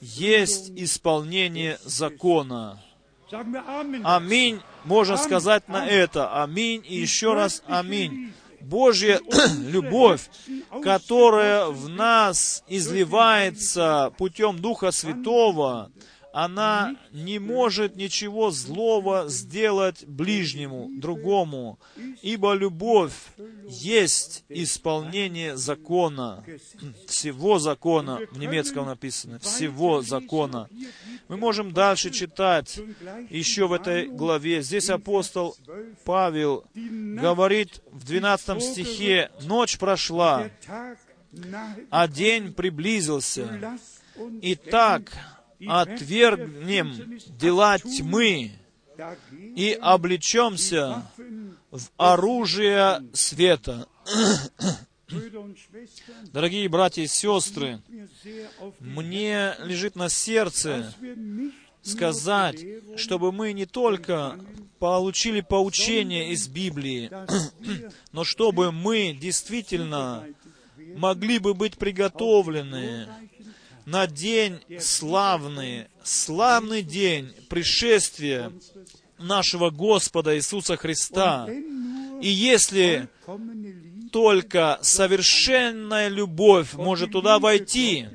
есть 0.00 0.70
исполнение 0.76 1.78
закона. 1.84 2.82
Аминь. 4.04 4.60
Можно 4.84 5.16
сказать 5.16 5.68
на 5.68 5.86
это. 5.86 6.42
Аминь. 6.42 6.84
И 6.86 6.96
еще 6.96 7.34
раз 7.34 7.62
аминь. 7.66 8.32
Божья 8.60 9.20
любовь, 9.68 10.28
которая 10.82 11.66
в 11.66 11.88
нас 11.88 12.64
изливается 12.68 14.12
путем 14.18 14.58
Духа 14.58 14.90
Святого, 14.90 15.90
она 16.36 16.96
не 17.12 17.38
может 17.38 17.96
ничего 17.96 18.50
злого 18.50 19.26
сделать 19.26 20.04
ближнему, 20.06 20.90
другому, 20.98 21.78
ибо 22.20 22.52
любовь 22.52 23.14
есть 23.66 24.44
исполнение 24.50 25.56
закона, 25.56 26.44
всего 27.08 27.58
закона, 27.58 28.20
в 28.30 28.38
немецком 28.38 28.84
написано, 28.84 29.38
всего 29.38 30.02
закона. 30.02 30.68
Мы 31.28 31.38
можем 31.38 31.72
дальше 31.72 32.10
читать 32.10 32.80
еще 33.30 33.66
в 33.66 33.72
этой 33.72 34.06
главе. 34.06 34.60
Здесь 34.60 34.90
апостол 34.90 35.56
Павел 36.04 36.66
говорит 36.74 37.80
в 37.90 38.04
12 38.04 38.62
стихе, 38.62 39.30
«Ночь 39.40 39.78
прошла, 39.78 40.50
а 41.88 42.06
день 42.06 42.52
приблизился. 42.52 43.78
Итак, 44.42 45.12
отвергнем 45.66 47.18
дела 47.38 47.78
тьмы 47.78 48.52
и 49.56 49.78
облечемся 49.80 51.10
в 51.70 51.82
оружие 51.96 53.02
света. 53.12 53.86
Дорогие 56.32 56.68
братья 56.68 57.02
и 57.02 57.06
сестры, 57.06 57.80
мне 58.80 59.54
лежит 59.60 59.94
на 59.94 60.08
сердце 60.08 60.92
сказать, 61.82 62.64
чтобы 62.96 63.30
мы 63.30 63.52
не 63.52 63.66
только 63.66 64.38
получили 64.78 65.40
поучение 65.40 66.32
из 66.32 66.48
Библии, 66.48 67.10
но 68.12 68.24
чтобы 68.24 68.72
мы 68.72 69.16
действительно 69.18 70.26
могли 70.96 71.38
бы 71.38 71.54
быть 71.54 71.76
приготовлены 71.76 73.08
на 73.86 74.06
день 74.06 74.60
славный, 74.80 75.86
славный 76.02 76.82
день 76.82 77.32
пришествия 77.48 78.52
нашего 79.18 79.70
Господа 79.70 80.36
Иисуса 80.36 80.76
Христа. 80.76 81.48
И 82.20 82.28
если 82.28 83.08
только 84.12 84.78
совершенная 84.82 86.08
любовь 86.08 86.74
может 86.74 87.12
туда 87.12 87.38
войти, 87.38 88.08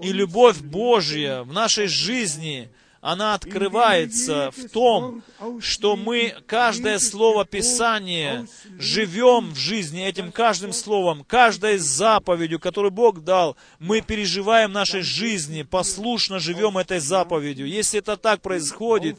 и 0.00 0.12
любовь 0.12 0.58
Божья 0.60 1.42
в 1.42 1.52
нашей 1.52 1.86
жизни– 1.86 2.70
она 3.04 3.34
открывается 3.34 4.50
в 4.56 4.70
том, 4.70 5.22
что 5.60 5.94
мы 5.94 6.34
каждое 6.46 6.98
слово 6.98 7.44
Писания 7.44 8.46
живем 8.78 9.50
в 9.50 9.58
жизни 9.58 10.02
этим 10.02 10.32
каждым 10.32 10.72
словом, 10.72 11.22
каждой 11.22 11.76
заповедью, 11.76 12.58
которую 12.58 12.92
Бог 12.92 13.22
дал, 13.22 13.58
мы 13.78 14.00
переживаем 14.00 14.72
нашей 14.72 15.02
жизни, 15.02 15.64
послушно 15.64 16.38
живем 16.38 16.78
этой 16.78 16.98
заповедью. 16.98 17.68
Если 17.68 17.98
это 17.98 18.16
так 18.16 18.40
происходит, 18.40 19.18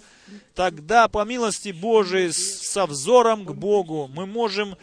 тогда 0.56 1.08
по 1.08 1.26
милости 1.26 1.70
Божией 1.70 2.32
со 2.32 2.86
взором 2.86 3.46
к 3.46 3.52
Богу 3.52 4.10
мы 4.14 4.26
можем 4.26 4.76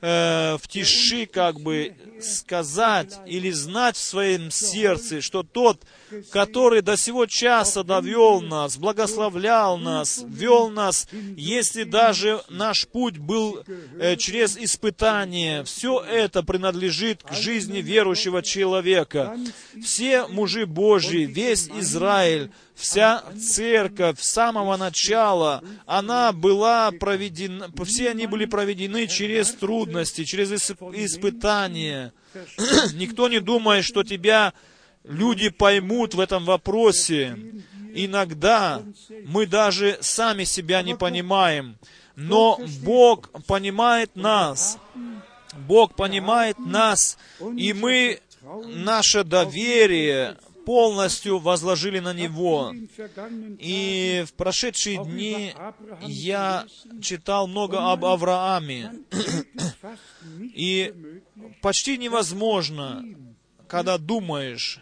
э, 0.00 0.56
в 0.56 0.68
тиши 0.68 1.26
как 1.26 1.60
бы 1.60 1.94
сказать 2.20 3.18
или 3.26 3.50
знать 3.50 3.96
в 3.96 4.02
своем 4.02 4.50
сердце, 4.50 5.20
что 5.20 5.42
тот, 5.42 5.82
который 6.30 6.80
до 6.80 6.96
сего 6.96 7.26
часа 7.26 7.82
довел 7.82 8.40
нас, 8.40 8.78
благословлял 8.78 9.76
нас, 9.76 10.24
вел 10.26 10.70
нас, 10.70 11.08
если 11.36 11.82
даже 11.82 12.40
наш 12.48 12.86
путь 12.86 13.18
был 13.18 13.64
э, 13.98 14.16
через 14.16 14.56
испытание, 14.56 15.64
все 15.64 16.00
это 16.00 16.42
принадлежит 16.42 17.22
к 17.22 17.32
жизни 17.32 17.78
верующего 17.78 18.42
человека. 18.42 19.36
Все 19.82 20.26
мужи 20.28 20.66
Божьи, 20.66 21.26
весь 21.26 21.68
Израиль, 21.68 22.50
вся 22.76 23.24
церковь 23.38 24.20
с 24.20 24.30
самого 24.30 24.76
начала, 24.76 25.15
она 25.86 26.32
была 26.32 26.90
проведена, 26.92 27.70
все 27.84 28.10
они 28.10 28.26
были 28.26 28.44
проведены 28.44 29.06
через 29.06 29.52
трудности, 29.52 30.24
через 30.24 30.52
испытания. 30.52 32.12
Никто 32.94 33.28
не 33.28 33.40
думает, 33.40 33.84
что 33.84 34.02
тебя 34.02 34.52
люди 35.04 35.48
поймут 35.48 36.14
в 36.14 36.20
этом 36.20 36.44
вопросе. 36.44 37.36
Иногда 37.94 38.82
мы 39.26 39.46
даже 39.46 39.98
сами 40.00 40.44
себя 40.44 40.82
не 40.82 40.94
понимаем, 40.94 41.78
но 42.14 42.60
Бог 42.82 43.30
понимает 43.46 44.14
нас. 44.16 44.78
Бог 45.66 45.94
понимает 45.94 46.58
нас, 46.58 47.16
и 47.56 47.72
мы 47.72 48.20
наше 48.66 49.24
доверие 49.24 50.36
полностью 50.66 51.38
возложили 51.38 52.00
на 52.00 52.12
Него. 52.12 52.74
И 53.58 54.24
в 54.26 54.32
прошедшие 54.34 55.02
дни 55.04 55.54
я 56.02 56.66
читал 57.00 57.46
много 57.46 57.92
об 57.92 58.04
Аврааме. 58.04 58.92
И 60.40 60.92
почти 61.62 61.96
невозможно, 61.96 63.04
когда 63.68 63.96
думаешь, 63.96 64.80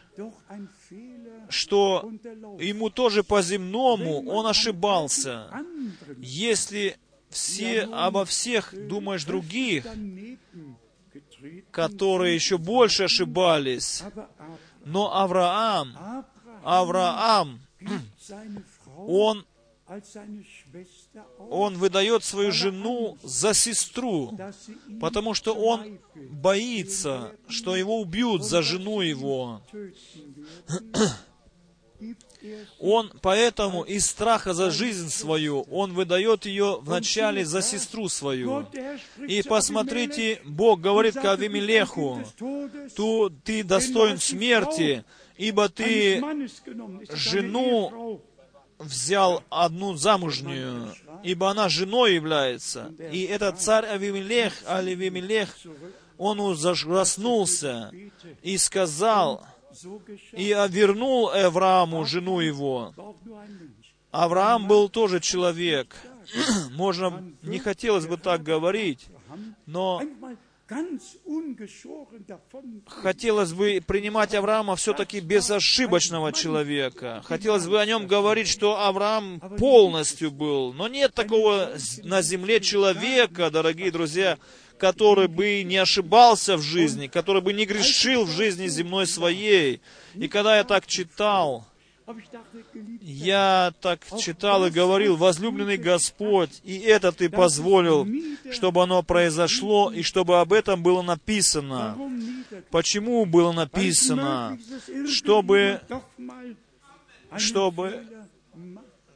что 1.51 2.11
ему 2.59 2.89
тоже 2.89 3.23
по-земному 3.23 4.27
он 4.27 4.47
ошибался. 4.47 5.49
Если 6.17 6.97
все 7.29 7.83
обо 7.83 8.25
всех 8.25 8.73
думаешь 8.89 9.25
других, 9.25 9.85
которые 11.71 12.35
еще 12.35 12.57
больше 12.57 13.05
ошибались, 13.05 14.03
но 14.85 15.15
Авраам, 15.15 16.25
Авраам, 16.63 17.61
он 18.97 19.45
он 21.51 21.77
выдает 21.77 22.25
свою 22.25 22.53
жену 22.53 23.19
за 23.23 23.53
сестру, 23.53 24.37
потому 24.99 25.35
что 25.35 25.55
он 25.55 25.99
боится, 26.31 27.33
что 27.49 27.77
его 27.77 28.01
убьют 28.01 28.45
за 28.45 28.63
жену 28.63 29.03
его. 29.03 29.61
Он 32.79 33.13
поэтому 33.23 33.83
из 33.83 34.07
страха 34.07 34.55
за 34.55 34.71
жизнь 34.71 35.11
свою, 35.11 35.63
он 35.71 35.93
выдает 35.93 36.47
ее 36.47 36.79
вначале 36.81 37.45
за 37.45 37.63
сестру 37.63 38.09
свою. 38.09 38.67
И 39.27 39.43
посмотрите, 39.43 40.41
Бог 40.45 40.81
говорит 40.81 41.15
к 41.15 41.25
Авимелеху, 41.25 42.23
«Ту, 42.97 43.31
ты 43.45 43.65
достоин 43.65 44.19
смерти, 44.19 45.05
ибо 45.37 45.69
ты 45.69 46.23
жену 47.11 48.21
взял 48.79 49.43
одну 49.51 49.95
замужнюю, 49.95 50.95
ибо 51.23 51.51
она 51.51 51.69
женой 51.69 52.15
является. 52.15 52.93
И 53.13 53.23
этот 53.23 53.61
царь 53.61 53.87
Авимелех, 53.87 54.53
Аливимелех, 54.67 55.57
он 56.19 56.41
ужаснулся 56.41 57.91
и 58.43 58.57
сказал, 58.59 59.47
и 60.33 60.49
вернул 60.69 61.31
Аврааму 61.31 62.05
жену 62.05 62.41
его. 62.41 62.95
Авраам 64.11 64.69
был 64.69 64.89
тоже 64.89 65.21
человек. 65.21 65.97
Можно, 66.73 67.33
не 67.43 67.59
хотелось 67.59 68.07
бы 68.07 68.17
так 68.17 68.43
говорить, 68.43 69.07
но 69.67 70.03
Хотелось 72.87 73.53
бы 73.53 73.83
принимать 73.87 74.35
Авраама 74.35 74.77
все-таки 74.77 75.21
безошибочного 75.21 76.33
человека. 76.33 77.23
Хотелось 77.27 77.67
бы 77.67 77.79
о 77.81 77.85
нем 77.85 78.07
говорить, 78.07 78.49
что 78.49 78.81
Авраам 78.81 79.41
полностью 79.59 80.31
был. 80.31 80.73
Но 80.73 80.89
нет 80.89 81.13
такого 81.13 81.75
на 82.03 82.23
земле 82.23 82.61
человека, 82.61 83.51
дорогие 83.51 83.91
друзья, 83.91 84.39
который 84.79 85.29
бы 85.29 85.63
не 85.63 85.77
ошибался 85.77 86.57
в 86.57 86.63
жизни, 86.63 87.07
который 87.07 87.43
бы 87.43 87.53
не 87.53 87.67
грешил 87.67 88.25
в 88.25 88.31
жизни 88.31 88.67
земной 88.67 89.07
своей. 89.07 89.81
И 90.15 90.29
когда 90.29 90.57
я 90.57 90.65
так 90.65 90.87
читал, 90.87 91.67
я 93.01 93.73
так 93.81 94.01
читал 94.19 94.67
и 94.67 94.71
говорил, 94.71 95.17
возлюбленный 95.17 95.79
Господь, 95.79 96.61
и 96.63 96.79
это 96.79 97.13
Ты 97.13 97.31
позволил, 97.31 98.07
чтобы 98.51 98.83
оно 98.83 99.03
произошло, 99.03 99.91
и 99.91 100.03
чтобы 100.03 100.41
об 100.41 100.53
этом 100.53 100.83
было 100.83 101.03
написано. 101.03 101.97
Почему 102.71 103.25
было 103.25 103.53
написано? 103.53 104.59
Чтобы, 105.09 105.81
чтобы, 107.39 108.05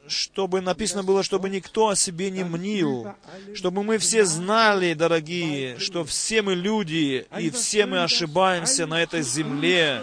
чтобы 0.08 0.60
написано 0.60 1.02
было, 1.02 1.22
чтобы 1.22 1.48
никто 1.48 1.88
о 1.88 1.96
себе 1.96 2.30
не 2.30 2.44
мнил, 2.44 3.08
чтобы 3.54 3.82
мы 3.82 3.98
все 3.98 4.24
знали, 4.24 4.94
дорогие, 4.94 5.78
что 5.78 6.04
все 6.04 6.42
мы 6.42 6.54
люди, 6.54 7.26
и 7.38 7.50
все 7.50 7.86
мы 7.86 8.02
ошибаемся 8.02 8.86
на 8.86 9.02
этой 9.02 9.22
земле, 9.22 10.02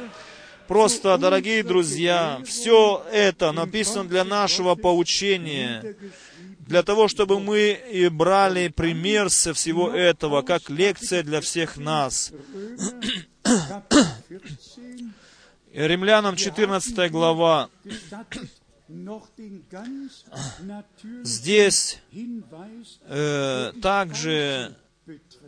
Просто, 0.67 1.15
дорогие 1.19 1.63
друзья, 1.63 2.41
все 2.43 3.05
это 3.11 3.51
написано 3.51 4.05
для 4.05 4.23
нашего 4.23 4.73
поучения, 4.73 5.95
для 6.59 6.81
того, 6.81 7.07
чтобы 7.07 7.39
мы 7.39 7.79
и 7.91 8.07
брали 8.07 8.69
пример 8.69 9.29
со 9.29 9.53
всего 9.53 9.91
этого, 9.91 10.41
как 10.41 10.71
лекция 10.71 11.21
для 11.21 11.39
всех 11.41 11.77
нас. 11.77 12.31
Римлянам 15.71 16.35
14 16.35 17.11
глава. 17.11 17.69
Здесь 21.23 21.99
э, 23.07 23.71
также 23.81 24.75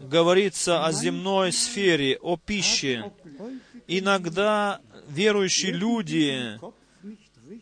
говорится 0.02 0.86
о 0.86 0.92
земной 0.92 1.52
сфере, 1.52 2.18
о 2.22 2.38
пище. 2.38 3.12
Иногда 3.88 4.82
верующие 5.08 5.72
люди, 5.72 6.60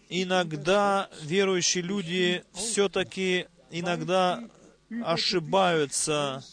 иногда 0.10 1.10
верующие 1.22 1.84
люди 1.84 2.44
все-таки 2.54 3.48
иногда 3.70 4.44
ошибаются. 5.04 6.44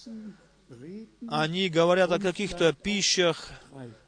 Они 1.28 1.68
говорят 1.68 2.10
о 2.10 2.18
каких-то 2.18 2.72
пищах, 2.72 3.50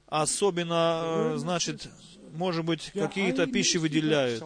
особенно, 0.07 1.03
э, 1.05 1.37
значит, 1.37 1.89
может 2.33 2.65
быть, 2.65 2.91
какие-то 2.93 3.47
пищи 3.47 3.77
выделяют. 3.77 4.43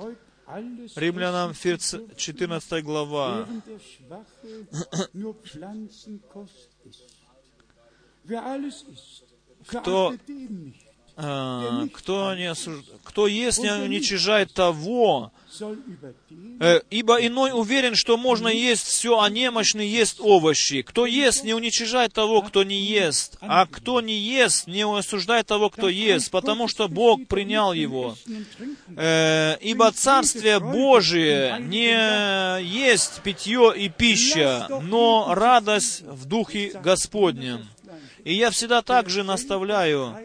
Римлянам 0.96 1.53
14 2.16 2.84
глава. 2.84 3.46
Кто 9.66 10.14
кто, 11.18 12.34
не 12.36 12.46
осуж... 12.46 12.84
кто 13.02 13.26
ест, 13.26 13.58
не 13.58 13.72
уничижает 13.72 14.52
того, 14.52 15.32
э, 16.60 16.80
ибо 16.90 17.16
иной 17.26 17.50
уверен, 17.52 17.96
что 17.96 18.16
можно 18.16 18.46
есть 18.46 18.86
все, 18.86 19.18
а 19.18 19.28
немощный 19.28 19.88
ест 19.88 20.18
овощи. 20.20 20.82
Кто 20.82 21.06
ест, 21.06 21.42
не 21.42 21.54
уничижает 21.54 22.12
того, 22.12 22.42
кто 22.42 22.62
не 22.62 22.80
ест, 22.80 23.36
а 23.40 23.66
кто 23.66 24.00
не 24.00 24.16
ест, 24.16 24.68
не 24.68 24.86
осуждает 24.86 25.48
того, 25.48 25.70
кто 25.70 25.88
ест, 25.88 26.30
потому 26.30 26.68
что 26.68 26.86
Бог 26.86 27.26
принял 27.26 27.72
его. 27.72 28.16
Э, 28.96 29.56
ибо 29.60 29.90
Царствие 29.90 30.60
Божие 30.60 31.56
не 31.58 32.62
есть 32.62 33.22
питье 33.24 33.72
и 33.76 33.88
пища, 33.88 34.68
но 34.82 35.34
радость 35.34 36.02
в 36.02 36.26
Духе 36.26 36.78
Господнем. 36.80 37.66
И 38.22 38.34
я 38.34 38.50
всегда 38.50 38.82
также 38.82 39.24
наставляю, 39.24 40.16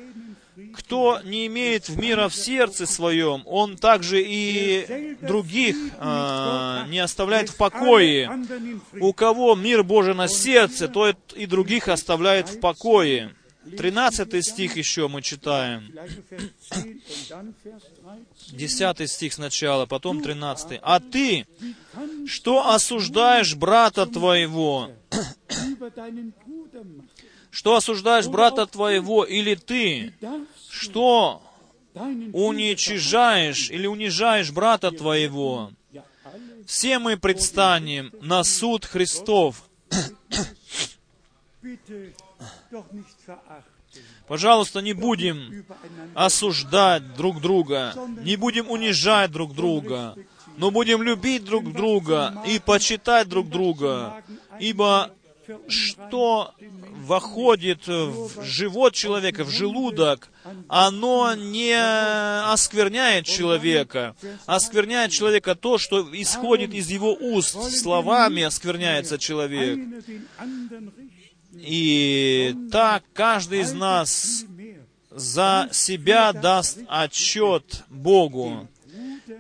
кто 0.76 1.20
не 1.24 1.48
имеет 1.48 1.90
мира 1.90 2.30
в 2.30 2.36
сердце 2.36 2.86
своем, 2.86 3.44
он 3.46 3.78
также 3.78 4.22
и 4.22 5.18
других 5.22 5.76
а, 5.98 6.86
не 6.90 7.00
оставляет 7.00 7.50
в 7.50 7.58
покое. 7.58 8.32
У 9.00 9.14
кого 9.14 9.56
мир 9.56 9.84
Божий 9.84 10.16
на 10.16 10.28
сердце, 10.28 10.88
то 10.88 11.14
и 11.36 11.46
других 11.46 11.88
оставляет 11.88 12.50
в 12.50 12.60
покое. 12.60 13.36
13 13.78 14.46
стих 14.46 14.76
еще 14.76 15.08
мы 15.08 15.22
читаем. 15.22 15.94
10 18.52 19.10
стих 19.10 19.34
сначала, 19.34 19.86
потом 19.86 20.22
13. 20.22 20.80
«А 20.82 21.00
ты, 21.00 21.48
что 22.28 22.70
осуждаешь 22.70 23.56
брата 23.56 24.06
твоего, 24.06 24.92
что 27.52 27.76
осуждаешь 27.76 28.28
брата 28.28 28.66
твоего, 28.66 29.24
или 29.24 29.56
ты, 29.56 30.14
что 30.74 31.44
уничижаешь 32.34 33.70
или 33.70 33.86
унижаешь 33.86 34.52
брата 34.52 34.92
твоего, 34.92 35.72
все 36.66 36.98
мы 36.98 37.18
предстанем 37.18 38.12
на 38.22 38.44
суд 38.44 38.86
Христов. 38.86 39.64
Пожалуйста, 44.28 44.80
не 44.80 44.94
будем 44.94 45.66
осуждать 46.16 47.16
друг 47.16 47.40
друга, 47.40 47.94
не 48.24 48.36
будем 48.36 48.72
унижать 48.72 49.32
друг 49.32 49.54
друга, 49.54 50.16
но 50.58 50.72
будем 50.72 51.04
любить 51.04 51.44
друг 51.44 51.72
друга 51.72 52.42
и 52.48 52.58
почитать 52.58 53.30
друг 53.30 53.50
друга, 53.50 54.24
ибо 54.60 55.12
что 55.68 56.54
воходит 57.06 57.88
в 57.88 58.44
живот 58.44 58.94
человека, 58.94 59.44
в 59.44 59.50
желудок, 59.50 60.30
оно 60.68 61.34
не 61.36 61.76
оскверняет 62.52 63.26
человека. 63.26 64.16
Оскверняет 64.46 65.12
человека 65.12 65.56
то, 65.56 65.78
что 65.78 66.08
исходит 66.14 66.74
из 66.74 66.90
его 66.90 67.14
уст. 67.14 67.58
Словами 67.72 68.44
оскверняется 68.44 69.18
человек. 69.18 69.80
И 71.56 72.56
так 72.72 73.04
каждый 73.14 73.62
из 73.62 73.74
нас 73.74 74.46
за 75.12 75.70
себя 75.72 76.34
даст 76.34 76.80
отчет 76.88 77.84
Богу. 77.90 78.68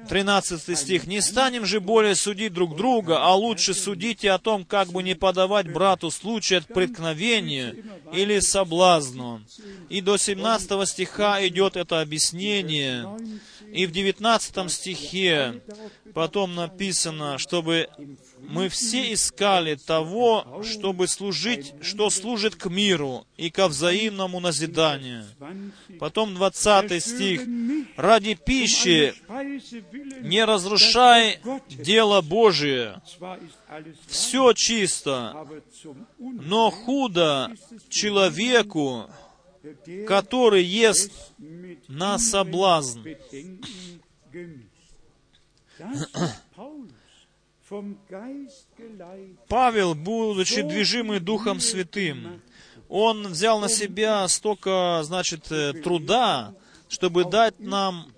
13 0.10 0.78
стих. 0.78 1.08
«Не 1.08 1.22
станем 1.22 1.66
же 1.66 1.80
более 1.80 2.16
судить 2.16 2.54
друг 2.54 2.76
друга, 2.76 3.20
а 3.20 3.36
лучше 3.36 3.74
судите 3.74 4.32
о 4.32 4.40
том, 4.40 4.66
как 4.66 4.90
бы 4.90 5.04
не 5.04 5.16
подавать 5.16 5.72
брату 5.72 6.12
случай 6.12 6.56
от 6.56 6.68
преткновения 6.68 7.76
или 8.12 8.40
соблазну». 8.40 9.42
И 9.90 10.02
до 10.02 10.18
17 10.18 10.88
стиха 10.88 11.46
идет 11.48 11.76
это 11.76 12.02
объяснение. 12.02 13.08
И 13.72 13.86
в 13.86 13.92
19 13.92 14.72
стихе 14.72 15.62
потом 16.14 16.56
написано, 16.56 17.38
чтобы 17.38 17.88
мы 18.50 18.70
все 18.70 19.14
искали 19.14 19.76
того, 19.76 20.62
чтобы 20.64 21.08
служить, 21.08 21.74
что 21.82 22.10
служит 22.10 22.56
к 22.56 22.70
миру 22.70 23.26
и 23.38 23.50
ко 23.50 23.68
взаимному 23.68 24.40
назиданию. 24.40 25.26
Потом 26.00 26.36
20 26.36 27.04
стих. 27.04 27.42
«Ради 27.96 28.36
пищи 28.36 29.14
не 30.22 30.44
разрушай 30.44 31.40
дело 31.70 32.22
Божие. 32.22 33.02
Все 34.08 34.54
чисто, 34.54 35.48
но 36.20 36.72
худо 36.72 37.52
человеку, 37.90 39.10
который 40.08 40.64
ест 40.64 41.12
на 41.88 42.18
соблазн». 42.18 43.02
Павел, 49.48 49.96
будучи 49.96 50.62
движимый 50.62 51.20
Духом 51.20 51.60
Святым, 51.60 52.42
он 52.90 53.28
взял 53.28 53.60
на 53.60 53.70
себя 53.70 54.28
столько, 54.28 55.02
значит, 55.04 55.52
э, 55.52 55.74
труда, 55.74 56.54
чтобы 56.90 57.26
дать 57.26 57.60
нам 57.60 58.14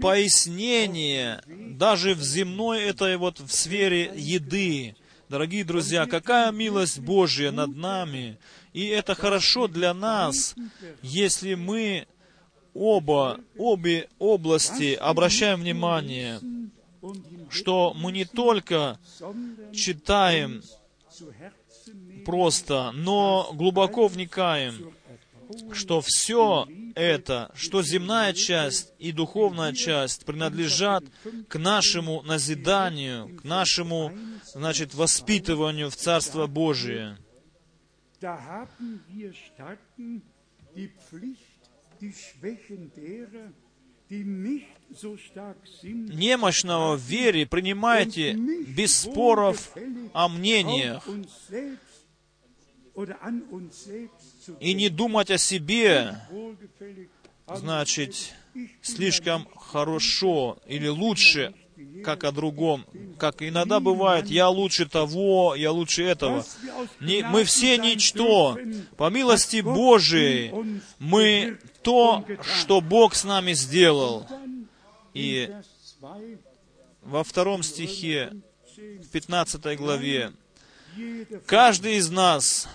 пояснение 0.00 1.42
даже 1.46 2.14
в 2.14 2.22
земной 2.22 2.84
этой 2.84 3.16
вот 3.16 3.40
в 3.40 3.50
сфере 3.52 4.10
еды. 4.14 4.96
Дорогие 5.28 5.64
друзья, 5.64 6.06
какая 6.06 6.52
милость 6.52 7.00
Божья 7.00 7.50
над 7.50 7.76
нами. 7.76 8.38
И 8.72 8.86
это 8.86 9.14
хорошо 9.14 9.68
для 9.68 9.92
нас, 9.92 10.54
если 11.02 11.54
мы 11.54 12.06
оба, 12.74 13.40
обе 13.56 14.08
области 14.18 14.94
обращаем 14.94 15.60
внимание 15.60 16.40
что 17.50 17.94
мы 17.94 18.12
не 18.12 18.24
только 18.24 18.98
читаем 19.72 20.62
просто, 22.24 22.92
но 22.92 23.50
глубоко 23.52 24.08
вникаем, 24.08 24.92
что 25.72 26.00
все 26.00 26.66
это, 26.94 27.50
что 27.54 27.82
земная 27.82 28.32
часть 28.32 28.92
и 28.98 29.12
духовная 29.12 29.72
часть 29.72 30.24
принадлежат 30.24 31.04
к 31.48 31.58
нашему 31.58 32.22
назиданию, 32.22 33.36
к 33.36 33.44
нашему, 33.44 34.12
значит, 34.54 34.94
воспитыванию 34.94 35.90
в 35.90 35.96
Царство 35.96 36.46
Божие. 36.46 37.18
Немощного 45.82 46.96
в 46.96 47.00
вере 47.00 47.46
принимайте 47.46 48.32
без 48.32 49.00
споров 49.00 49.74
о 50.12 50.28
мнениях 50.28 51.06
и 54.60 54.74
не 54.74 54.88
думать 54.88 55.30
о 55.30 55.38
себе, 55.38 56.18
значит, 57.46 58.34
слишком 58.80 59.46
хорошо 59.54 60.58
или 60.66 60.88
лучше, 60.88 61.52
как 62.04 62.24
о 62.24 62.32
другом. 62.32 62.86
Как 63.18 63.42
иногда 63.42 63.80
бывает, 63.80 64.28
я 64.28 64.48
лучше 64.48 64.86
того, 64.86 65.54
я 65.54 65.72
лучше 65.72 66.04
этого. 66.04 66.44
Не, 67.00 67.22
мы 67.22 67.44
все 67.44 67.76
ничто. 67.76 68.58
По 68.96 69.10
милости 69.10 69.60
Божией 69.60 70.52
мы 70.98 71.58
то, 71.82 72.24
что 72.42 72.80
Бог 72.80 73.14
с 73.14 73.24
нами 73.24 73.52
сделал. 73.52 74.26
И 75.16 75.50
во 77.00 77.24
втором 77.24 77.62
стихе, 77.62 78.32
в 78.76 79.08
15 79.08 79.78
главе, 79.78 80.32
каждый 81.46 81.96
из 81.96 82.10
нас 82.10 82.68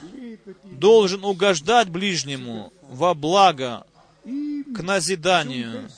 должен 0.64 1.24
угождать 1.24 1.90
ближнему 1.90 2.74
во 2.82 3.14
благо, 3.14 3.86
к 4.24 4.82
назиданию. 4.82 5.90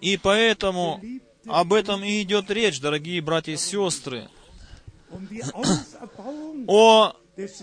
И 0.00 0.16
поэтому 0.16 1.02
об 1.46 1.72
этом 1.74 2.02
и 2.02 2.22
идет 2.22 2.50
речь, 2.50 2.80
дорогие 2.80 3.20
братья 3.20 3.52
и 3.52 3.56
сестры, 3.56 4.28
о 6.68 7.12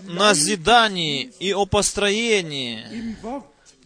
назидании 0.04 1.32
и 1.40 1.52
о 1.52 1.66
построении 1.66 3.16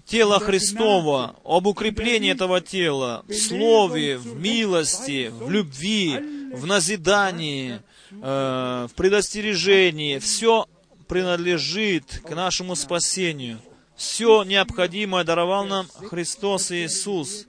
тела 0.08 0.40
Христова, 0.40 1.36
об 1.44 1.66
укреплении 1.66 2.32
этого 2.32 2.60
тела 2.60 3.24
в 3.28 3.34
слове, 3.34 4.16
в 4.16 4.40
милости, 4.40 5.30
в 5.30 5.50
любви, 5.50 6.18
в 6.52 6.66
назидании, 6.66 7.80
э, 8.10 8.86
в 8.90 8.94
предостережении. 8.94 10.18
Все 10.18 10.66
принадлежит 11.06 12.22
к 12.24 12.34
нашему 12.34 12.74
спасению. 12.74 13.60
Все 13.96 14.44
необходимое 14.44 15.24
даровал 15.24 15.66
нам 15.66 15.86
Христос 15.88 16.72
Иисус. 16.72 17.46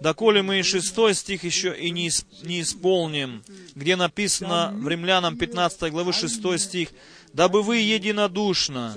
Доколе 0.00 0.42
мы 0.42 0.58
и 0.58 0.62
шестой 0.62 1.14
стих 1.14 1.44
еще 1.44 1.74
и 1.74 1.90
не, 1.90 2.10
не 2.42 2.60
исполним, 2.62 3.42
где 3.74 3.96
написано 3.96 4.72
в 4.74 4.88
Римлянам 4.88 5.38
15 5.38 5.90
главы 5.90 6.12
6 6.12 6.58
стих, 6.58 6.90
«Дабы 7.32 7.62
вы 7.62 7.78
единодушно, 7.78 8.94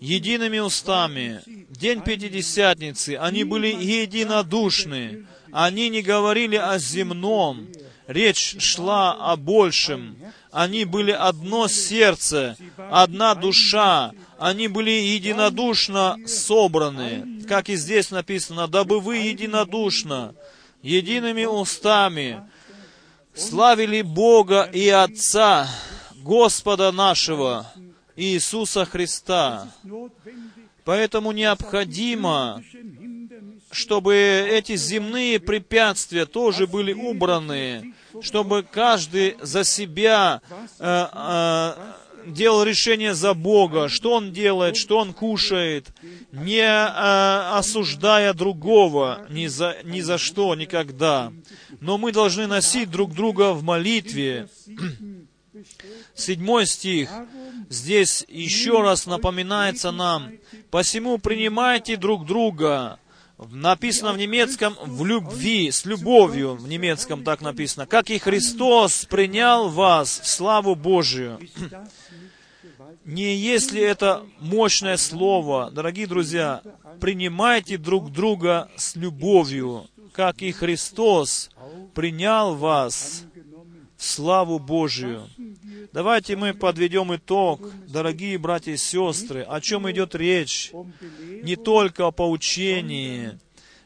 едиными 0.00 0.58
устами. 0.58 1.42
День 1.70 2.00
Пятидесятницы 2.02 3.16
они 3.16 3.44
были 3.44 3.68
единодушны. 3.68 5.26
Они 5.52 5.88
не 5.88 6.02
говорили 6.02 6.56
о 6.56 6.78
земном. 6.78 7.68
Речь 8.06 8.56
шла 8.60 9.12
о 9.12 9.36
большем. 9.36 10.16
Они 10.52 10.84
были 10.84 11.10
одно 11.10 11.66
сердце, 11.66 12.56
одна 12.90 13.34
душа. 13.34 14.12
Они 14.38 14.68
были 14.68 14.90
единодушно 14.90 16.16
собраны. 16.26 17.42
Как 17.48 17.68
и 17.68 17.76
здесь 17.76 18.10
написано, 18.10 18.68
дабы 18.68 19.00
вы 19.00 19.18
единодушно, 19.18 20.34
едиными 20.82 21.44
устами, 21.44 22.42
славили 23.34 24.02
Бога 24.02 24.62
и 24.62 24.88
Отца, 24.88 25.68
Господа 26.16 26.90
нашего, 26.90 27.72
Иисуса 28.16 28.84
Христа. 28.84 29.68
Поэтому 30.84 31.32
необходимо, 31.32 32.62
чтобы 33.70 34.14
эти 34.14 34.76
земные 34.76 35.40
препятствия 35.40 36.26
тоже 36.26 36.66
были 36.66 36.92
убраны, 36.92 37.94
чтобы 38.22 38.62
каждый 38.62 39.36
за 39.42 39.64
себя 39.64 40.40
э, 40.78 41.06
э, 41.12 41.72
делал 42.26 42.62
решение 42.62 43.14
за 43.14 43.34
Бога, 43.34 43.88
что 43.88 44.12
он 44.12 44.32
делает, 44.32 44.76
что 44.76 44.98
он 44.98 45.12
кушает, 45.12 45.88
не 46.32 46.60
э, 46.60 47.58
осуждая 47.58 48.32
другого 48.32 49.26
ни 49.28 49.46
за, 49.46 49.76
ни 49.84 50.00
за 50.00 50.18
что, 50.18 50.54
никогда. 50.54 51.32
Но 51.80 51.98
мы 51.98 52.12
должны 52.12 52.46
носить 52.46 52.90
друг 52.90 53.12
друга 53.12 53.52
в 53.52 53.62
молитве. 53.62 54.48
Седьмой 56.14 56.66
стих. 56.66 57.10
Здесь 57.68 58.24
еще 58.28 58.82
раз 58.82 59.06
напоминается 59.06 59.90
нам, 59.90 60.32
«Посему 60.70 61.18
принимайте 61.18 61.96
друг 61.96 62.26
друга». 62.26 62.98
Написано 63.38 64.12
в 64.12 64.18
немецком 64.18 64.76
«в 64.82 65.04
любви», 65.04 65.70
с 65.70 65.84
любовью, 65.84 66.54
в 66.54 66.68
немецком 66.68 67.22
так 67.22 67.42
написано, 67.42 67.86
«как 67.86 68.08
и 68.10 68.18
Христос 68.18 69.04
принял 69.04 69.68
вас 69.68 70.20
в 70.20 70.26
славу 70.26 70.74
Божию». 70.74 71.38
Не 73.04 73.36
если 73.36 73.80
это 73.80 74.24
мощное 74.40 74.96
слово, 74.96 75.70
дорогие 75.70 76.06
друзья, 76.06 76.62
принимайте 77.00 77.76
друг 77.76 78.10
друга 78.10 78.68
с 78.76 78.96
любовью, 78.96 79.86
как 80.12 80.42
и 80.42 80.50
Христос 80.50 81.50
принял 81.94 82.54
вас 82.54 83.24
славу 83.98 84.58
Божию. 84.58 85.28
Давайте 85.92 86.36
мы 86.36 86.52
подведем 86.54 87.14
итог, 87.14 87.60
дорогие 87.88 88.38
братья 88.38 88.72
и 88.72 88.76
сестры, 88.76 89.42
о 89.42 89.60
чем 89.60 89.90
идет 89.90 90.14
речь. 90.14 90.72
Не 91.42 91.56
только 91.56 92.06
о 92.06 92.10
поучении, 92.10 93.38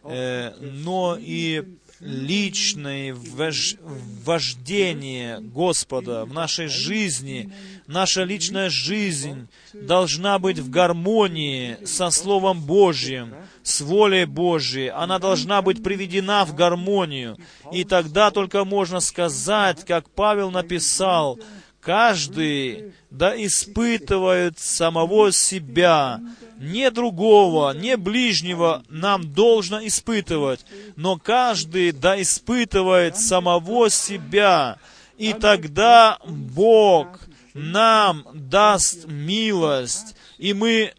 э, 0.03 0.53
но 0.61 1.17
и 1.21 1.65
личное 2.01 3.13
вож- 3.13 3.79
вождение 4.25 5.41
Господа 5.41 6.25
в 6.25 6.33
нашей 6.33 6.69
жизни, 6.69 7.53
наша 7.87 8.25
личная 8.25 8.71
жизнь 8.71 9.49
должна 9.75 10.39
быть 10.39 10.59
в 10.59 10.71
гармонии 10.71 11.77
со 11.85 12.11
Словом 12.11 12.63
Божьим, 12.63 13.35
с 13.63 13.81
волей 13.81 14.25
Божьей. 14.25 14.89
Она 14.89 15.19
должна 15.19 15.63
быть 15.63 15.83
приведена 15.83 16.45
в 16.45 16.55
гармонию. 16.55 17.37
И 17.73 17.85
тогда 17.85 18.31
только 18.31 18.65
можно 18.65 19.01
сказать, 19.01 19.85
как 19.85 20.09
Павел 20.11 20.51
написал, 20.51 21.39
каждый 21.81 22.93
да 23.11 23.35
испытывает 23.37 24.59
самого 24.59 25.33
себя, 25.33 26.21
не 26.59 26.91
другого, 26.91 27.73
не 27.73 27.97
ближнего 27.97 28.85
нам 28.89 29.33
должно 29.33 29.85
испытывать, 29.87 30.65
но 30.97 31.17
каждый 31.17 31.93
да 31.93 32.21
испытывает 32.21 33.17
самого 33.17 33.89
себя, 33.89 34.79
и 35.17 35.33
тогда 35.33 36.19
Бог 36.27 37.21
нам 37.55 38.27
даст 38.35 39.07
милость, 39.07 40.15
и 40.39 40.53
мы 40.53 40.93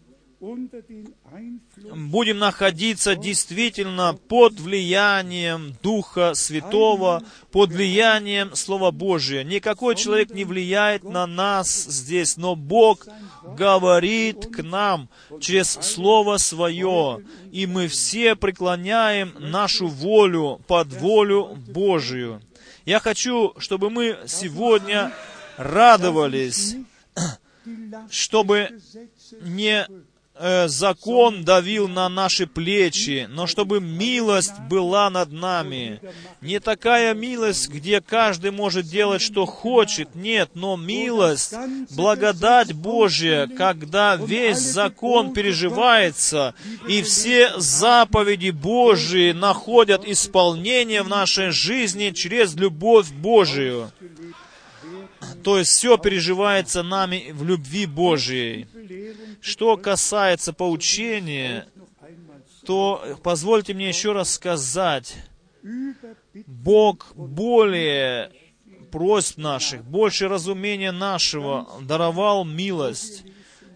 будем 1.93 2.39
находиться 2.39 3.15
действительно 3.15 4.18
под 4.27 4.59
влиянием 4.59 5.76
Духа 5.81 6.34
Святого, 6.34 7.23
под 7.51 7.72
влиянием 7.72 8.55
Слова 8.55 8.91
Божия. 8.91 9.43
Никакой 9.43 9.95
человек 9.95 10.31
не 10.31 10.45
влияет 10.45 11.03
на 11.03 11.27
нас 11.27 11.69
здесь, 11.69 12.38
но 12.38 12.55
Бог 12.55 13.07
говорит 13.43 14.47
к 14.47 14.63
нам 14.63 15.09
через 15.39 15.72
Слово 15.72 16.38
Свое, 16.38 17.23
и 17.51 17.65
мы 17.65 17.88
все 17.88 18.35
преклоняем 18.35 19.34
нашу 19.39 19.88
волю 19.88 20.61
под 20.68 20.93
волю 20.93 21.57
Божию. 21.68 22.41
Я 22.85 22.99
хочу, 22.99 23.53
чтобы 23.57 23.89
мы 23.89 24.18
сегодня 24.27 25.11
радовались, 25.57 26.76
чтобы 28.09 28.80
не 29.41 29.88
э, 30.41 30.68
закон 30.68 31.43
давил 31.43 31.88
на 31.88 32.09
наши 32.09 32.47
плечи, 32.47 33.27
но 33.30 33.47
чтобы 33.47 33.80
милость 33.80 34.59
была 34.69 35.09
над 35.09 35.31
нами. 35.31 36.01
Не 36.41 36.59
такая 36.59 37.13
милость, 37.13 37.69
где 37.69 38.01
каждый 38.01 38.51
может 38.51 38.88
делать, 38.88 39.22
что 39.22 39.45
хочет, 39.45 40.15
нет, 40.15 40.51
но 40.55 40.76
милость, 40.76 41.53
благодать 41.91 42.73
Божья, 42.73 43.47
когда 43.47 44.15
весь 44.15 44.59
закон 44.59 45.34
переживается, 45.34 46.55
и 46.88 47.01
все 47.03 47.51
заповеди 47.57 48.49
Божьи 48.49 49.31
находят 49.31 50.05
исполнение 50.05 51.03
в 51.03 51.09
нашей 51.09 51.51
жизни 51.51 52.09
через 52.09 52.55
любовь 52.55 53.11
Божию. 53.11 53.91
То 55.43 55.57
есть 55.57 55.72
все 55.72 55.97
переживается 55.97 56.84
нами 56.84 57.31
в 57.31 57.43
любви 57.43 57.85
Божьей. 57.85 58.68
Что 59.41 59.77
касается 59.77 60.53
поучения, 60.53 61.68
то 62.65 63.18
позвольте 63.23 63.73
мне 63.73 63.89
еще 63.89 64.11
раз 64.11 64.34
сказать, 64.34 65.15
Бог 66.45 67.13
более 67.15 68.31
просьб 68.91 69.38
наших, 69.38 69.84
больше 69.84 70.27
разумения 70.27 70.91
нашего 70.91 71.68
даровал 71.81 72.45
милость. 72.45 73.23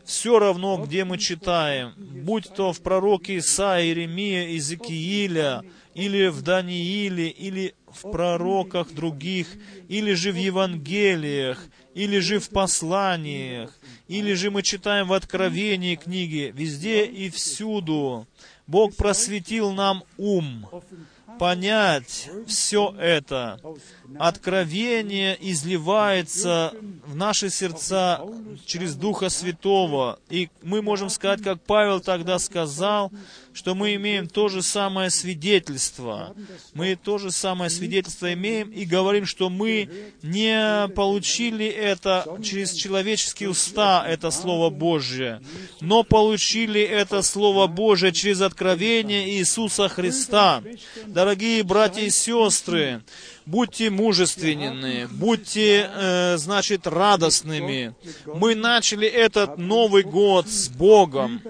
Все 0.03 0.37
равно, 0.37 0.77
где 0.77 1.03
мы 1.03 1.17
читаем, 1.17 1.93
будь 1.97 2.47
то 2.53 2.73
в 2.73 2.81
пророке 2.81 3.39
Исаии, 3.39 3.87
Иеремия, 3.87 4.49
Иезекииля, 4.49 5.63
или 5.95 6.27
в 6.27 6.41
Данииле, 6.41 7.29
или 7.29 7.73
в 7.87 8.11
пророках 8.11 8.93
других, 8.93 9.47
или 9.87 10.13
же 10.13 10.31
в 10.31 10.35
Евангелиях, 10.35 11.65
или 11.95 12.19
же 12.19 12.39
в 12.39 12.49
посланиях, 12.49 13.71
или 14.07 14.33
же 14.33 14.51
мы 14.51 14.61
читаем 14.61 15.07
в 15.07 15.13
Откровении 15.13 15.95
книги, 15.95 16.53
везде 16.53 17.05
и 17.05 17.29
всюду. 17.29 18.27
Бог 18.67 18.95
просветил 18.95 19.71
нам 19.71 20.03
ум, 20.17 20.67
понять 21.39 22.29
все 22.47 22.93
это. 22.99 23.59
Откровение 24.19 25.37
изливается 25.39 26.73
в 27.05 27.15
наши 27.15 27.49
сердца 27.49 28.21
через 28.65 28.95
Духа 28.95 29.29
Святого. 29.29 30.19
И 30.29 30.49
мы 30.61 30.81
можем 30.81 31.09
сказать, 31.09 31.41
как 31.41 31.61
Павел 31.61 32.01
тогда 32.01 32.39
сказал, 32.39 33.11
что 33.55 33.73
мы 33.73 33.95
имеем 33.95 34.27
то 34.27 34.49
же 34.49 34.61
самое 34.61 35.09
свидетельство. 35.09 36.35
Мы 36.73 36.97
то 37.01 37.17
же 37.17 37.31
самое 37.31 37.69
свидетельство 37.69 38.31
имеем 38.33 38.69
и 38.69 38.83
говорим, 38.83 39.25
что 39.25 39.49
мы 39.49 39.89
не 40.21 40.89
получили 40.89 41.65
это 41.65 42.37
через 42.43 42.73
человеческие 42.73 43.49
уста, 43.49 44.05
это 44.05 44.29
Слово 44.29 44.69
Божье, 44.69 45.41
но 45.79 46.03
получили 46.03 46.81
это 46.81 47.21
Слово 47.21 47.67
Божье 47.67 48.11
через 48.11 48.41
откровение 48.41 49.29
Иисуса 49.29 49.87
Христа. 49.87 50.61
Дорогие 51.07 51.63
братья 51.63 52.01
и 52.01 52.09
сестры, 52.09 53.03
будьте 53.45 53.89
мужественны, 53.89 55.07
будьте, 55.07 55.89
э, 55.93 56.37
значит, 56.37 56.87
радостными. 56.87 57.95
Мы 58.25 58.53
начали 58.53 59.07
этот 59.07 59.57
Новый 59.57 60.03
год 60.03 60.49
с 60.49 60.67
Богом 60.67 61.41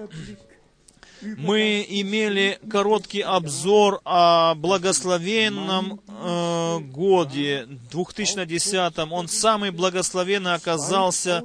мы 1.22 1.84
имели 1.88 2.58
короткий 2.70 3.20
обзор 3.20 4.00
о 4.04 4.54
благословенном 4.54 6.00
э, 6.08 6.78
годе 6.80 7.66
2010. 7.90 8.98
Он 9.10 9.28
самый 9.28 9.70
благословенный 9.70 10.54
оказался 10.54 11.42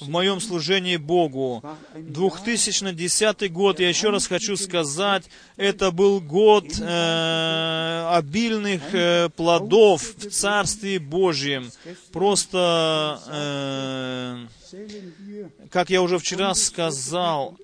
в 0.00 0.08
моем 0.08 0.40
служении 0.40 0.96
Богу. 0.96 1.62
2010 1.94 3.52
год, 3.52 3.80
я 3.80 3.88
еще 3.88 4.10
раз 4.10 4.26
хочу 4.26 4.56
сказать, 4.56 5.24
это 5.56 5.90
был 5.90 6.20
год 6.20 6.66
э, 6.80 8.06
обильных 8.10 8.82
э, 8.94 9.28
плодов 9.30 10.02
в 10.16 10.30
Царстве 10.30 10.98
Божьем. 10.98 11.70
Просто, 12.12 13.20
э, 13.28 14.46
как 15.70 15.90
я 15.90 16.02
уже 16.02 16.18
вчера 16.18 16.54
сказал, 16.54 17.56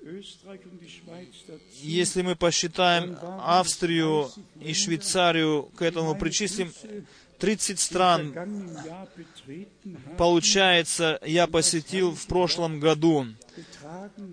если 1.81 2.21
мы 2.21 2.35
посчитаем 2.35 3.17
Австрию 3.41 4.29
и 4.59 4.73
Швейцарию, 4.73 5.63
к 5.75 5.81
этому 5.81 6.15
причислим 6.15 6.71
30 7.39 7.79
стран, 7.79 8.35
получается, 10.17 11.19
я 11.25 11.47
посетил 11.47 12.13
в 12.13 12.27
прошлом 12.27 12.79
году. 12.79 13.25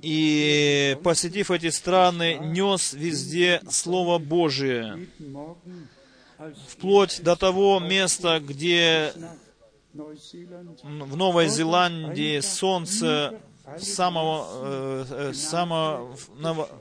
И, 0.03 0.97
посетив 1.03 1.51
эти 1.51 1.71
страны, 1.71 2.39
нес 2.41 2.93
везде 2.93 3.63
Слово 3.71 4.19
Божие. 4.19 5.09
Вплоть 6.69 7.23
до 7.23 7.35
того 7.35 7.81
места, 7.81 8.41
где 8.41 9.13
в 9.95 11.17
Новой 11.17 11.49
Зеландии 11.49 12.41
солнце 12.41 13.41
самого, 13.79 15.07
э, 15.11 15.33
самого 15.35 16.17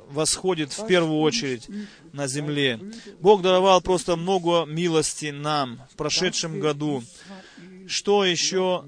восходит 0.10 0.72
в 0.72 0.86
первую 0.88 1.20
очередь 1.20 1.68
на 2.14 2.28
земле. 2.28 2.80
Бог 3.20 3.42
даровал 3.42 3.82
просто 3.82 4.16
много 4.16 4.66
милости 4.66 5.28
нам 5.28 5.82
в 5.92 5.96
прошедшем 5.96 6.60
году. 6.60 7.04
Что 7.88 8.26
еще 8.26 8.84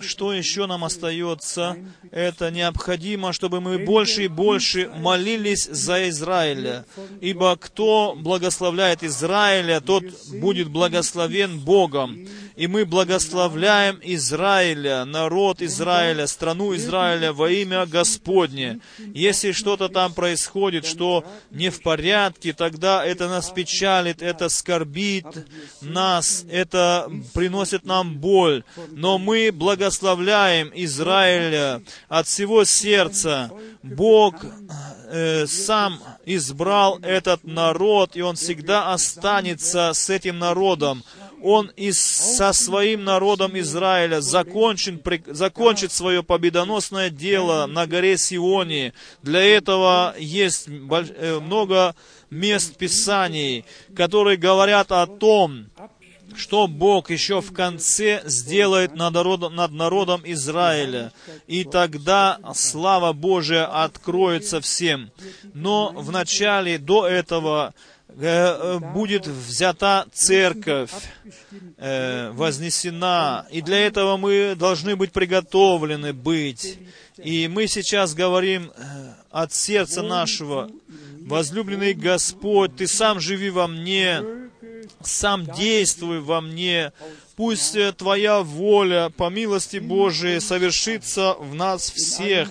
что 0.00 0.32
еще 0.32 0.66
нам 0.66 0.84
остается? 0.84 1.76
Это 2.10 2.50
необходимо, 2.50 3.32
чтобы 3.32 3.60
мы 3.60 3.78
больше 3.78 4.24
и 4.24 4.28
больше 4.28 4.90
молились 4.96 5.64
за 5.64 6.08
Израиля. 6.08 6.84
Ибо 7.20 7.56
кто 7.56 8.14
благословляет 8.16 9.02
Израиля, 9.02 9.80
тот 9.80 10.04
будет 10.32 10.68
благословен 10.68 11.60
Богом. 11.60 12.26
И 12.56 12.66
мы 12.66 12.84
благословляем 12.84 14.00
Израиля, 14.02 15.04
народ 15.04 15.62
Израиля, 15.62 16.26
страну 16.26 16.74
Израиля 16.74 17.32
во 17.32 17.48
имя 17.50 17.86
Господне. 17.86 18.80
Если 19.14 19.52
что-то 19.52 19.88
там 19.88 20.12
происходит, 20.12 20.84
что 20.84 21.24
не 21.52 21.70
в 21.70 21.80
порядке, 21.82 22.52
тогда 22.52 23.04
это 23.04 23.28
нас 23.28 23.50
печалит, 23.50 24.22
это 24.22 24.48
скорбит 24.48 25.26
нас, 25.80 26.44
это 26.50 27.08
приносит 27.32 27.84
нам 27.84 28.16
боль. 28.16 28.64
Но 28.90 29.18
мы 29.18 29.27
благословляем 29.52 30.70
Израиля 30.74 31.82
от 32.08 32.26
всего 32.26 32.64
сердца. 32.64 33.50
Бог 33.82 34.34
э, 35.10 35.46
сам 35.46 36.00
избрал 36.26 36.98
этот 37.02 37.44
народ, 37.44 38.16
и 38.16 38.22
он 38.22 38.36
всегда 38.36 38.92
останется 38.92 39.92
с 39.94 40.10
этим 40.10 40.38
народом. 40.38 41.02
Он 41.42 41.70
и 41.76 41.92
со 41.92 42.52
своим 42.52 43.04
народом 43.04 43.58
Израиля 43.60 44.20
закончит, 44.20 45.06
закончит 45.26 45.92
свое 45.92 46.22
победоносное 46.22 47.10
дело 47.10 47.66
на 47.66 47.86
горе 47.86 48.18
Сионе. 48.18 48.92
Для 49.22 49.40
этого 49.40 50.14
есть 50.18 50.68
э, 50.68 51.38
много 51.40 51.94
мест 52.30 52.76
Писаний, 52.76 53.64
которые 53.94 54.36
говорят 54.36 54.90
о 54.92 55.06
том, 55.06 55.66
что 56.36 56.66
Бог 56.66 57.10
еще 57.10 57.40
в 57.40 57.52
конце 57.52 58.22
сделает 58.24 58.94
над 58.94 59.14
народом, 59.14 59.54
над 59.54 59.72
народом 59.72 60.22
Израиля. 60.24 61.12
И 61.46 61.64
тогда 61.64 62.38
слава 62.54 63.12
Божия 63.12 63.66
откроется 63.66 64.60
всем. 64.60 65.10
Но 65.54 65.92
в 65.94 66.10
начале, 66.10 66.78
до 66.78 67.06
этого, 67.06 67.74
э, 68.08 68.14
э, 68.20 68.78
будет 68.78 69.26
взята 69.26 70.06
церковь, 70.12 70.90
э, 71.76 72.30
вознесена. 72.32 73.46
И 73.50 73.62
для 73.62 73.78
этого 73.78 74.16
мы 74.16 74.54
должны 74.56 74.96
быть 74.96 75.12
приготовлены 75.12 76.12
быть. 76.12 76.78
И 77.16 77.48
мы 77.48 77.66
сейчас 77.66 78.14
говорим 78.14 78.70
от 79.30 79.52
сердца 79.52 80.02
нашего, 80.02 80.70
возлюбленный 81.26 81.92
Господь, 81.92 82.76
Ты 82.76 82.86
сам 82.86 83.18
живи 83.20 83.50
во 83.50 83.66
мне, 83.66 84.22
сам 85.02 85.46
действуй 85.46 86.20
во 86.20 86.40
мне. 86.40 86.92
Пусть 87.36 87.76
э, 87.76 87.92
Твоя 87.92 88.42
воля, 88.42 89.12
по 89.16 89.30
милости 89.30 89.76
Божией, 89.76 90.40
совершится 90.40 91.34
в 91.34 91.54
нас 91.54 91.90
всех, 91.90 92.48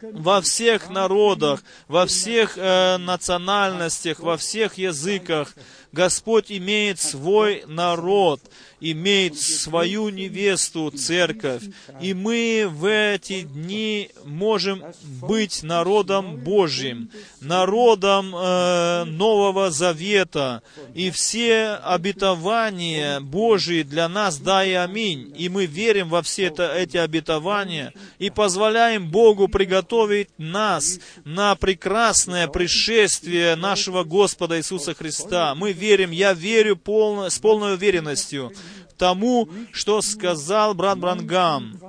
во 0.00 0.40
всех 0.40 0.90
народах, 0.90 1.62
во 1.86 2.06
всех 2.06 2.58
э, 2.58 2.96
национальностях, 2.96 4.18
во 4.20 4.36
всех 4.36 4.78
языках. 4.78 5.54
Господь 5.92 6.50
имеет 6.50 6.98
свой 6.98 7.64
народ, 7.66 8.40
имеет 8.80 9.38
свою 9.38 10.08
невесту, 10.10 10.90
церковь. 10.90 11.62
И 12.00 12.14
мы 12.14 12.66
в 12.68 12.90
эти 12.90 13.42
дни 13.42 14.10
можем 14.24 14.82
быть 15.02 15.62
народом 15.62 16.36
Божьим, 16.36 17.10
народом 17.40 18.34
э, 18.34 19.04
Нового 19.04 19.70
Завета. 19.70 20.62
И 20.94 21.10
все 21.10 21.78
обетования 21.82 23.20
Божьи 23.20 23.82
для 23.82 24.08
нас, 24.08 24.38
да 24.38 24.64
и 24.64 24.72
аминь. 24.72 25.32
И 25.36 25.48
мы 25.48 25.66
верим 25.66 26.08
во 26.08 26.22
все 26.22 26.44
это, 26.44 26.74
эти 26.74 26.96
обетования 26.96 27.92
и 28.18 28.30
позволяем 28.30 29.10
Богу 29.10 29.48
приготовить 29.48 30.28
нас 30.38 30.98
на 31.24 31.54
прекрасное 31.54 32.48
пришествие 32.48 33.56
нашего 33.56 34.04
Господа 34.04 34.58
Иисуса 34.58 34.94
Христа. 34.94 35.54
Мы 35.54 35.72
верим, 35.72 36.10
я 36.10 36.32
верю 36.32 36.76
полно, 36.76 37.30
с 37.30 37.38
полной 37.38 37.74
уверенностью, 37.74 38.52
тому, 38.96 39.48
что 39.72 40.02
сказал 40.02 40.74
брат 40.74 40.98
Брангам. 40.98 41.80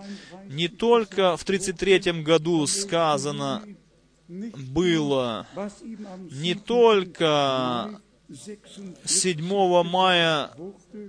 Не 0.46 0.68
только 0.68 1.36
в 1.38 1.44
33 1.44 2.24
году 2.24 2.68
сказано 2.68 3.64
было, 4.28 5.48
не 6.32 6.56
только 6.56 8.02
7 9.06 9.84
мая 9.84 10.52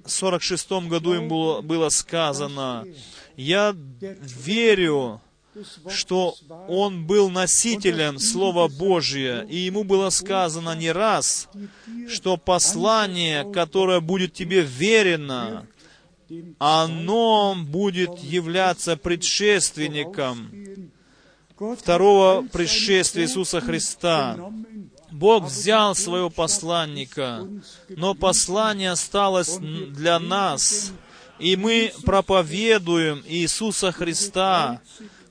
46 0.06 0.70
году 0.88 1.14
им 1.14 1.28
было, 1.28 1.60
было 1.62 1.88
сказано, 1.88 2.84
я 3.36 3.74
верю, 3.76 5.20
что 5.88 6.36
он 6.68 7.06
был 7.06 7.30
носителем 7.30 8.18
Слова 8.18 8.68
Божия, 8.68 9.42
и 9.42 9.56
ему 9.56 9.82
было 9.84 10.10
сказано 10.10 10.76
не 10.76 10.92
раз, 10.92 11.48
что 12.08 12.36
послание, 12.36 13.50
которое 13.52 14.00
будет 14.00 14.32
тебе 14.32 14.60
верено, 14.60 15.66
оно 16.58 17.56
будет 17.56 18.18
являться 18.18 18.96
предшественником 18.96 20.50
второго 21.78 22.46
пришествия 22.52 23.24
Иисуса 23.24 23.60
Христа. 23.60 24.38
Бог 25.10 25.44
взял 25.44 25.94
своего 25.94 26.28
посланника, 26.28 27.48
но 27.88 28.14
послание 28.14 28.90
осталось 28.90 29.56
для 29.58 30.18
нас, 30.18 30.92
и 31.38 31.56
мы 31.56 31.92
проповедуем 32.04 33.22
Иисуса 33.26 33.90
Христа, 33.90 34.82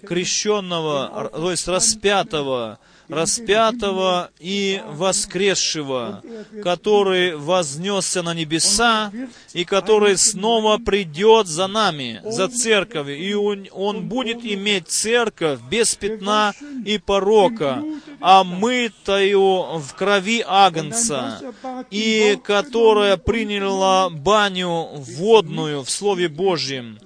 крещенного, 0.05 1.29
то 1.31 1.51
есть 1.51 1.67
распятого, 1.67 2.79
распятого 3.09 4.31
и 4.39 4.81
воскресшего, 4.85 6.21
который 6.63 7.35
вознесся 7.35 8.21
на 8.21 8.33
небеса 8.33 9.11
и 9.53 9.63
который 9.63 10.17
снова 10.17 10.77
придет 10.77 11.47
за 11.47 11.67
нами, 11.67 12.21
за 12.25 12.49
церковью, 12.49 13.17
и 13.17 13.33
он, 13.33 13.67
он 13.71 14.07
будет 14.07 14.43
иметь 14.43 14.89
церковь 14.89 15.59
без 15.69 15.95
пятна 15.95 16.53
и 16.85 16.97
порока, 16.97 17.83
а 18.19 18.43
мытою 18.43 19.79
в 19.79 19.93
крови 19.95 20.43
Агнца, 20.45 21.41
и 21.89 22.37
которая 22.43 23.17
приняла 23.17 24.09
баню 24.09 24.87
водную 24.95 25.83
в 25.83 25.89
Слове 25.89 26.27
Божьем. 26.27 26.99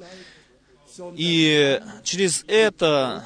И 1.15 1.79
через 2.03 2.43
это 2.47 3.23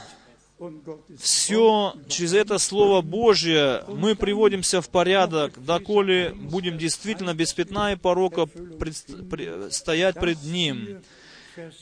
все 1.17 1.93
через 2.07 2.33
это 2.33 2.57
Слово 2.59 3.01
Божье 3.01 3.83
мы 3.87 4.15
приводимся 4.15 4.81
в 4.81 4.89
порядок, 4.89 5.63
доколе 5.63 6.33
будем 6.33 6.77
действительно 6.77 7.33
без 7.33 7.53
пятна 7.53 7.93
и 7.93 7.95
порока 7.95 8.45
пред, 8.45 8.95
при, 9.29 9.69
стоять 9.71 10.15
пред 10.15 10.43
Ним. 10.43 11.01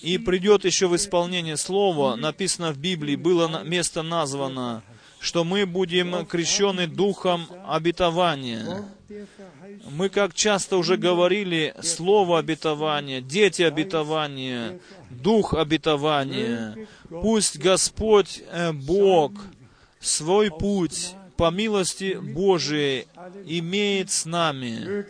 И 0.01 0.17
придет 0.19 0.65
еще 0.65 0.87
в 0.87 0.95
исполнение 0.95 1.57
Слова, 1.57 2.15
написано 2.15 2.71
в 2.71 2.77
Библии, 2.77 3.15
было 3.15 3.63
место 3.63 4.03
названо, 4.03 4.83
что 5.23 5.45
мы 5.45 5.65
будем 5.65 6.25
крещены 6.25 6.85
Духом 6.85 7.47
обетования. 7.65 8.85
Мы, 9.89 10.09
как 10.09 10.33
часто 10.33 10.75
уже 10.75 10.97
говорили, 10.97 11.73
Слово 11.81 12.39
обетования, 12.39 13.21
дети 13.21 13.61
обетования, 13.61 14.81
Дух 15.09 15.53
обетования. 15.53 16.75
Пусть 17.09 17.57
Господь 17.57 18.43
э, 18.51 18.73
Бог 18.73 19.31
свой 20.01 20.51
путь 20.51 21.15
по 21.37 21.51
милости 21.51 22.19
Божией 22.21 23.07
имеет 23.45 24.11
с 24.11 24.25
нами. 24.25 25.05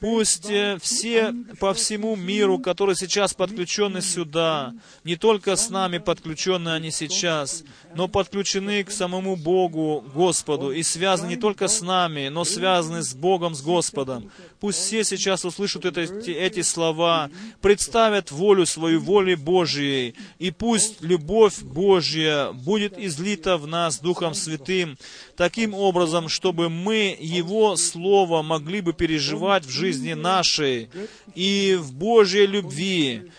Пусть 0.00 0.50
э, 0.50 0.78
все 0.80 1.34
по 1.60 1.74
всему 1.74 2.16
миру, 2.16 2.58
которые 2.58 2.96
сейчас 2.96 3.34
подключены 3.34 4.00
сюда, 4.00 4.74
не 5.04 5.16
только 5.16 5.56
с 5.56 5.70
нами 5.70 5.98
подключены 5.98 6.70
они 6.70 6.90
сейчас, 6.90 7.64
но 7.94 8.08
подключены 8.08 8.84
к 8.84 8.90
самому 8.90 9.36
Богу, 9.36 10.04
Господу, 10.14 10.72
и 10.72 10.82
связаны 10.82 11.28
не 11.30 11.36
только 11.36 11.68
с 11.68 11.80
нами, 11.80 12.28
но 12.28 12.44
связаны 12.44 13.02
с 13.02 13.14
Богом, 13.14 13.54
с 13.54 13.62
Господом. 13.62 14.30
Пусть 14.60 14.78
все 14.78 15.04
сейчас 15.04 15.44
услышат 15.44 15.84
это, 15.84 16.00
эти, 16.00 16.62
слова, 16.62 17.30
представят 17.60 18.30
волю 18.30 18.66
свою 18.66 19.00
воле 19.00 19.36
Божией, 19.36 20.14
и 20.38 20.50
пусть 20.50 21.00
любовь 21.02 21.60
Божья 21.62 22.52
будет 22.52 22.98
излита 22.98 23.56
в 23.56 23.66
нас 23.66 24.00
Духом 24.00 24.34
Святым, 24.34 24.98
таким 25.36 25.74
образом, 25.74 26.28
чтобы 26.28 26.68
мы 26.68 27.16
Его 27.28 27.76
Слово 27.76 28.42
могли 28.42 28.80
бы 28.80 28.92
переживать 28.92 29.66
в 29.66 29.70
жизни 29.70 30.14
нашей 30.14 30.88
и 31.34 31.76
в 31.78 31.92
Божьей 31.92 32.46
любви, 32.46 33.30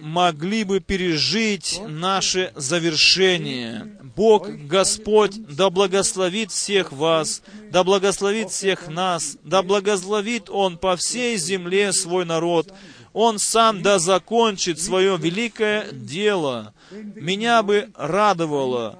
могли 0.00 0.64
бы 0.64 0.80
пережить 0.80 1.80
наше 1.86 2.52
завершение. 2.54 3.98
Бог, 4.14 4.48
Господь, 4.48 5.40
да 5.46 5.70
благословит 5.70 6.50
всех 6.50 6.92
вас, 6.92 7.42
да 7.70 7.82
благословит 7.82 8.50
всех 8.50 8.88
нас, 8.88 9.38
да 9.42 9.62
благословит 9.62 10.50
Он 10.50 10.76
по 10.76 10.96
всей 10.96 11.38
земле 11.38 11.92
свой 11.92 12.24
народ. 12.26 12.74
Он 13.14 13.38
сам 13.38 13.82
да 13.82 13.98
закончит 13.98 14.80
свое 14.80 15.16
великое 15.16 15.90
дело. 15.92 16.74
Меня 16.90 17.62
бы 17.62 17.90
радовало, 17.96 18.98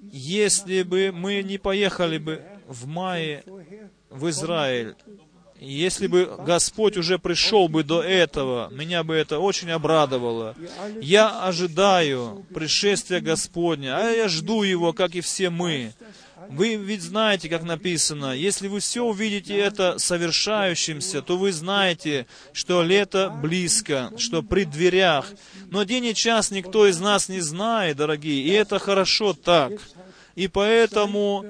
если 0.00 0.82
бы 0.82 1.12
мы 1.12 1.42
не 1.42 1.58
поехали 1.58 2.18
бы 2.18 2.42
в 2.70 2.86
мае 2.86 3.42
в 4.10 4.30
Израиль, 4.30 4.94
если 5.58 6.06
бы 6.06 6.38
Господь 6.46 6.96
уже 6.96 7.18
пришел 7.18 7.68
бы 7.68 7.82
до 7.82 8.02
этого, 8.02 8.70
меня 8.70 9.02
бы 9.02 9.14
это 9.14 9.40
очень 9.40 9.70
обрадовало. 9.70 10.54
Я 11.02 11.42
ожидаю 11.42 12.46
пришествия 12.54 13.20
Господня, 13.20 13.98
а 13.98 14.10
я 14.10 14.28
жду 14.28 14.62
Его, 14.62 14.94
как 14.94 15.14
и 15.14 15.20
все 15.20 15.50
мы. 15.50 15.92
Вы 16.48 16.76
ведь 16.76 17.02
знаете, 17.02 17.48
как 17.50 17.62
написано, 17.64 18.32
если 18.34 18.68
вы 18.68 18.80
все 18.80 19.04
увидите 19.04 19.54
это 19.58 19.98
совершающимся, 19.98 21.20
то 21.20 21.36
вы 21.36 21.52
знаете, 21.52 22.26
что 22.54 22.82
лето 22.82 23.28
близко, 23.28 24.12
что 24.16 24.42
при 24.42 24.64
дверях. 24.64 25.26
Но 25.70 25.82
день 25.82 26.06
и 26.06 26.14
час 26.14 26.50
никто 26.50 26.86
из 26.86 26.98
нас 26.98 27.28
не 27.28 27.40
знает, 27.40 27.98
дорогие, 27.98 28.42
и 28.42 28.50
это 28.50 28.78
хорошо 28.78 29.34
так. 29.34 29.72
И 30.34 30.48
поэтому 30.48 31.44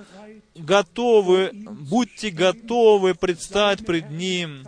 готовы, 0.65 1.51
будьте 1.53 2.31
готовы 2.31 3.15
предстать 3.15 3.85
пред 3.85 4.11
Ним. 4.11 4.67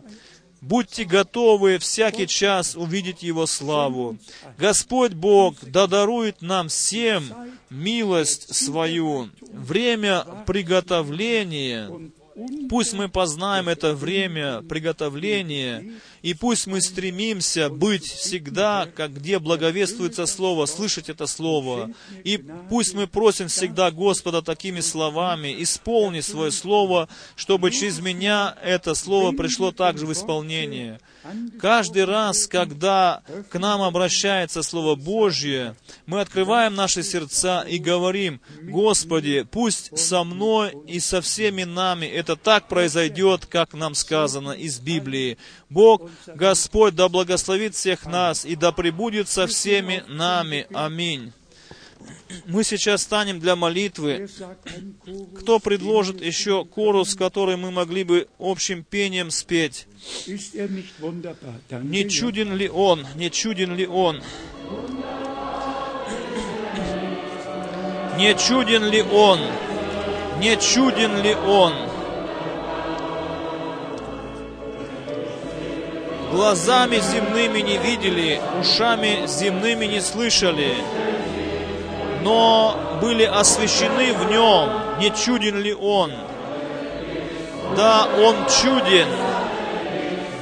Будьте 0.61 1.05
готовы 1.05 1.79
всякий 1.79 2.29
час 2.29 2.77
увидеть 2.77 3.23
Его 3.23 3.47
славу. 3.47 4.17
Господь 4.59 5.13
Бог 5.13 5.57
да 5.63 5.89
дарует 5.89 6.41
нам 6.41 6.69
всем 6.69 7.25
милость 7.69 8.55
свою, 8.55 9.31
время 9.53 10.25
приготовления, 10.47 11.91
Пусть 12.69 12.95
мы 12.95 13.09
познаем 13.09 13.69
это 13.69 13.95
время 13.95 14.63
приготовления, 14.63 15.93
и 16.23 16.35
пусть 16.35 16.67
мы 16.67 16.81
стремимся 16.81 17.69
быть 17.69 18.05
всегда, 18.05 18.89
как 18.95 19.15
где 19.15 19.39
благовествуется 19.39 20.27
Слово, 20.27 20.67
слышать 20.67 21.09
это 21.09 21.27
Слово. 21.27 21.91
И 22.25 22.39
пусть 22.71 22.95
мы 22.95 23.07
просим 23.07 23.49
всегда 23.49 23.91
Господа 23.91 24.41
такими 24.41 24.81
словами, 24.81 25.63
исполни 25.63 26.21
свое 26.21 26.53
Слово, 26.53 27.09
чтобы 27.37 27.73
через 27.73 28.01
меня 28.01 28.57
это 28.63 28.95
Слово 28.95 29.33
пришло 29.33 29.73
также 29.73 30.07
в 30.07 30.13
исполнение. 30.13 31.01
Каждый 31.61 32.05
раз, 32.05 32.49
когда 32.49 33.23
к 33.51 33.59
нам 33.59 33.83
обращается 33.83 34.63
Слово 34.63 34.97
Божье, 34.97 35.77
мы 36.07 36.21
открываем 36.21 36.75
наши 36.75 37.03
сердца 37.03 37.63
и 37.63 37.79
говорим, 37.79 38.41
Господи, 38.63 39.47
пусть 39.49 39.97
со 39.97 40.25
мной 40.25 40.75
и 40.87 40.99
со 40.99 41.21
всеми 41.21 41.63
нами 41.63 42.07
это 42.07 42.35
так 42.35 42.69
произойдет, 42.69 43.47
как 43.47 43.73
нам 43.75 43.95
сказано 43.95 44.51
из 44.51 44.81
Библии. 44.81 45.39
Бог, 45.71 46.11
Господь, 46.27 46.95
да 46.95 47.09
благословит 47.09 47.75
всех 47.75 48.07
нас 48.07 48.45
и 48.45 48.57
да 48.57 48.73
пребудет 48.73 49.29
со 49.29 49.47
всеми 49.47 50.05
нами. 50.09 50.67
Аминь. 50.73 51.33
Мы 52.47 52.65
сейчас 52.65 53.03
станем 53.03 53.39
для 53.41 53.57
молитвы. 53.57 54.29
Кто 55.39 55.59
предложит 55.59 56.21
еще 56.21 56.65
корус, 56.65 57.15
который 57.15 57.57
мы 57.57 57.71
могли 57.71 58.05
бы 58.05 58.29
общим 58.39 58.85
пением 58.85 59.31
спеть? 59.31 59.87
Не 60.27 62.09
чуден 62.09 62.57
ли 62.57 62.69
он? 62.69 63.07
Не 63.15 63.31
чуден 63.31 63.75
ли 63.77 63.87
он? 63.87 64.23
Не 68.17 68.35
чуден 68.35 68.85
ли 68.91 69.03
он? 69.03 69.41
Не 70.39 70.57
чуден 70.57 71.23
ли 71.23 71.35
он? 71.35 71.92
Глазами 76.33 76.97
земными 76.97 77.61
не 77.61 77.77
видели, 77.77 78.41
ушами 78.59 79.27
земными 79.27 79.85
не 79.85 80.01
слышали, 80.01 80.77
но 82.23 82.75
были 83.03 83.25
освящены 83.25 84.15
в 84.15 84.31
нем. 84.31 84.71
Не 84.99 85.11
чуден 85.11 85.61
ли 85.61 85.75
он? 85.75 86.11
Да, 87.77 88.09
он 88.19 88.35
чуден. 88.49 89.09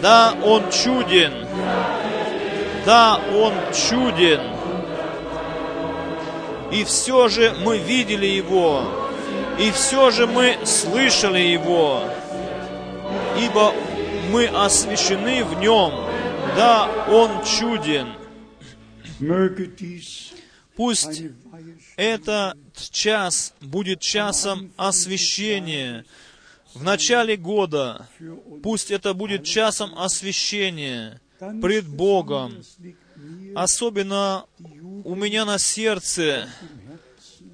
Да, 0.01 0.33
он 0.45 0.63
чуден. 0.71 1.33
Да, 2.87 3.19
он 3.35 3.53
чуден. 3.75 4.41
И 6.71 6.85
все 6.85 7.29
же 7.29 7.53
мы 7.65 7.79
видели 7.79 8.27
его, 8.27 8.85
и 9.59 9.73
все 9.73 10.13
же 10.13 10.29
мы 10.29 10.57
слышали 10.65 11.41
его, 11.41 12.03
ибо 13.37 13.73
мы 14.31 14.47
освящены 14.47 15.45
в 15.45 15.59
нем. 15.59 15.93
Да, 16.57 16.89
он 17.09 17.45
чуден. 17.45 18.15
Пусть 20.77 21.23
этот 21.97 22.57
час 22.91 23.55
будет 23.61 24.01
часом 24.01 24.73
освящения. 24.77 26.05
В 26.75 26.83
начале 26.85 27.37
года 27.37 28.09
пусть 28.63 28.91
это 28.91 29.13
будет 29.13 29.45
часом 29.45 29.99
освящения 29.99 31.21
пред 31.61 31.89
Богом. 31.89 32.63
Особенно 33.55 34.47
у 35.05 35.15
меня 35.15 35.45
на 35.45 35.59
сердце 35.59 36.49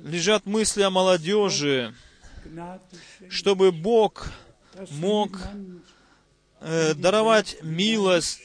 лежат 0.04 0.46
мысли 0.46 0.82
о 0.82 0.90
молодежи, 0.90 1.94
чтобы 3.28 3.72
Бог 3.72 4.28
мог 4.90 5.40
э, 6.66 6.94
даровать 6.94 7.56
милость 7.62 8.40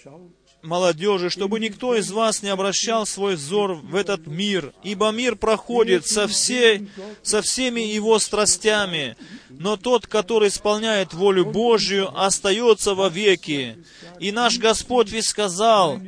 молодежи, 0.62 1.32
чтобы 1.32 1.60
никто 1.60 1.96
из 1.96 2.12
вас 2.12 2.44
не 2.44 2.50
обращал 2.50 3.08
свой 3.08 3.36
взор 3.36 3.74
в 3.74 3.96
этот 3.96 4.28
мир, 4.28 4.74
ибо 4.84 5.10
мир 5.10 5.36
проходит 5.36 6.06
со, 6.06 6.28
всей, 6.28 6.88
со 7.24 7.42
всеми 7.42 7.82
его 7.82 8.20
страстями, 8.20 9.18
но 9.50 9.76
тот, 9.76 10.06
который 10.06 10.50
исполняет 10.50 11.14
волю 11.14 11.46
Божью, 11.46 12.12
остается 12.16 12.94
во 12.94 13.10
веки. 13.10 13.84
И 14.20 14.32
наш 14.32 14.60
Господь 14.60 15.10
ведь 15.10 15.26
сказал, 15.26 16.00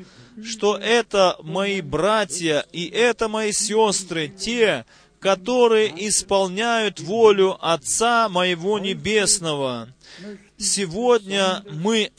что 0.44 0.78
это 0.78 1.36
мои 1.42 1.82
братья 1.82 2.64
и 2.72 2.86
это 2.86 3.28
мои 3.28 3.52
сестры, 3.52 4.28
те, 4.28 4.86
которые 5.20 5.92
исполняют 6.08 7.00
волю 7.00 7.58
Отца 7.60 8.30
моего 8.30 8.78
Небесного. 8.78 9.90
Сегодня 10.64 11.62
мы 11.70 12.10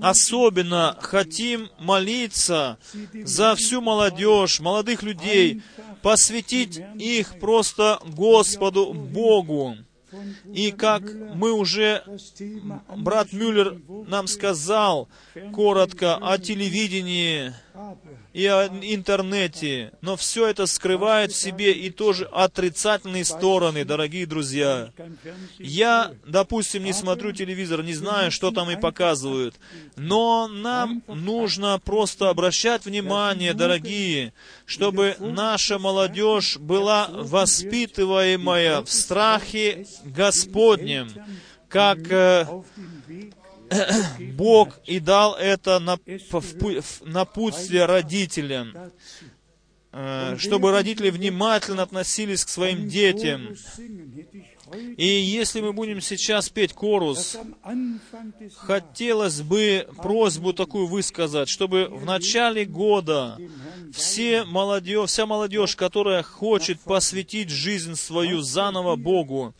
особенно 0.00 0.98
хотим 1.00 1.70
молиться 1.78 2.78
за 3.14 3.54
всю 3.54 3.80
молодежь, 3.80 4.58
молодых 4.58 5.04
людей, 5.04 5.62
посвятить 6.02 6.80
их 6.98 7.38
просто 7.38 8.00
Господу 8.04 8.92
Богу. 8.92 9.76
И 10.52 10.72
как 10.72 11.02
мы 11.34 11.52
уже, 11.52 12.02
брат 12.96 13.32
Мюллер 13.32 13.80
нам 14.08 14.26
сказал 14.26 15.08
коротко 15.52 16.16
о 16.16 16.38
телевидении, 16.38 17.54
и 18.32 18.46
о 18.46 18.66
интернете, 18.66 19.92
но 20.00 20.16
все 20.16 20.46
это 20.46 20.66
скрывает 20.66 21.32
в 21.32 21.36
себе 21.36 21.72
и 21.72 21.90
тоже 21.90 22.24
отрицательные 22.24 23.24
стороны, 23.24 23.84
дорогие 23.84 24.26
друзья. 24.26 24.90
Я, 25.58 26.12
допустим, 26.26 26.84
не 26.84 26.92
смотрю 26.92 27.32
телевизор, 27.32 27.82
не 27.82 27.94
знаю, 27.94 28.30
что 28.30 28.50
там 28.50 28.70
и 28.70 28.76
показывают, 28.76 29.54
но 29.96 30.48
нам 30.48 31.02
нужно 31.06 31.78
просто 31.78 32.30
обращать 32.30 32.84
внимание, 32.84 33.54
дорогие, 33.54 34.32
чтобы 34.66 35.16
наша 35.18 35.78
молодежь 35.78 36.56
была 36.56 37.08
воспитываемая 37.10 38.82
в 38.82 38.90
страхе 38.90 39.86
Господнем, 40.04 41.08
как 41.68 41.98
э, 42.10 42.46
Бог 44.34 44.80
и 44.84 45.00
дал 45.00 45.34
это 45.34 45.78
напутствие 45.78 47.86
родителям, 47.86 48.92
э, 49.92 50.36
чтобы 50.38 50.70
родители 50.70 51.10
внимательно 51.10 51.82
относились 51.82 52.44
к 52.44 52.48
своим 52.48 52.88
детям. 52.88 53.56
И 54.96 55.06
если 55.06 55.60
мы 55.60 55.72
будем 55.72 56.00
сейчас 56.00 56.48
петь 56.48 56.72
корус, 56.72 57.36
хотелось 58.56 59.42
бы 59.42 59.86
просьбу 59.96 60.52
такую 60.52 60.86
высказать, 60.86 61.48
чтобы 61.48 61.86
в 61.86 62.04
начале 62.04 62.64
года 62.64 63.38
все 63.92 64.44
молодежь, 64.44 65.10
вся 65.10 65.26
молодежь, 65.26 65.76
которая 65.76 66.22
хочет 66.22 66.80
посвятить 66.80 67.50
жизнь 67.50 67.94
свою 67.96 68.40
заново 68.40 68.96
Богу, 68.96 69.54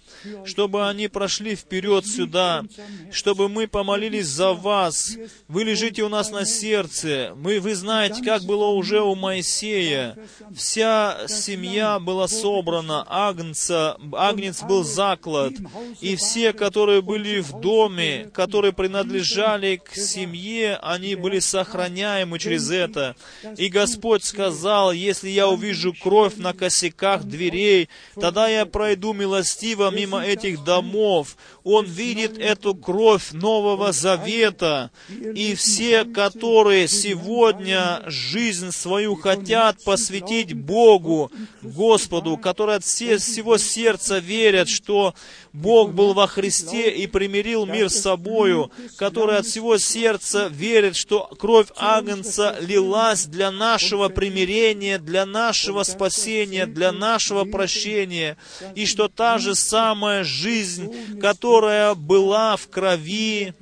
чтобы 0.44 0.88
они 0.88 1.08
прошли 1.08 1.54
вперед 1.54 2.06
сюда, 2.06 2.64
чтобы 3.10 3.48
мы 3.48 3.66
помолились 3.66 4.28
за 4.28 4.52
вас. 4.52 5.16
Вы 5.48 5.64
лежите 5.64 6.02
у 6.02 6.08
нас 6.08 6.30
на 6.30 6.44
сердце. 6.44 7.34
Мы, 7.36 7.60
вы 7.60 7.74
знаете, 7.74 8.22
как 8.22 8.42
было 8.42 8.66
уже 8.66 9.00
у 9.00 9.14
Моисея. 9.14 10.16
Вся 10.54 11.26
семья 11.28 11.98
была 11.98 12.28
собрана, 12.28 13.04
агнца, 13.08 13.98
агнец 14.12 14.62
был 14.62 14.84
заклад, 15.02 15.52
и 16.00 16.16
все, 16.16 16.52
которые 16.52 17.02
были 17.02 17.40
в 17.40 17.60
доме, 17.60 18.30
которые 18.32 18.72
принадлежали 18.72 19.76
к 19.76 19.94
семье, 19.94 20.78
они 20.82 21.14
были 21.14 21.40
сохраняемы 21.40 22.38
через 22.38 22.70
это. 22.70 23.16
И 23.56 23.68
Господь 23.68 24.24
сказал, 24.24 24.92
если 24.92 25.28
я 25.28 25.48
увижу 25.48 25.92
кровь 25.92 26.36
на 26.36 26.52
косяках 26.52 27.24
дверей, 27.24 27.88
тогда 28.20 28.48
я 28.48 28.66
пройду 28.66 29.12
милостиво 29.12 29.90
мимо 29.90 30.24
этих 30.24 30.64
домов. 30.64 31.36
Он 31.64 31.84
видит 31.84 32.38
эту 32.38 32.74
кровь 32.74 33.32
Нового 33.32 33.92
Завета. 33.92 34.90
И 35.08 35.54
все, 35.54 36.04
которые 36.04 36.88
сегодня 36.88 38.02
жизнь 38.06 38.72
свою 38.72 39.14
хотят 39.14 39.82
посвятить 39.84 40.54
Богу, 40.54 41.30
Господу, 41.62 42.36
которые 42.36 42.76
от 42.76 42.84
всего 42.84 43.58
сердца 43.58 44.18
верят, 44.18 44.68
что 44.68 45.14
Бог 45.52 45.92
был 45.92 46.14
во 46.14 46.26
Христе 46.26 46.90
и 46.90 47.06
примирил 47.06 47.66
мир 47.66 47.90
с 47.90 48.00
собою, 48.00 48.70
которые 48.96 49.38
от 49.38 49.46
всего 49.46 49.76
сердца 49.76 50.48
верят, 50.48 50.96
что 50.96 51.28
кровь 51.38 51.68
Агнца 51.76 52.56
лилась 52.60 53.26
для 53.26 53.50
нашего 53.50 54.08
примирения, 54.08 54.98
для 54.98 55.26
нашего 55.26 55.82
спасения, 55.82 56.64
для 56.66 56.90
нашего 56.90 57.44
прощения, 57.44 58.38
и 58.74 58.86
что 58.86 59.08
та 59.08 59.38
же 59.38 59.54
самая 59.54 60.24
жизнь, 60.24 61.18
которая 61.20 61.94
была 61.94 62.56
в 62.56 62.68
крови, 62.68 63.52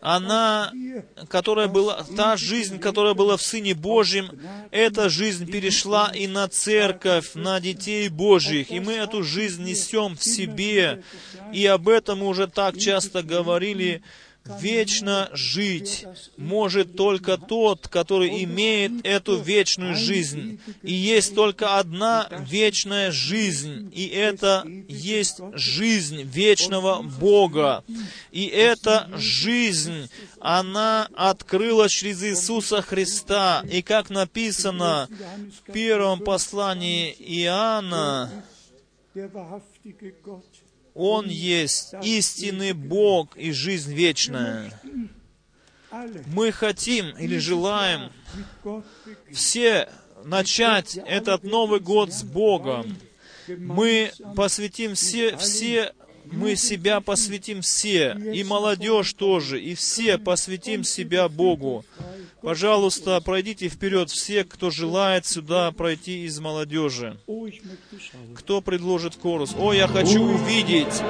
она, 0.00 0.72
которая 1.28 1.68
была, 1.68 2.04
та 2.16 2.36
жизнь, 2.36 2.78
которая 2.78 3.14
была 3.14 3.36
в 3.36 3.42
Сыне 3.42 3.74
Божьем, 3.74 4.30
эта 4.70 5.08
жизнь 5.08 5.50
перешла 5.50 6.10
и 6.14 6.26
на 6.26 6.48
церковь, 6.48 7.32
на 7.34 7.60
детей 7.60 8.08
Божьих, 8.08 8.70
и 8.70 8.80
мы 8.80 8.94
эту 8.94 9.22
жизнь 9.22 9.64
несем 9.64 10.16
в 10.16 10.22
себе, 10.22 11.02
и 11.52 11.66
об 11.66 11.88
этом 11.88 12.20
мы 12.20 12.28
уже 12.28 12.46
так 12.46 12.78
часто 12.78 13.22
говорили, 13.22 14.02
Вечно 14.60 15.28
жить 15.32 16.06
может 16.36 16.96
только 16.96 17.36
тот, 17.36 17.88
который 17.88 18.44
имеет 18.44 19.04
эту 19.04 19.38
вечную 19.38 19.94
жизнь. 19.94 20.60
И 20.82 20.92
есть 20.92 21.34
только 21.34 21.78
одна 21.78 22.28
вечная 22.48 23.10
жизнь, 23.10 23.90
и 23.94 24.06
это 24.06 24.64
есть 24.88 25.40
жизнь 25.52 26.22
вечного 26.22 27.02
Бога. 27.02 27.84
И 28.32 28.46
эта 28.46 29.10
жизнь, 29.16 30.08
она 30.40 31.08
открылась 31.14 31.92
через 31.92 32.22
Иисуса 32.22 32.82
Христа. 32.82 33.62
И 33.70 33.82
как 33.82 34.10
написано 34.10 35.08
в 35.58 35.72
первом 35.72 36.20
послании 36.20 37.14
Иоанна, 37.18 38.30
он 40.98 41.28
есть 41.28 41.94
истинный 42.02 42.72
Бог 42.72 43.36
и 43.36 43.52
жизнь 43.52 43.94
вечная. 43.94 44.72
Мы 46.26 46.50
хотим 46.50 47.16
или 47.16 47.38
желаем 47.38 48.10
все 49.32 49.88
начать 50.24 50.98
этот 51.06 51.44
Новый 51.44 51.78
год 51.78 52.12
с 52.12 52.24
Богом. 52.24 52.98
Мы 53.46 54.10
посвятим 54.34 54.96
все, 54.96 55.36
все 55.36 55.92
мы 56.24 56.56
себя 56.56 57.00
посвятим 57.00 57.62
все, 57.62 58.14
и 58.34 58.42
молодежь 58.44 59.12
тоже, 59.14 59.62
и 59.62 59.74
все 59.74 60.18
посвятим 60.18 60.84
себя 60.84 61.28
Богу. 61.28 61.84
Пожалуйста, 62.48 63.20
пройдите 63.20 63.68
вперед 63.68 64.08
все, 64.08 64.42
кто 64.42 64.70
желает 64.70 65.26
сюда 65.26 65.70
пройти 65.70 66.24
из 66.24 66.40
молодежи. 66.40 67.20
Кто 68.34 68.62
предложит 68.62 69.16
корус? 69.16 69.54
О, 69.58 69.74
я 69.74 69.86
хочу 69.86 70.22
увидеть, 70.22 71.02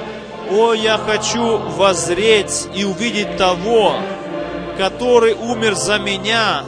о, 0.51 0.73
я 0.73 0.97
хочу 0.97 1.59
возреть 1.59 2.67
и 2.75 2.83
увидеть 2.83 3.37
того, 3.37 3.95
который 4.77 5.33
умер 5.33 5.75
за 5.75 5.97
меня. 5.97 6.65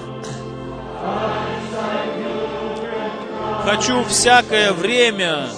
Хочу 3.66 4.06
всякое 4.06 4.72
время, 4.72 5.50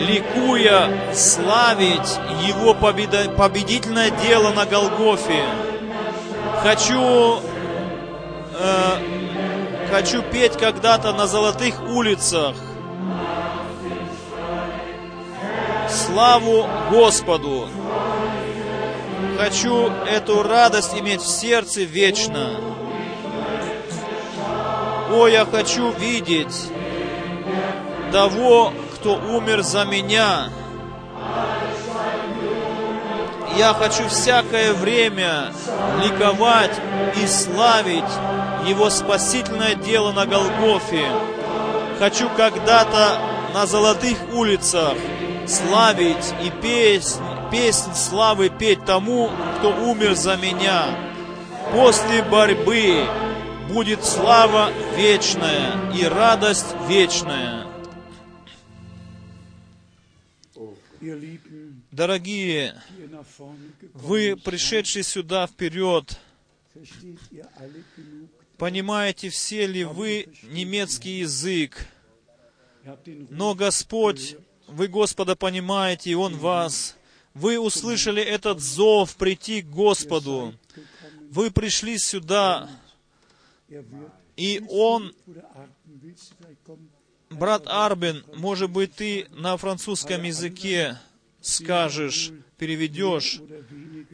ликуя, 0.00 1.12
славить 1.12 2.18
Его 2.48 2.72
победительное 2.72 4.10
дело 4.26 4.50
на 4.54 4.64
Голгофе. 4.64 5.44
Хочу 6.62 7.42
э, 8.58 9.88
хочу 9.90 10.22
петь 10.22 10.56
когда-то 10.56 11.12
на 11.12 11.26
золотых 11.26 11.82
улицах. 11.82 12.54
Славу 15.88 16.66
Господу! 16.90 17.68
Хочу 19.38 19.90
эту 20.06 20.42
радость 20.42 20.94
иметь 20.94 21.20
в 21.20 21.26
сердце 21.26 21.82
вечно. 21.82 22.58
О, 25.12 25.26
я 25.26 25.44
хочу 25.44 25.90
видеть 25.92 26.70
того, 28.12 28.72
кто 28.94 29.14
умер 29.14 29.62
за 29.62 29.84
меня. 29.84 30.48
Я 33.56 33.72
хочу 33.74 34.08
всякое 34.08 34.72
время 34.72 35.52
ликовать 36.02 36.72
и 37.22 37.26
славить 37.26 38.04
Его 38.66 38.90
спасительное 38.90 39.76
дело 39.76 40.12
на 40.12 40.26
Голгофе. 40.26 41.08
Хочу 41.98 42.28
когда-то 42.30 43.20
на 43.54 43.64
золотых 43.66 44.18
улицах 44.34 44.96
славить 45.46 46.34
и 46.44 46.50
песнь, 46.60 47.22
песнь 47.50 47.94
славы 47.94 48.50
петь 48.50 48.84
тому, 48.84 49.30
кто 49.58 49.70
умер 49.70 50.14
за 50.14 50.36
меня. 50.36 50.98
После 51.72 52.22
борьбы 52.24 53.06
будет 53.68 54.04
слава 54.04 54.72
вечная 54.96 55.92
и 55.92 56.04
радость 56.04 56.74
вечная. 56.88 57.66
Дорогие, 61.92 62.74
вы, 63.94 64.36
пришедшие 64.36 65.02
сюда 65.02 65.46
вперед, 65.46 66.18
понимаете 68.58 69.28
все 69.28 69.66
ли 69.66 69.84
вы 69.84 70.28
немецкий 70.42 71.18
язык? 71.18 71.86
Но 73.30 73.54
Господь, 73.54 74.36
вы 74.66 74.88
Господа 74.88 75.36
понимаете, 75.36 76.10
и 76.10 76.14
Он 76.14 76.36
вас. 76.36 76.96
Вы 77.34 77.58
услышали 77.58 78.22
этот 78.22 78.60
зов 78.60 79.16
прийти 79.16 79.62
к 79.62 79.66
Господу. 79.66 80.54
Вы 81.30 81.50
пришли 81.50 81.98
сюда, 81.98 82.70
и 84.36 84.62
Он 84.68 85.12
Брат 87.30 87.64
Арбин, 87.66 88.24
может 88.36 88.70
быть, 88.70 88.94
ты 88.94 89.26
на 89.30 89.56
французском 89.56 90.22
языке 90.22 90.96
скажешь, 91.40 92.30
переведешь. 92.56 93.40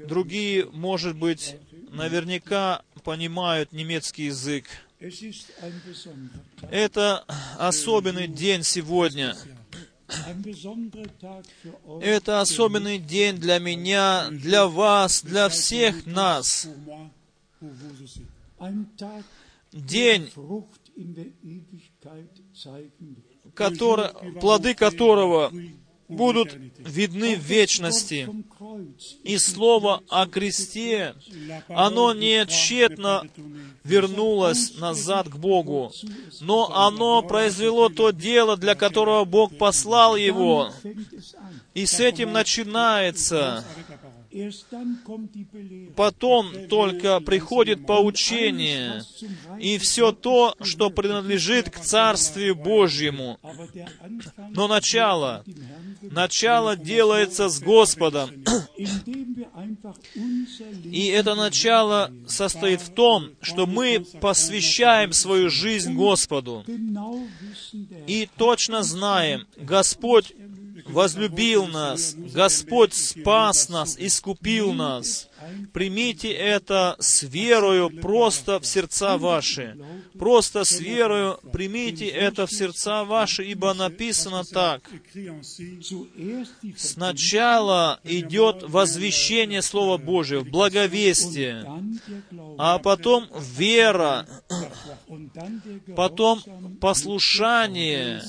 Другие, 0.08 0.66
может 0.66 1.16
быть, 1.16 1.56
наверняка 1.90 2.82
понимают 3.02 3.72
немецкий 3.72 4.24
язык. 4.24 4.66
Это 6.70 7.24
особенный 7.58 8.28
день 8.28 8.62
сегодня. 8.62 9.36
Это 12.00 12.40
особенный 12.40 12.98
день 12.98 13.36
для 13.36 13.58
меня, 13.58 14.28
для 14.30 14.66
вас, 14.66 15.22
для 15.22 15.48
всех 15.48 16.06
нас. 16.06 16.68
День, 19.72 20.30
который, 23.54 24.08
плоды 24.40 24.74
которого 24.74 25.52
будут 26.08 26.54
видны 26.78 27.36
в 27.36 27.40
вечности. 27.40 28.28
И 29.24 29.38
слово 29.38 30.02
о 30.08 30.26
кресте, 30.26 31.14
оно 31.68 32.14
не 32.14 32.44
тщетно 32.46 33.24
вернулось 33.84 34.78
назад 34.78 35.28
к 35.28 35.36
Богу, 35.36 35.92
но 36.40 36.74
оно 36.74 37.22
произвело 37.22 37.88
то 37.88 38.10
дело, 38.10 38.56
для 38.56 38.74
которого 38.74 39.24
Бог 39.24 39.56
послал 39.56 40.16
его. 40.16 40.72
И 41.74 41.86
с 41.86 42.00
этим 42.00 42.32
начинается 42.32 43.64
Потом 45.96 46.68
только 46.68 47.20
приходит 47.20 47.86
поучение 47.86 49.02
и 49.60 49.78
все 49.78 50.12
то, 50.12 50.54
что 50.60 50.90
принадлежит 50.90 51.70
к 51.70 51.80
Царствию 51.80 52.54
Божьему. 52.56 53.38
Но 54.50 54.68
начало, 54.68 55.44
начало 56.02 56.76
делается 56.76 57.48
с 57.48 57.60
Господом. 57.60 58.30
И 60.84 61.06
это 61.06 61.34
начало 61.34 62.10
состоит 62.26 62.80
в 62.80 62.90
том, 62.92 63.30
что 63.42 63.66
мы 63.66 64.04
посвящаем 64.20 65.12
свою 65.12 65.50
жизнь 65.50 65.94
Господу. 65.94 66.64
И 68.06 68.28
точно 68.36 68.82
знаем, 68.82 69.46
Господь 69.56 70.32
возлюбил 70.84 71.66
нас, 71.66 72.14
Господь 72.16 72.94
спас 72.94 73.68
нас, 73.68 73.96
искупил 73.98 74.72
нас. 74.72 75.28
Примите 75.72 76.30
это 76.32 76.96
с 76.98 77.22
верою 77.22 77.90
просто 77.90 78.60
в 78.60 78.66
сердца 78.66 79.16
ваши. 79.18 79.76
Просто 80.18 80.64
с 80.64 80.78
верою 80.80 81.38
примите 81.52 82.06
это 82.06 82.46
в 82.46 82.52
сердца 82.52 83.04
ваши, 83.04 83.44
ибо 83.44 83.74
написано 83.74 84.44
так. 84.44 84.82
Сначала 86.76 88.00
идет 88.04 88.62
возвещение 88.62 89.62
Слова 89.62 89.98
Божьего, 89.98 90.44
благовестие, 90.44 91.66
а 92.58 92.78
потом 92.78 93.28
вера, 93.56 94.26
потом 95.96 96.42
послушание, 96.80 98.22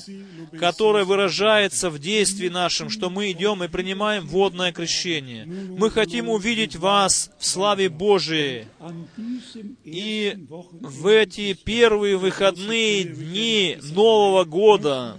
которое 0.58 1.04
выражается 1.04 1.90
в 1.90 1.98
действии 1.98 2.48
нашем, 2.48 2.90
что 2.90 3.10
мы 3.10 3.30
идем 3.30 3.62
и 3.62 3.68
принимаем 3.68 4.26
водное 4.26 4.72
крещение. 4.72 5.44
Мы 5.44 5.90
хотим 5.90 6.28
увидеть 6.28 6.76
вас 6.76 7.03
нас 7.04 7.30
в 7.38 7.46
славе 7.46 7.88
Божией. 7.88 8.66
И 9.84 10.36
в 10.80 11.06
эти 11.06 11.52
первые 11.52 12.16
выходные 12.16 13.04
дни 13.04 13.78
Нового 13.92 14.44
года 14.44 15.18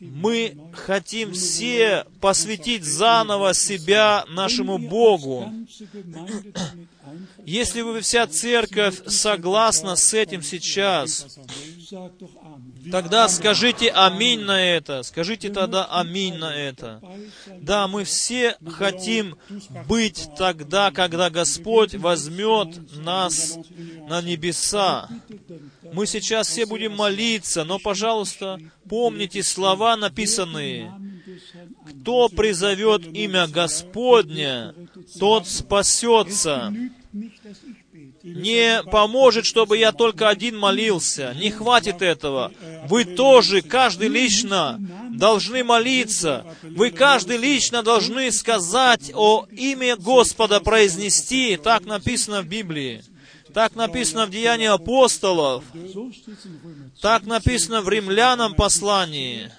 Мы 0.00 0.56
хотим 0.72 1.32
все 1.32 2.04
посвятить 2.20 2.84
заново 2.84 3.54
себя 3.54 4.24
нашему 4.28 4.78
Богу. 4.78 5.52
Если 7.44 7.80
вы 7.80 8.00
вся 8.00 8.26
церковь 8.26 9.00
согласна 9.06 9.96
с 9.96 10.14
этим 10.14 10.42
сейчас, 10.42 11.38
тогда 12.90 13.28
скажите 13.28 13.90
аминь 13.90 14.40
на 14.40 14.62
это. 14.62 15.02
Скажите 15.02 15.50
тогда 15.50 15.86
аминь 15.86 16.36
на 16.36 16.54
это. 16.54 17.00
Да, 17.60 17.88
мы 17.88 18.04
все 18.04 18.56
хотим 18.68 19.36
быть 19.88 20.28
тогда, 20.36 20.90
когда 20.90 21.30
Господь 21.30 21.94
возьмет 21.94 22.78
нас 22.96 23.58
на 24.08 24.22
небеса. 24.22 25.08
Мы 25.92 26.06
сейчас 26.06 26.48
все 26.48 26.66
будем 26.66 26.96
молиться, 26.96 27.64
но, 27.64 27.78
пожалуйста, 27.78 28.58
помните 28.88 29.42
слова 29.42 29.96
написанные. 29.96 30.92
Кто 31.88 32.28
призовет 32.28 33.06
имя 33.14 33.46
Господня, 33.46 34.74
тот 35.18 35.48
спасется. 35.48 36.72
Не 38.22 38.82
поможет, 38.84 39.46
чтобы 39.46 39.78
я 39.78 39.92
только 39.92 40.28
один 40.28 40.56
молился. 40.58 41.34
Не 41.38 41.50
хватит 41.50 42.02
этого. 42.02 42.52
Вы 42.86 43.04
тоже, 43.04 43.62
каждый 43.62 44.08
лично, 44.08 44.78
должны 45.10 45.64
молиться. 45.64 46.44
Вы 46.62 46.90
каждый 46.90 47.38
лично 47.38 47.82
должны 47.82 48.30
сказать 48.30 49.10
о 49.14 49.46
имя 49.50 49.96
Господа, 49.96 50.60
произнести. 50.60 51.56
Так 51.56 51.86
написано 51.86 52.42
в 52.42 52.46
Библии. 52.46 53.02
Так 53.54 53.74
написано 53.74 54.26
в 54.26 54.30
Деянии 54.30 54.66
апостолов. 54.66 55.64
Так 57.00 57.24
написано 57.24 57.82
в 57.82 57.88
Римлянам 57.88 58.54
послании. 58.54 59.50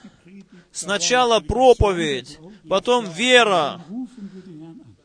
Сначала 0.72 1.42
проповедь, 1.42 2.40
потом 2.70 3.10
вера, 3.10 3.82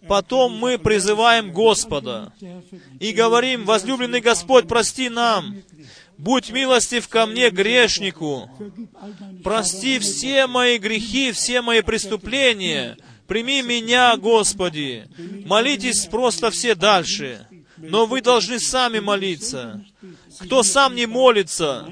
потом 0.07 0.57
мы 0.57 0.79
призываем 0.79 1.53
Господа 1.53 2.33
и 3.01 3.13
говорим, 3.13 3.65
возлюбленный 3.65 4.21
Господь, 4.21 4.69
прости 4.69 5.09
нам, 5.09 5.57
будь 6.19 6.51
милостив 6.51 7.09
ко 7.09 7.27
мне, 7.27 7.51
грешнику, 7.51 8.49
прости 9.43 9.99
все 9.99 10.47
мои 10.47 10.79
грехи, 10.79 11.33
все 11.33 11.63
мои 11.63 11.81
преступления, 11.81 12.97
прими 13.27 13.63
меня, 13.63 14.17
Господи. 14.17 15.09
Молитесь 15.45 16.07
просто 16.07 16.51
все 16.51 16.77
дальше. 16.77 17.47
Но 17.79 18.07
вы 18.07 18.23
должны 18.23 18.59
сами 18.59 19.01
молиться. 19.01 19.85
Кто 20.41 20.63
сам 20.63 20.95
не 20.95 21.07
молится, 21.07 21.89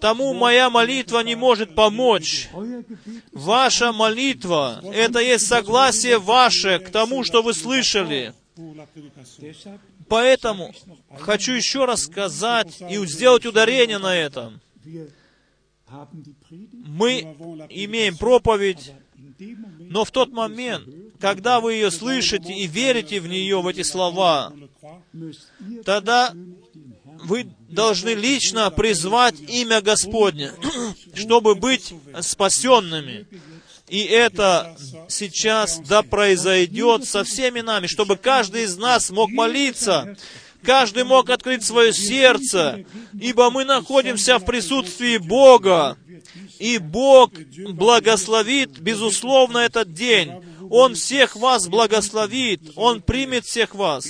тому 0.00 0.34
моя 0.34 0.70
молитва 0.70 1.20
не 1.20 1.34
может 1.34 1.74
помочь. 1.74 2.48
Ваша 3.32 3.92
молитва— 3.92 4.80
это 4.92 5.20
есть 5.20 5.46
согласие 5.46 6.18
ваше 6.18 6.78
к 6.78 6.90
тому, 6.90 7.24
что 7.24 7.42
вы 7.42 7.54
слышали. 7.54 8.34
Поэтому 10.08 10.74
хочу 11.18 11.52
еще 11.52 11.84
раз 11.84 12.04
сказать 12.04 12.80
и 12.80 13.04
сделать 13.06 13.46
ударение 13.46 13.98
на 13.98 14.16
этом. 14.16 14.60
Мы 16.50 17.20
имеем 17.70 18.16
проповедь, 18.16 18.92
но 19.78 20.04
в 20.04 20.10
тот 20.10 20.32
момент, 20.32 20.86
когда 21.20 21.60
вы 21.60 21.74
ее 21.74 21.90
слышите 21.90 22.52
и 22.52 22.66
верите 22.66 23.20
в 23.20 23.28
нее, 23.28 23.60
в 23.60 23.66
эти 23.66 23.82
слова, 23.82 24.52
тогда 25.84 26.32
вы 27.24 27.48
должны 27.68 28.10
лично 28.10 28.70
призвать 28.70 29.40
имя 29.40 29.80
Господне, 29.80 30.52
чтобы 31.14 31.54
быть 31.54 31.92
спасенными. 32.20 33.26
И 33.88 34.00
это 34.02 34.76
сейчас 35.08 35.80
да 35.80 36.02
произойдет 36.02 37.06
со 37.06 37.24
всеми 37.24 37.60
нами, 37.60 37.86
чтобы 37.86 38.16
каждый 38.16 38.64
из 38.64 38.76
нас 38.76 39.10
мог 39.10 39.30
молиться, 39.30 40.16
каждый 40.62 41.04
мог 41.04 41.30
открыть 41.30 41.64
свое 41.64 41.92
сердце, 41.92 42.84
ибо 43.18 43.50
мы 43.50 43.64
находимся 43.64 44.38
в 44.38 44.44
присутствии 44.44 45.16
Бога, 45.16 45.96
и 46.58 46.78
Бог 46.78 47.32
благословит, 47.70 48.78
безусловно, 48.78 49.58
этот 49.58 49.94
день. 49.94 50.32
Он 50.70 50.94
всех 50.94 51.36
вас 51.36 51.68
благословит, 51.68 52.72
Он 52.76 53.00
примет 53.00 53.44
всех 53.44 53.74
вас. 53.74 54.06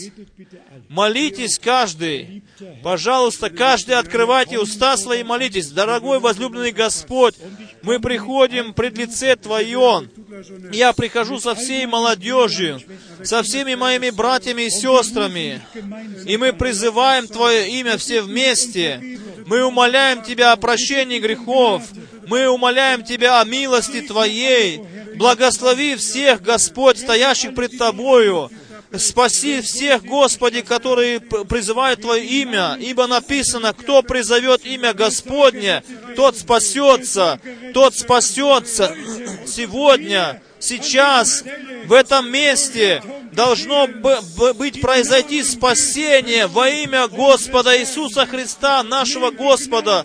Молитесь 0.89 1.59
каждый. 1.59 2.43
Пожалуйста, 2.83 3.51
каждый 3.51 3.97
открывайте 3.97 4.59
уста 4.59 4.97
свои, 4.97 5.23
молитесь. 5.23 5.71
Дорогой 5.71 6.19
возлюбленный 6.19 6.73
Господь, 6.73 7.35
мы 7.83 8.01
приходим 8.01 8.75
пред 8.75 8.97
лице 8.97 9.37
Твое. 9.37 10.09
Я 10.73 10.93
прихожу 10.93 11.39
со 11.41 11.55
всей 11.55 11.87
молодежью, 11.87 12.81
со 13.23 13.43
всеми 13.43 13.75
моими 13.75 14.11
братьями 14.11 14.63
и 14.63 14.71
сестрами, 14.71 15.61
и 16.27 16.37
мы 16.37 16.53
призываем 16.53 17.27
Твое 17.27 17.69
имя 17.71 17.97
все 17.99 18.23
вместе. 18.23 19.19
Мы 19.47 19.65
умоляем 19.65 20.23
Тебя 20.23 20.53
о 20.53 20.57
прощении 20.57 21.19
грехов. 21.19 21.83
Мы 22.29 22.47
умоляем 22.47 23.03
Тебя 23.03 23.41
о 23.41 23.45
милости 23.45 24.03
Твоей. 24.03 24.83
Благослови 25.17 25.97
всех, 25.97 26.43
Господь, 26.43 26.99
стоящих 26.99 27.55
пред 27.55 27.79
Тобою. 27.79 28.51
Спаси 28.97 29.61
всех, 29.63 30.05
Господи, 30.05 30.61
которые 30.61 31.21
призывают 31.21 32.03
Твое 32.03 32.25
имя, 32.25 32.77
ибо 32.81 33.07
написано, 33.07 33.73
кто 33.73 34.03
призовет 34.03 34.65
имя 34.65 34.95
Господне, 34.95 35.83
тот 36.17 36.39
спасется, 36.39 37.41
тот 37.75 37.95
спасется. 37.95 38.95
Сегодня, 39.47 40.41
сейчас, 40.59 41.45
в 41.87 41.93
этом 41.93 42.31
месте 42.31 43.03
должно 43.39 43.87
быть 43.87 44.81
произойти 44.81 45.45
спасение 45.45 46.49
во 46.49 46.69
имя 46.69 47.07
Господа 47.07 47.79
Иисуса 47.79 48.27
Христа, 48.27 48.83
нашего 48.83 49.31
Господа. 49.31 50.05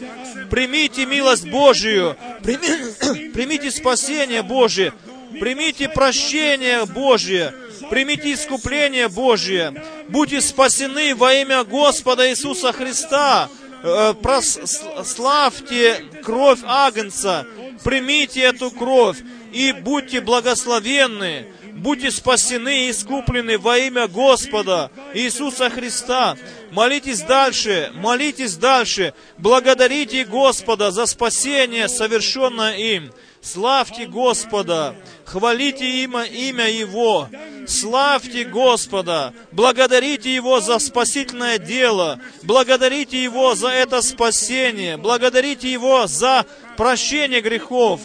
Примите 0.52 1.08
милость 1.08 1.50
Божию, 1.50 2.16
примите 2.44 3.72
спасение 3.72 4.44
Божие, 4.44 4.94
примите 5.40 5.90
прощение 5.90 6.86
Божие, 6.86 7.56
примите 7.90 8.34
искупление 8.34 9.10
Божие, 9.10 9.84
будьте 10.10 10.40
спасены 10.40 11.16
во 11.16 11.34
имя 11.34 11.64
Господа 11.64 12.30
Иисуса 12.30 12.72
Христа, 12.72 13.50
э, 13.82 14.14
прославьте 14.22 16.06
кровь 16.24 16.60
Агнца, 16.68 17.48
примите 17.84 18.42
эту 18.42 18.70
кровь 18.70 19.18
и 19.52 19.72
будьте 19.72 20.22
благословенны, 20.22 21.48
будьте 21.84 22.12
спасены 22.12 22.88
и 22.88 22.92
искуплены 22.92 23.58
во 23.58 23.78
имя 23.78 24.08
Господа 24.08 24.90
Иисуса 25.14 25.70
Христа. 25.70 26.38
Молитесь 26.72 27.22
дальше, 27.22 27.92
молитесь 27.94 28.56
дальше, 28.56 29.14
благодарите 29.38 30.24
Господа 30.24 30.92
за 30.92 31.06
спасение, 31.06 31.90
совершенное 31.90 32.78
им. 32.78 33.12
Славьте 33.42 34.06
Господа, 34.06 34.96
хвалите 35.26 35.86
имя, 36.06 36.24
имя 36.24 36.70
Его, 36.70 37.28
славьте 37.68 38.46
Господа, 38.46 39.34
благодарите 39.52 40.34
Его 40.34 40.62
за 40.62 40.80
спасительное 40.80 41.58
дело, 41.58 42.22
благодарите 42.44 43.22
Его 43.22 43.54
за 43.56 43.68
это 43.68 44.02
спасение, 44.02 44.96
благодарите 44.96 45.70
Его 45.70 46.08
за 46.08 46.46
прощение 46.78 47.42
грехов. 47.42 48.00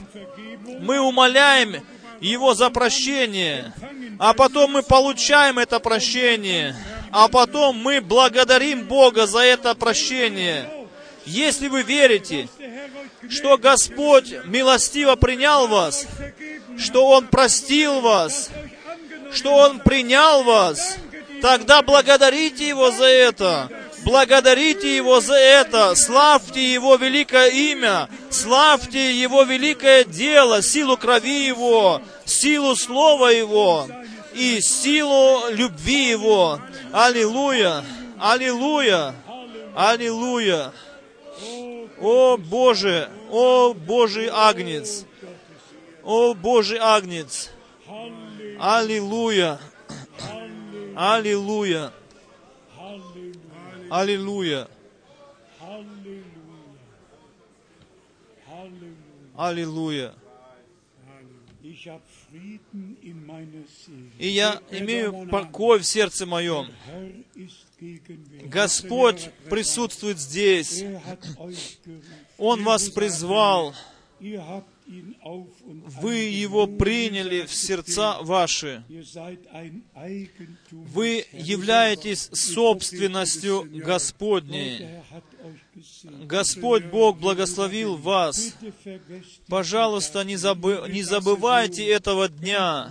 Мы 0.81 0.99
умоляем 0.99 1.77
Его 2.21 2.55
за 2.55 2.71
прощение, 2.71 3.73
а 4.19 4.35
потом 4.35 4.73
мы 4.73 4.83
получаем 4.83 5.59
это 5.59 5.79
прощение, 5.79 6.75
а 7.13 7.29
потом 7.29 7.77
мы 7.77 8.01
благодарим 8.01 8.85
Бога 8.85 9.27
за 9.27 9.41
это 9.41 9.75
прощение. 9.75 10.69
Если 11.25 11.69
вы 11.69 11.83
верите, 11.83 12.49
что 13.29 13.59
Господь 13.59 14.33
милостиво 14.45 15.15
принял 15.17 15.67
вас, 15.69 16.07
что 16.79 17.07
Он 17.07 17.27
простил 17.27 18.01
вас, 18.01 18.51
что 19.33 19.55
Он 19.55 19.81
принял 19.81 20.43
вас, 20.43 20.97
тогда 21.43 21.83
благодарите 21.83 22.67
Его 22.67 22.91
за 22.91 23.05
это. 23.07 23.71
Благодарите 24.09 24.97
Его 24.97 25.21
за 25.21 25.35
это, 25.35 25.95
славьте 25.95 26.73
Его 26.73 26.95
великое 26.95 27.51
имя, 27.51 28.09
славьте 28.31 29.13
Его 29.13 29.43
великое 29.43 30.03
дело, 30.03 30.63
силу 30.63 30.97
крови 30.97 31.45
Его, 31.45 32.01
силу 32.25 32.75
Слова 32.75 33.29
Его 33.29 33.87
и 34.33 34.63
силу 34.63 35.51
любви 35.51 36.09
Его. 36.09 36.59
Аллилуйя! 36.91 37.85
Аллилуйя! 38.19 39.15
Аллилуйя! 39.77 40.73
О 42.01 42.39
Боже, 42.39 43.11
о 43.31 43.75
Божий 43.75 44.31
Агнец, 44.33 45.05
о 46.03 46.33
Божий 46.33 46.79
Агнец, 46.81 47.51
Аллилуйя, 48.59 49.61
Аллилуйя, 50.97 51.93
Аллилуйя, 53.91 54.69
Аллилуйя. 59.37 60.15
И 64.19 64.29
я 64.29 64.61
имею 64.71 65.29
покой 65.29 65.79
в 65.79 65.85
сердце 65.87 66.27
моем. 66.27 66.67
Господь 68.45 69.31
присутствует 69.49 70.19
здесь. 70.19 70.83
Er. 70.83 71.01
Он 72.37 72.65
вас 72.65 72.89
призвал. 72.89 73.75
Вы 76.01 76.15
Его 76.15 76.67
приняли 76.67 77.45
в 77.47 77.53
сердца 77.53 78.19
ваши. 78.23 78.83
Вы 80.71 81.27
являетесь 81.33 82.31
собственностью 82.33 83.69
Господней. 83.85 84.87
Господь 86.25 86.85
Бог 86.87 87.19
благословил 87.19 87.97
вас. 87.97 88.55
Пожалуйста, 89.49 90.25
не, 90.25 90.37
забы- 90.37 90.91
не 90.91 91.03
забывайте 91.03 91.87
этого 91.87 92.29
дня, 92.29 92.91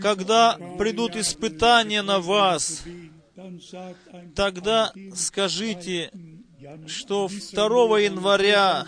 когда 0.00 0.58
придут 0.78 1.16
испытания 1.16 2.02
на 2.02 2.18
вас. 2.20 2.82
Тогда 4.34 4.92
скажите, 5.14 6.10
что 6.86 7.28
2 7.28 7.98
января 8.00 8.86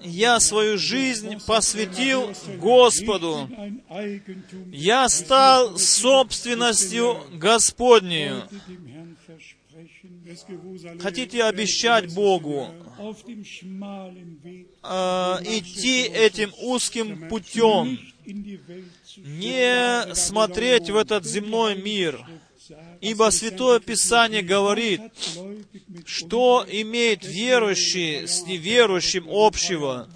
я 0.00 0.40
свою 0.40 0.78
жизнь 0.78 1.38
посвятил 1.46 2.32
Господу. 2.58 3.48
Я 4.72 5.08
стал 5.08 5.78
собственностью 5.78 7.20
Господнею. 7.34 8.44
Хотите 11.00 11.44
обещать 11.44 12.14
Богу 12.14 12.68
э, 14.82 14.92
идти 15.44 16.02
этим 16.02 16.52
узким 16.58 17.28
путем, 17.28 17.98
не 19.16 20.14
смотреть 20.14 20.90
в 20.90 20.96
этот 20.96 21.24
земной 21.24 21.80
мир. 21.80 22.24
Ибо 23.00 23.30
Святое 23.30 23.80
Писание 23.80 24.42
говорит, 24.42 25.00
что 26.04 26.66
имеет 26.68 27.24
верующий 27.24 28.26
с 28.26 28.42
неверующим 28.42 29.26
общего, 29.28 30.08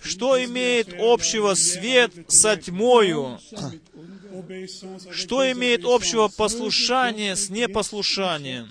что 0.00 0.42
имеет 0.44 0.88
общего 0.98 1.54
свет 1.54 2.12
со 2.28 2.56
тьмою, 2.56 3.38
что 5.12 5.50
имеет 5.52 5.84
общего 5.84 6.28
послушание 6.28 7.36
с 7.36 7.48
непослушанием. 7.48 8.68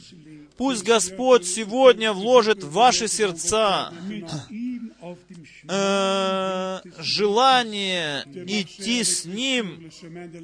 Пусть 0.57 0.84
Господь 0.84 1.45
сегодня 1.45 2.14
вложит 2.14 2.64
в 2.64 2.72
ваши 2.72 3.07
сердца 3.07 3.94
э, 5.68 6.82
желание 6.99 8.23
идти 8.48 9.03
с 9.03 9.26
Ним 9.26 9.91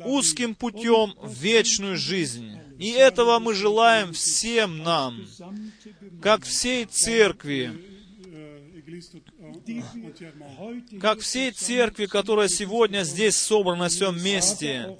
узким 0.06 0.56
путем 0.56 1.14
в 1.22 1.34
вечную 1.34 1.98
жизнь. 1.98 2.58
И 2.80 2.92
этого 2.92 3.40
мы 3.40 3.54
желаем 3.54 4.14
всем 4.14 4.84
нам, 4.84 5.28
как 6.22 6.44
всей 6.44 6.86
церкви, 6.86 7.72
как 11.00 11.20
всей 11.20 11.52
церкви, 11.52 12.06
которая 12.06 12.48
сегодня 12.48 13.04
здесь 13.04 13.36
собрана 13.36 13.84
на 13.84 13.90
всем 13.90 14.22
месте, 14.22 14.98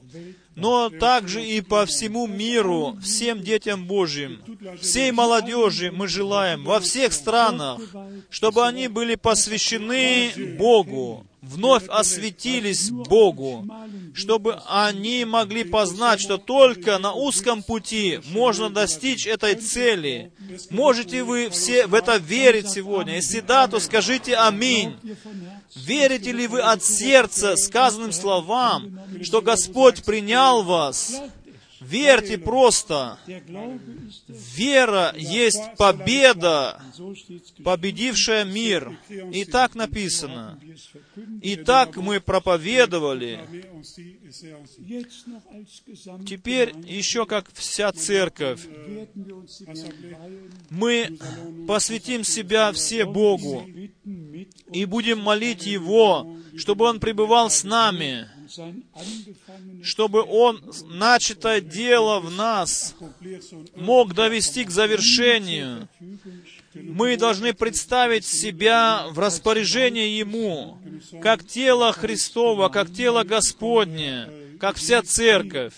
но 0.58 0.90
также 0.90 1.46
и 1.46 1.62
по 1.62 1.86
всему 1.86 2.26
миру, 2.26 2.98
всем 3.02 3.42
детям 3.42 3.86
Божьим, 3.86 4.42
всей 4.82 5.12
молодежи 5.12 5.92
мы 5.92 6.08
желаем 6.08 6.66
во 6.66 6.80
всех 6.80 7.14
странах, 7.14 7.80
чтобы 8.32 8.66
они 8.66 8.88
были 8.88 9.14
посвящены 9.14 10.34
Богу, 10.58 11.28
вновь 11.48 11.88
осветились 11.88 12.90
Богу, 12.92 13.66
чтобы 14.14 14.60
они 14.68 15.26
могли 15.26 15.64
познать, 15.64 16.20
что 16.20 16.38
только 16.38 16.98
на 17.00 17.14
узком 17.14 17.64
пути 17.64 18.20
можно 18.32 18.70
достичь 18.70 19.28
этой 19.28 19.56
цели. 19.56 20.32
Можете 20.70 21.24
вы 21.24 21.50
все 21.50 21.88
в 21.88 21.94
это 21.94 22.18
верить 22.18 22.70
сегодня? 22.70 23.16
Если 23.16 23.40
да, 23.40 23.68
то 23.68 23.80
скажите 23.80 24.36
«Аминь». 24.36 24.96
Верите 25.76 26.32
ли 26.32 26.48
вы 26.48 26.62
от 26.62 26.84
сердца 26.84 27.56
сказанным 27.56 28.12
словам, 28.12 29.00
что 29.24 29.42
Господь 29.42 30.04
принял 30.04 30.64
вас? 30.64 31.22
Верьте 31.90 32.38
просто. 32.38 33.18
Вера 34.28 35.14
есть 35.18 35.62
победа, 35.78 36.82
победившая 37.64 38.44
мир. 38.44 38.98
И 39.32 39.46
так 39.46 39.76
написано. 39.76 40.60
И 41.42 41.56
так 41.56 41.96
мы 41.98 42.20
проповедовали. 42.20 43.40
Gesamt 45.88 46.26
Теперь 46.26 46.74
еще 46.86 47.26
как 47.26 47.50
вся 47.54 47.92
церковь, 47.94 48.66
weihen, 48.66 49.98
мы 50.70 51.18
посвятим 51.68 52.24
себя 52.24 52.72
все 52.74 53.06
Богу 53.06 53.66
и 54.72 54.86
будем 54.86 55.20
молить 55.20 55.66
Его, 55.66 56.38
чтобы 56.58 56.86
Он 56.86 57.00
пребывал 57.00 57.50
с 57.50 57.64
нами, 57.64 58.28
чтобы 59.84 60.24
Он 60.24 60.62
начатое 60.86 61.62
дело 61.62 62.20
в 62.20 62.32
нас 62.32 62.96
мог 63.76 64.14
довести 64.14 64.66
к 64.66 64.72
завершению. 64.72 65.88
Мы 66.74 67.18
должны 67.18 67.54
представить 67.54 68.26
себя 68.26 69.08
в 69.12 69.20
распоряжение 69.20 70.18
Ему, 70.18 70.78
как 71.22 71.46
тело 71.46 71.92
Христово, 71.92 72.70
как 72.70 72.94
тело 72.94 73.24
Господне, 73.24 74.30
как 74.60 74.78
вся 74.78 75.02
церковь, 75.02 75.74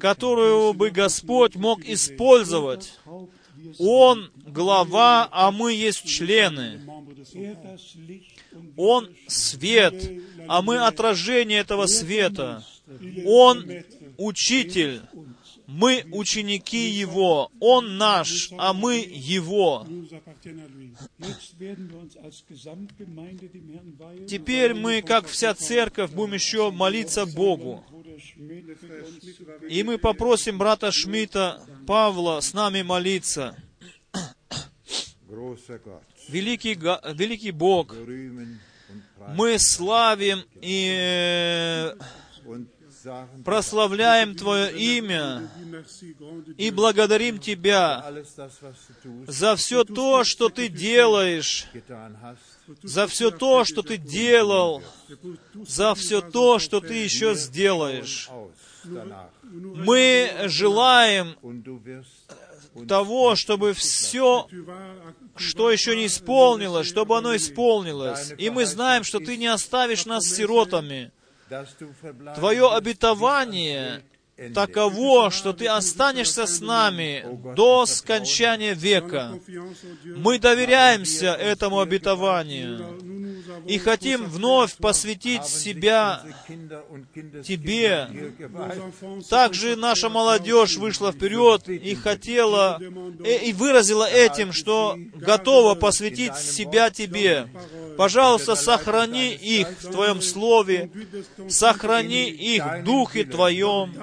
которую 0.00 0.74
бы 0.74 0.90
Господь 0.90 1.56
мог 1.56 1.84
использовать. 1.84 2.94
Он 3.78 4.30
глава, 4.46 5.28
а 5.30 5.50
мы 5.50 5.72
есть 5.72 6.06
члены. 6.06 6.80
Он 8.76 9.08
свет, 9.26 9.94
а 10.48 10.62
мы 10.62 10.78
отражение 10.78 11.60
этого 11.60 11.86
света. 11.86 12.64
Он 13.24 13.64
учитель, 14.16 15.02
мы 15.66 16.04
ученики 16.12 16.88
Его. 16.88 17.50
Он 17.60 17.98
наш, 17.98 18.50
а 18.56 18.72
мы 18.72 18.98
Его. 18.98 19.86
Теперь 24.28 24.74
мы, 24.74 25.02
как 25.02 25.26
вся 25.26 25.54
церковь, 25.54 26.12
будем 26.12 26.34
еще 26.34 26.70
молиться 26.70 27.26
Богу. 27.26 27.84
И 29.68 29.82
мы 29.82 29.98
попросим 29.98 30.58
брата 30.58 30.92
Шмидта, 30.92 31.62
Павла, 31.86 32.40
с 32.40 32.54
нами 32.54 32.82
молиться. 32.82 33.56
Великий, 36.28 36.74
великий 37.14 37.52
Бог, 37.52 37.94
мы 39.28 39.58
славим 39.58 40.42
и 40.60 40.92
э, 40.92 41.94
прославляем 43.44 44.34
Твое 44.34 44.72
имя 44.76 45.48
и 46.56 46.70
благодарим 46.70 47.38
Тебя 47.38 48.04
за 49.26 49.56
все 49.56 49.84
то, 49.84 50.24
что 50.24 50.48
Ты 50.48 50.68
делаешь, 50.68 51.66
за 52.82 53.06
все 53.06 53.30
то, 53.30 53.64
что 53.64 53.82
Ты 53.82 53.96
делал, 53.96 54.82
за 55.54 55.94
все 55.94 56.20
то, 56.20 56.58
что 56.58 56.80
Ты 56.80 56.94
еще 56.94 57.34
сделаешь. 57.34 58.28
Мы 58.84 60.30
желаем 60.46 61.36
того, 62.88 63.36
чтобы 63.36 63.72
все, 63.72 64.48
что 65.38 65.70
еще 65.70 65.96
не 65.96 66.06
исполнилось, 66.06 66.86
чтобы 66.86 67.16
оно 67.18 67.36
исполнилось. 67.36 68.32
И 68.38 68.50
мы 68.50 68.66
знаем, 68.66 69.04
что 69.04 69.18
Ты 69.18 69.36
не 69.36 69.46
оставишь 69.46 70.06
нас 70.06 70.24
сиротами. 70.24 71.12
Твое 72.34 72.72
обетование 72.72 74.02
таково, 74.54 75.30
что 75.30 75.52
Ты 75.52 75.68
останешься 75.68 76.46
с 76.46 76.60
нами 76.60 77.24
до 77.54 77.86
скончания 77.86 78.74
века. 78.74 79.38
Мы 80.04 80.38
доверяемся 80.38 81.32
этому 81.34 81.80
обетованию 81.80 83.25
и 83.66 83.78
хотим 83.78 84.24
вновь 84.24 84.76
посвятить 84.76 85.46
себя 85.46 86.22
Тебе. 87.44 88.08
Также 89.30 89.76
наша 89.76 90.08
молодежь 90.08 90.76
вышла 90.76 91.12
вперед 91.12 91.68
и 91.68 91.94
хотела, 91.94 92.80
и 93.24 93.46
и 93.46 93.52
выразила 93.52 94.08
этим, 94.08 94.52
что 94.52 94.96
готова 95.14 95.74
посвятить 95.74 96.36
себя 96.36 96.90
Тебе. 96.90 97.48
Пожалуйста, 97.96 98.56
сохрани 98.56 99.32
их 99.32 99.68
в 99.80 99.90
Твоем 99.90 100.20
Слове, 100.20 100.90
сохрани 101.48 102.28
их 102.28 102.64
в 102.64 102.82
Духе 102.84 103.24
Твоем, 103.24 103.94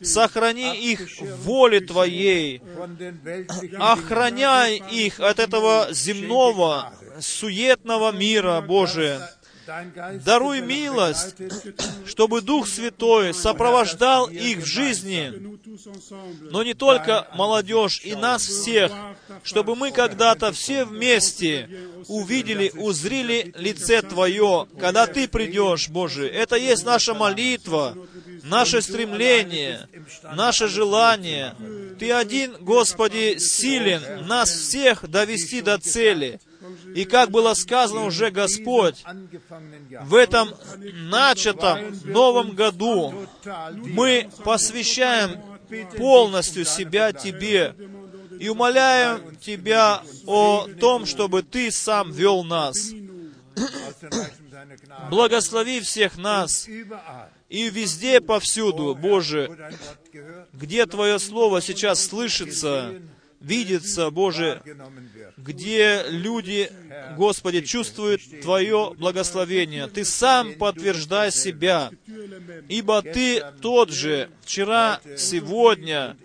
сохрани 0.00 0.92
их 0.92 1.00
в 1.20 1.42
воле 1.42 1.80
Твоей, 1.80 2.62
охраняй 3.78 4.82
их 4.90 5.20
от 5.20 5.38
этого 5.38 5.88
земного, 5.90 6.92
суетного 7.20 8.12
мира, 8.12 8.60
Geist 8.66 10.24
Даруй 10.24 10.60
милость, 10.60 11.36
чтобы 12.06 12.42
Дух 12.42 12.68
Святой 12.68 13.32
сопровождал 13.32 14.26
их 14.26 14.58
в 14.58 14.66
жизни, 14.66 15.32
но 16.50 16.62
не 16.62 16.74
только 16.74 17.28
молодежь 17.34 18.02
и 18.04 18.14
нас 18.14 18.44
всех, 18.44 18.92
чтобы 19.42 19.74
мы 19.74 19.90
когда-то 19.90 20.52
все 20.52 20.84
вместе 20.84 21.68
увидели, 22.08 22.70
узрели 22.74 23.54
лице 23.56 24.02
Твое, 24.02 24.66
когда 24.78 25.06
Ты 25.06 25.28
придешь, 25.28 25.88
Боже. 25.88 26.28
Это 26.28 26.56
есть 26.56 26.84
наша 26.84 27.14
молитва, 27.14 27.96
наше 28.42 28.82
стремление, 28.82 29.88
наше 30.34 30.68
желание. 30.68 31.54
Ты 31.98 32.12
один, 32.12 32.56
Господи, 32.60 33.38
силен 33.38 34.26
нас 34.26 34.50
всех 34.50 35.08
довести 35.08 35.62
до 35.62 35.78
цели. 35.78 36.40
И 36.94 37.04
как 37.04 37.30
было 37.32 37.54
сказано 37.54 38.04
уже 38.04 38.30
Господь, 38.30 39.04
в 40.02 40.14
этом 40.14 40.54
начатом 41.10 41.92
новом 42.04 42.54
году 42.54 43.12
мы 43.74 44.30
посвящаем 44.44 45.40
полностью 45.96 46.64
себя 46.64 47.12
Тебе 47.12 47.74
и 48.38 48.48
умоляем 48.48 49.36
Тебя 49.36 50.02
о 50.26 50.68
том, 50.80 51.04
чтобы 51.04 51.42
Ты 51.42 51.72
сам 51.72 52.12
вел 52.12 52.44
нас. 52.44 52.92
Благослови 55.10 55.80
всех 55.80 56.16
нас 56.16 56.68
и 57.48 57.70
везде, 57.70 58.20
повсюду, 58.20 58.94
Боже, 58.94 59.50
где 60.52 60.86
Твое 60.86 61.18
Слово 61.18 61.60
сейчас 61.60 62.06
слышится, 62.06 63.00
видится, 63.44 64.10
Боже, 64.10 64.62
где 65.36 66.04
люди, 66.08 66.70
Господи, 67.16 67.60
чувствуют 67.60 68.22
Твое 68.42 68.94
благословение. 68.96 69.86
Ты 69.86 70.04
сам 70.04 70.54
подтверждай 70.54 71.30
себя, 71.30 71.90
ибо 72.68 73.02
Ты 73.02 73.44
тот 73.60 73.90
же, 73.90 74.30
вчера, 74.42 75.00
сегодня 75.16 76.16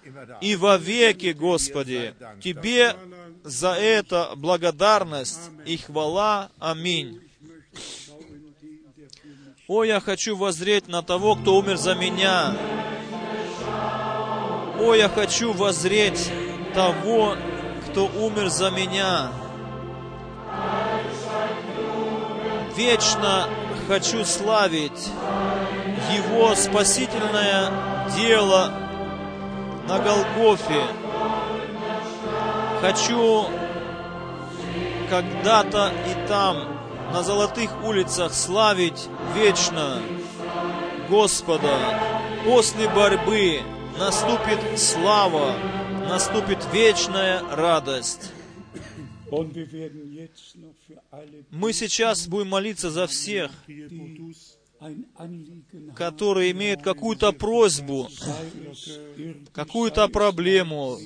и 0.42 0.56
во 0.56 0.78
веки, 0.78 1.34
Господи. 1.34 2.14
Тебе 2.42 2.96
за 3.44 3.74
это 3.74 4.34
благодарность 4.36 5.52
и 5.66 5.78
хвала. 5.78 6.52
Аминь. 6.60 7.22
О, 9.68 9.84
я 9.84 10.00
хочу 10.00 10.36
воззреть 10.36 10.88
на 10.88 11.04
того, 11.04 11.36
кто 11.36 11.58
умер 11.58 11.78
за 11.78 11.94
меня. 11.94 12.56
О, 14.80 14.96
я 14.96 15.10
хочу 15.10 15.54
воззреть 15.54 16.32
того, 16.80 17.36
кто 17.90 18.06
умер 18.06 18.48
за 18.48 18.72
меня. 18.72 19.34
Вечно 22.74 23.50
хочу 23.90 24.24
славить 24.24 25.10
Его 26.16 26.56
спасительное 26.56 27.70
дело 28.16 28.72
на 29.90 30.00
Голгофе. 30.00 30.84
Хочу 32.80 33.48
когда-то 35.10 35.92
и 36.08 36.28
там, 36.30 36.80
на 37.12 37.24
золотых 37.24 37.72
улицах, 37.84 38.34
славить 38.34 39.10
вечно 39.36 39.98
Господа. 41.10 41.76
После 42.46 42.88
борьбы 42.88 43.64
наступит 43.98 44.80
слава, 44.80 45.56
наступит 46.10 46.58
вечная 46.74 47.42
радость. 47.56 48.32
Мы 51.52 51.74
сейчас 51.74 52.28
будем 52.28 52.48
молиться 52.50 52.90
за 52.90 53.06
всех, 53.06 53.52
которые 55.96 56.52
имеют 56.52 56.82
какую-то 56.82 57.32
просьбу, 57.32 58.10
какую-то 59.52 60.08
проблему. 60.08 60.98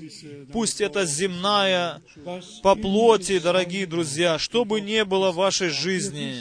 Пусть 0.53 0.79
это 0.79 1.05
земная, 1.05 2.01
по 2.61 2.75
плоти, 2.75 3.39
дорогие 3.39 3.85
друзья, 3.85 4.39
что 4.39 4.63
бы 4.63 4.79
ни 4.79 5.01
было 5.03 5.31
в 5.31 5.35
вашей 5.35 5.69
жизни. 5.69 6.35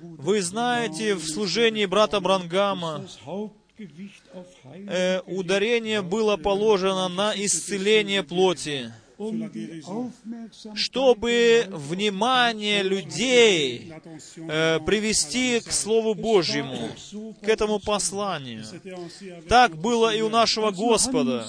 Вы 0.00 0.42
знаете, 0.42 1.14
в 1.14 1.26
служении 1.26 1.86
брата 1.86 2.20
Брангама 2.20 3.04
э, 4.88 5.20
ударение 5.26 6.02
было 6.02 6.36
положено 6.36 7.08
на 7.08 7.32
исцеление 7.34 8.22
плоти, 8.22 8.92
чтобы 10.74 11.66
внимание 11.70 12.84
людей 12.84 13.92
э, 14.36 14.78
привести 14.86 15.60
к 15.60 15.72
Слову 15.72 16.14
Божьему, 16.14 16.90
к 17.42 17.48
этому 17.48 17.80
посланию. 17.80 18.64
Так 19.48 19.76
было 19.76 20.14
и 20.14 20.20
у 20.20 20.28
нашего 20.28 20.70
Господа. 20.70 21.48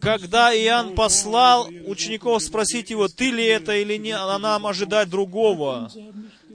Когда 0.00 0.52
Иоанн 0.52 0.96
послал 0.96 1.68
учеников 1.86 2.42
спросить 2.42 2.90
его, 2.90 3.06
ты 3.06 3.30
ли 3.30 3.44
это 3.44 3.76
или 3.76 3.96
не, 3.96 4.16
а 4.16 4.38
нам 4.38 4.66
ожидать 4.66 5.08
другого, 5.08 5.88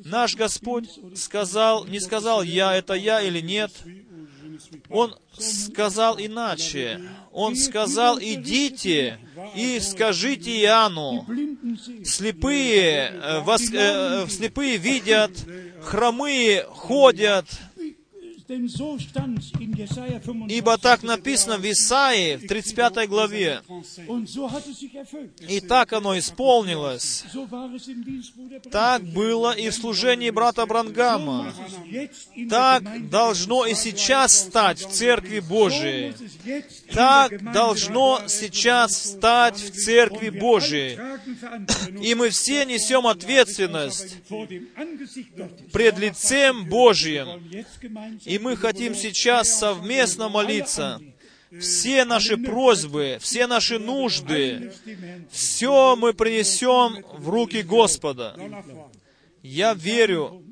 наш 0.05 0.35
Господь 0.35 0.89
сказал, 1.15 1.85
не 1.85 1.99
сказал, 1.99 2.43
я 2.43 2.75
это 2.75 2.93
я 2.93 3.21
или 3.21 3.41
нет. 3.41 3.71
Он 4.89 5.15
сказал 5.37 6.17
иначе. 6.19 7.01
Он 7.31 7.55
сказал, 7.55 8.19
идите 8.19 9.17
и 9.55 9.79
скажите 9.79 10.51
Иоанну, 10.61 11.25
слепые, 12.05 13.09
э, 13.11 13.41
вос- 13.41 13.73
э, 13.73 14.23
э, 14.25 14.27
слепые 14.29 14.77
видят, 14.77 15.31
хромые 15.81 16.63
ходят, 16.69 17.45
ибо 20.49 20.77
так 20.77 21.03
написано 21.03 21.57
в 21.57 21.65
Исаии, 21.69 22.35
в 22.37 22.47
35 22.47 23.09
главе. 23.09 23.61
И 25.47 25.59
так 25.59 25.93
оно 25.93 26.17
исполнилось. 26.17 27.25
Так 28.71 29.03
было 29.03 29.51
и 29.51 29.69
в 29.69 29.73
служении 29.73 30.29
брата 30.29 30.65
Брангама. 30.65 31.53
Так 32.49 33.09
должно 33.09 33.65
и 33.65 33.73
сейчас 33.73 34.35
стать 34.35 34.79
в 34.79 34.91
Церкви 34.91 35.39
Божией. 35.39 36.13
Так 36.91 37.51
должно 37.53 38.21
сейчас 38.27 39.11
стать 39.11 39.57
в 39.57 39.71
Церкви 39.71 40.29
Божией. 40.29 40.99
И 42.01 42.15
мы 42.15 42.29
все 42.29 42.65
несем 42.65 43.07
ответственность 43.07 44.17
пред 45.71 45.97
лицем 45.97 46.65
Божьим. 46.65 47.43
И 48.25 48.39
мы 48.43 48.57
хотим 48.57 48.93
сейчас 48.93 49.57
совместно 49.57 50.27
молиться. 50.27 50.99
Все 51.59 52.03
наши 52.03 52.35
просьбы, 52.35 53.17
все 53.21 53.47
наши 53.47 53.79
нужды, 53.79 54.73
все 55.31 55.95
мы 55.95 56.13
принесем 56.13 57.05
в 57.13 57.29
руки 57.29 57.61
Господа. 57.61 58.35
Я 59.43 59.73
верю, 59.73 60.43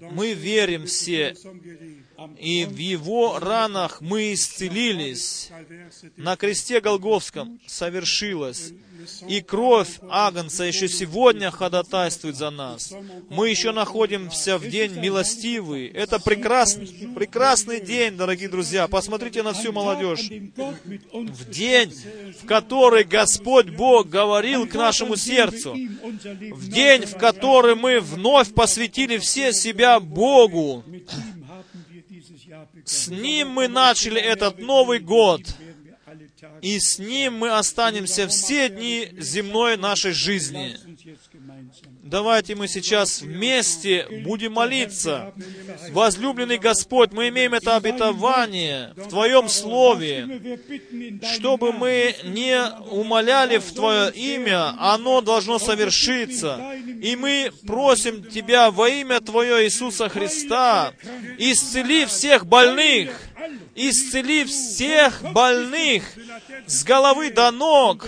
мы 0.00 0.32
верим 0.32 0.86
все, 0.86 1.36
и 2.38 2.64
в 2.64 2.76
Его 2.76 3.38
ранах 3.38 4.00
мы 4.00 4.32
исцелились. 4.32 5.50
На 6.16 6.36
кресте 6.36 6.80
Голговском 6.80 7.60
совершилось. 7.66 8.72
И 9.28 9.40
кровь 9.40 9.98
Агнца 10.08 10.64
еще 10.64 10.88
сегодня 10.88 11.50
ходатайствует 11.50 12.36
за 12.36 12.50
нас. 12.50 12.92
Мы 13.28 13.50
еще 13.50 13.72
находимся 13.72 14.58
в 14.58 14.68
день 14.68 14.92
милостивый. 14.98 15.88
Это 15.88 16.18
прекрасный, 16.18 16.86
прекрасный 17.14 17.80
день, 17.80 18.16
дорогие 18.16 18.48
друзья. 18.48 18.88
Посмотрите 18.88 19.42
на 19.42 19.52
всю 19.52 19.72
молодежь. 19.72 20.28
В 20.28 21.50
день, 21.50 21.92
в 22.40 22.46
который 22.46 23.04
Господь 23.04 23.70
Бог 23.70 24.08
говорил 24.08 24.66
к 24.66 24.74
нашему 24.74 25.16
сердцу. 25.16 25.74
В 25.74 26.68
день, 26.68 27.04
в 27.06 27.16
который 27.16 27.74
мы 27.74 28.00
вновь 28.00 28.52
посвятили 28.54 29.18
все 29.18 29.52
себя 29.52 30.00
Богу. 30.00 30.84
С 32.84 33.08
Ним 33.08 33.50
мы 33.50 33.68
начали 33.68 34.20
этот 34.20 34.58
Новый 34.58 35.00
год. 35.00 35.42
И 36.62 36.78
с 36.78 36.98
Ним 36.98 37.38
мы 37.38 37.50
останемся 37.50 38.28
все 38.28 38.68
дни 38.68 39.08
земной 39.18 39.76
нашей 39.76 40.12
жизни. 40.12 40.76
Давайте 42.02 42.54
мы 42.54 42.68
сейчас 42.68 43.20
вместе 43.20 44.06
будем 44.24 44.52
молиться. 44.52 45.32
Возлюбленный 45.90 46.58
Господь, 46.58 47.12
мы 47.12 47.28
имеем 47.28 47.54
это 47.54 47.76
обетование 47.76 48.92
в 48.96 49.08
Твоем 49.08 49.48
Слове, 49.48 50.58
чтобы 51.34 51.72
мы 51.72 52.14
не 52.24 52.60
умоляли 52.90 53.58
в 53.58 53.72
Твое 53.72 54.12
имя, 54.12 54.74
оно 54.78 55.20
должно 55.20 55.58
совершиться. 55.58 56.60
И 57.02 57.16
мы 57.16 57.50
просим 57.66 58.22
Тебя 58.22 58.70
во 58.70 58.88
имя 58.88 59.20
Твое 59.20 59.64
Иисуса 59.64 60.08
Христа, 60.08 60.92
исцели 61.38 62.06
всех 62.06 62.46
больных, 62.46 63.20
исцели 63.74 64.44
всех 64.44 65.22
больных 65.32 66.04
с 66.66 66.84
головы 66.84 67.30
до 67.30 67.50
ног 67.50 68.06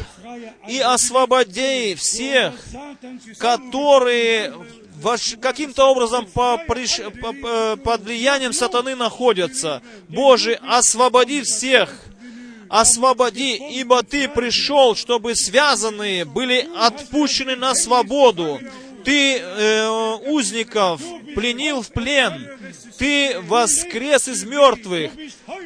и 0.67 0.79
освободи 0.79 1.95
всех, 1.95 2.55
которые 3.39 4.53
каким-то 5.41 5.87
образом 5.87 6.27
по, 6.27 6.59
по- 6.67 7.33
по- 7.33 7.77
под 7.77 8.03
влиянием 8.03 8.53
сатаны 8.53 8.97
находятся. 8.97 9.81
Боже, 10.09 10.55
освободи 10.67 11.43
всех, 11.43 11.95
освободи, 12.69 13.55
ибо 13.79 14.03
Ты 14.03 14.29
пришел, 14.29 14.97
чтобы 14.97 15.37
связанные 15.37 16.25
были 16.25 16.69
отпущены 16.77 17.55
на 17.57 17.75
свободу. 17.75 18.61
Ты 19.05 19.39
э, 19.39 19.89
узников 20.27 21.01
пленил 21.35 21.83
в 21.83 21.91
плен. 21.91 22.51
Ты 22.99 23.41
воскрес 23.41 24.29
из 24.29 24.45
мертвых. 24.45 25.13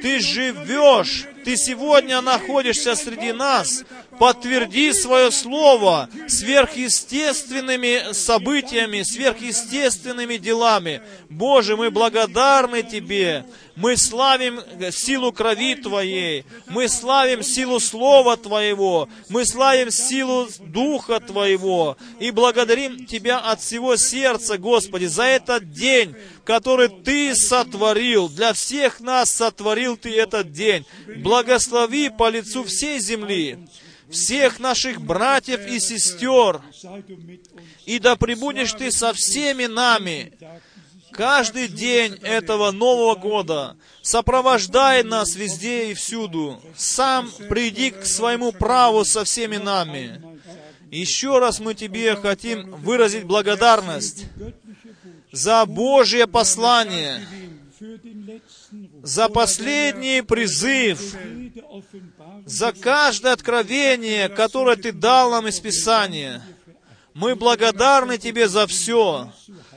Ты 0.02 0.20
живешь. 0.20 1.26
Ты 1.44 1.56
сегодня 1.56 2.20
находишься 2.20 2.94
среди 2.94 3.32
нас. 3.32 3.84
Подтверди 4.22 4.92
свое 4.92 5.32
слово 5.32 6.08
сверхъестественными 6.28 8.12
событиями, 8.12 9.02
сверхъестественными 9.02 10.36
делами. 10.36 11.02
Боже, 11.28 11.76
мы 11.76 11.90
благодарны 11.90 12.84
Тебе. 12.84 13.44
Мы 13.74 13.96
славим 13.96 14.60
силу 14.92 15.32
крови 15.32 15.74
Твоей. 15.74 16.44
Мы 16.68 16.86
славим 16.86 17.42
силу 17.42 17.80
Слова 17.80 18.36
Твоего. 18.36 19.08
Мы 19.28 19.44
славим 19.44 19.90
силу 19.90 20.46
Духа 20.60 21.18
Твоего. 21.18 21.96
И 22.20 22.30
благодарим 22.30 23.06
Тебя 23.06 23.38
от 23.38 23.60
всего 23.60 23.96
сердца, 23.96 24.56
Господи, 24.56 25.06
за 25.06 25.24
этот 25.24 25.72
день, 25.72 26.14
который 26.44 26.90
Ты 26.90 27.34
сотворил. 27.34 28.28
Для 28.28 28.52
всех 28.52 29.00
нас 29.00 29.34
сотворил 29.34 29.96
Ты 29.96 30.14
этот 30.14 30.52
день. 30.52 30.86
Благослови 31.16 32.08
по 32.08 32.30
лицу 32.30 32.62
всей 32.62 33.00
земли 33.00 33.58
всех 34.12 34.60
наших 34.60 35.00
братьев 35.00 35.66
и 35.66 35.80
сестер, 35.80 36.60
и 37.86 37.98
да 37.98 38.16
пребудешь 38.16 38.72
Ты 38.72 38.90
со 38.92 39.12
всеми 39.12 39.66
нами 39.66 40.32
каждый 41.12 41.68
день 41.68 42.14
этого 42.22 42.70
Нового 42.70 43.14
года. 43.14 43.76
Сопровождай 44.02 45.02
нас 45.02 45.36
везде 45.36 45.90
и 45.90 45.94
всюду. 45.94 46.60
Сам 46.76 47.30
приди 47.48 47.90
к 47.90 48.04
своему 48.04 48.52
праву 48.52 49.04
со 49.04 49.24
всеми 49.24 49.56
нами. 49.56 50.22
Еще 50.90 51.38
раз 51.38 51.60
мы 51.60 51.74
Тебе 51.74 52.16
хотим 52.16 52.72
выразить 52.76 53.24
благодарность 53.24 54.26
за 55.30 55.64
Божье 55.64 56.26
послание, 56.26 57.26
за 59.02 59.28
последний 59.28 60.22
призыв, 60.22 61.16
за 62.44 62.72
каждое 62.72 63.32
откровение, 63.32 64.28
которое 64.28 64.76
Ты 64.76 64.92
дал 64.92 65.30
нам 65.30 65.48
из 65.48 65.60
Писания. 65.60 66.42
Мы 67.14 67.36
благодарны 67.36 68.18
Тебе 68.18 68.48
за 68.48 68.66
все. 68.66 69.32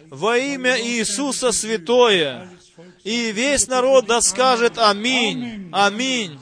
Во 0.09 0.37
имя 0.37 0.79
Иисуса 0.79 1.51
Святое. 1.51 2.49
И 3.03 3.31
весь 3.31 3.67
народ 3.67 4.05
да 4.07 4.21
скажет 4.21 4.77
Аминь. 4.77 5.69
Аминь. 5.71 6.39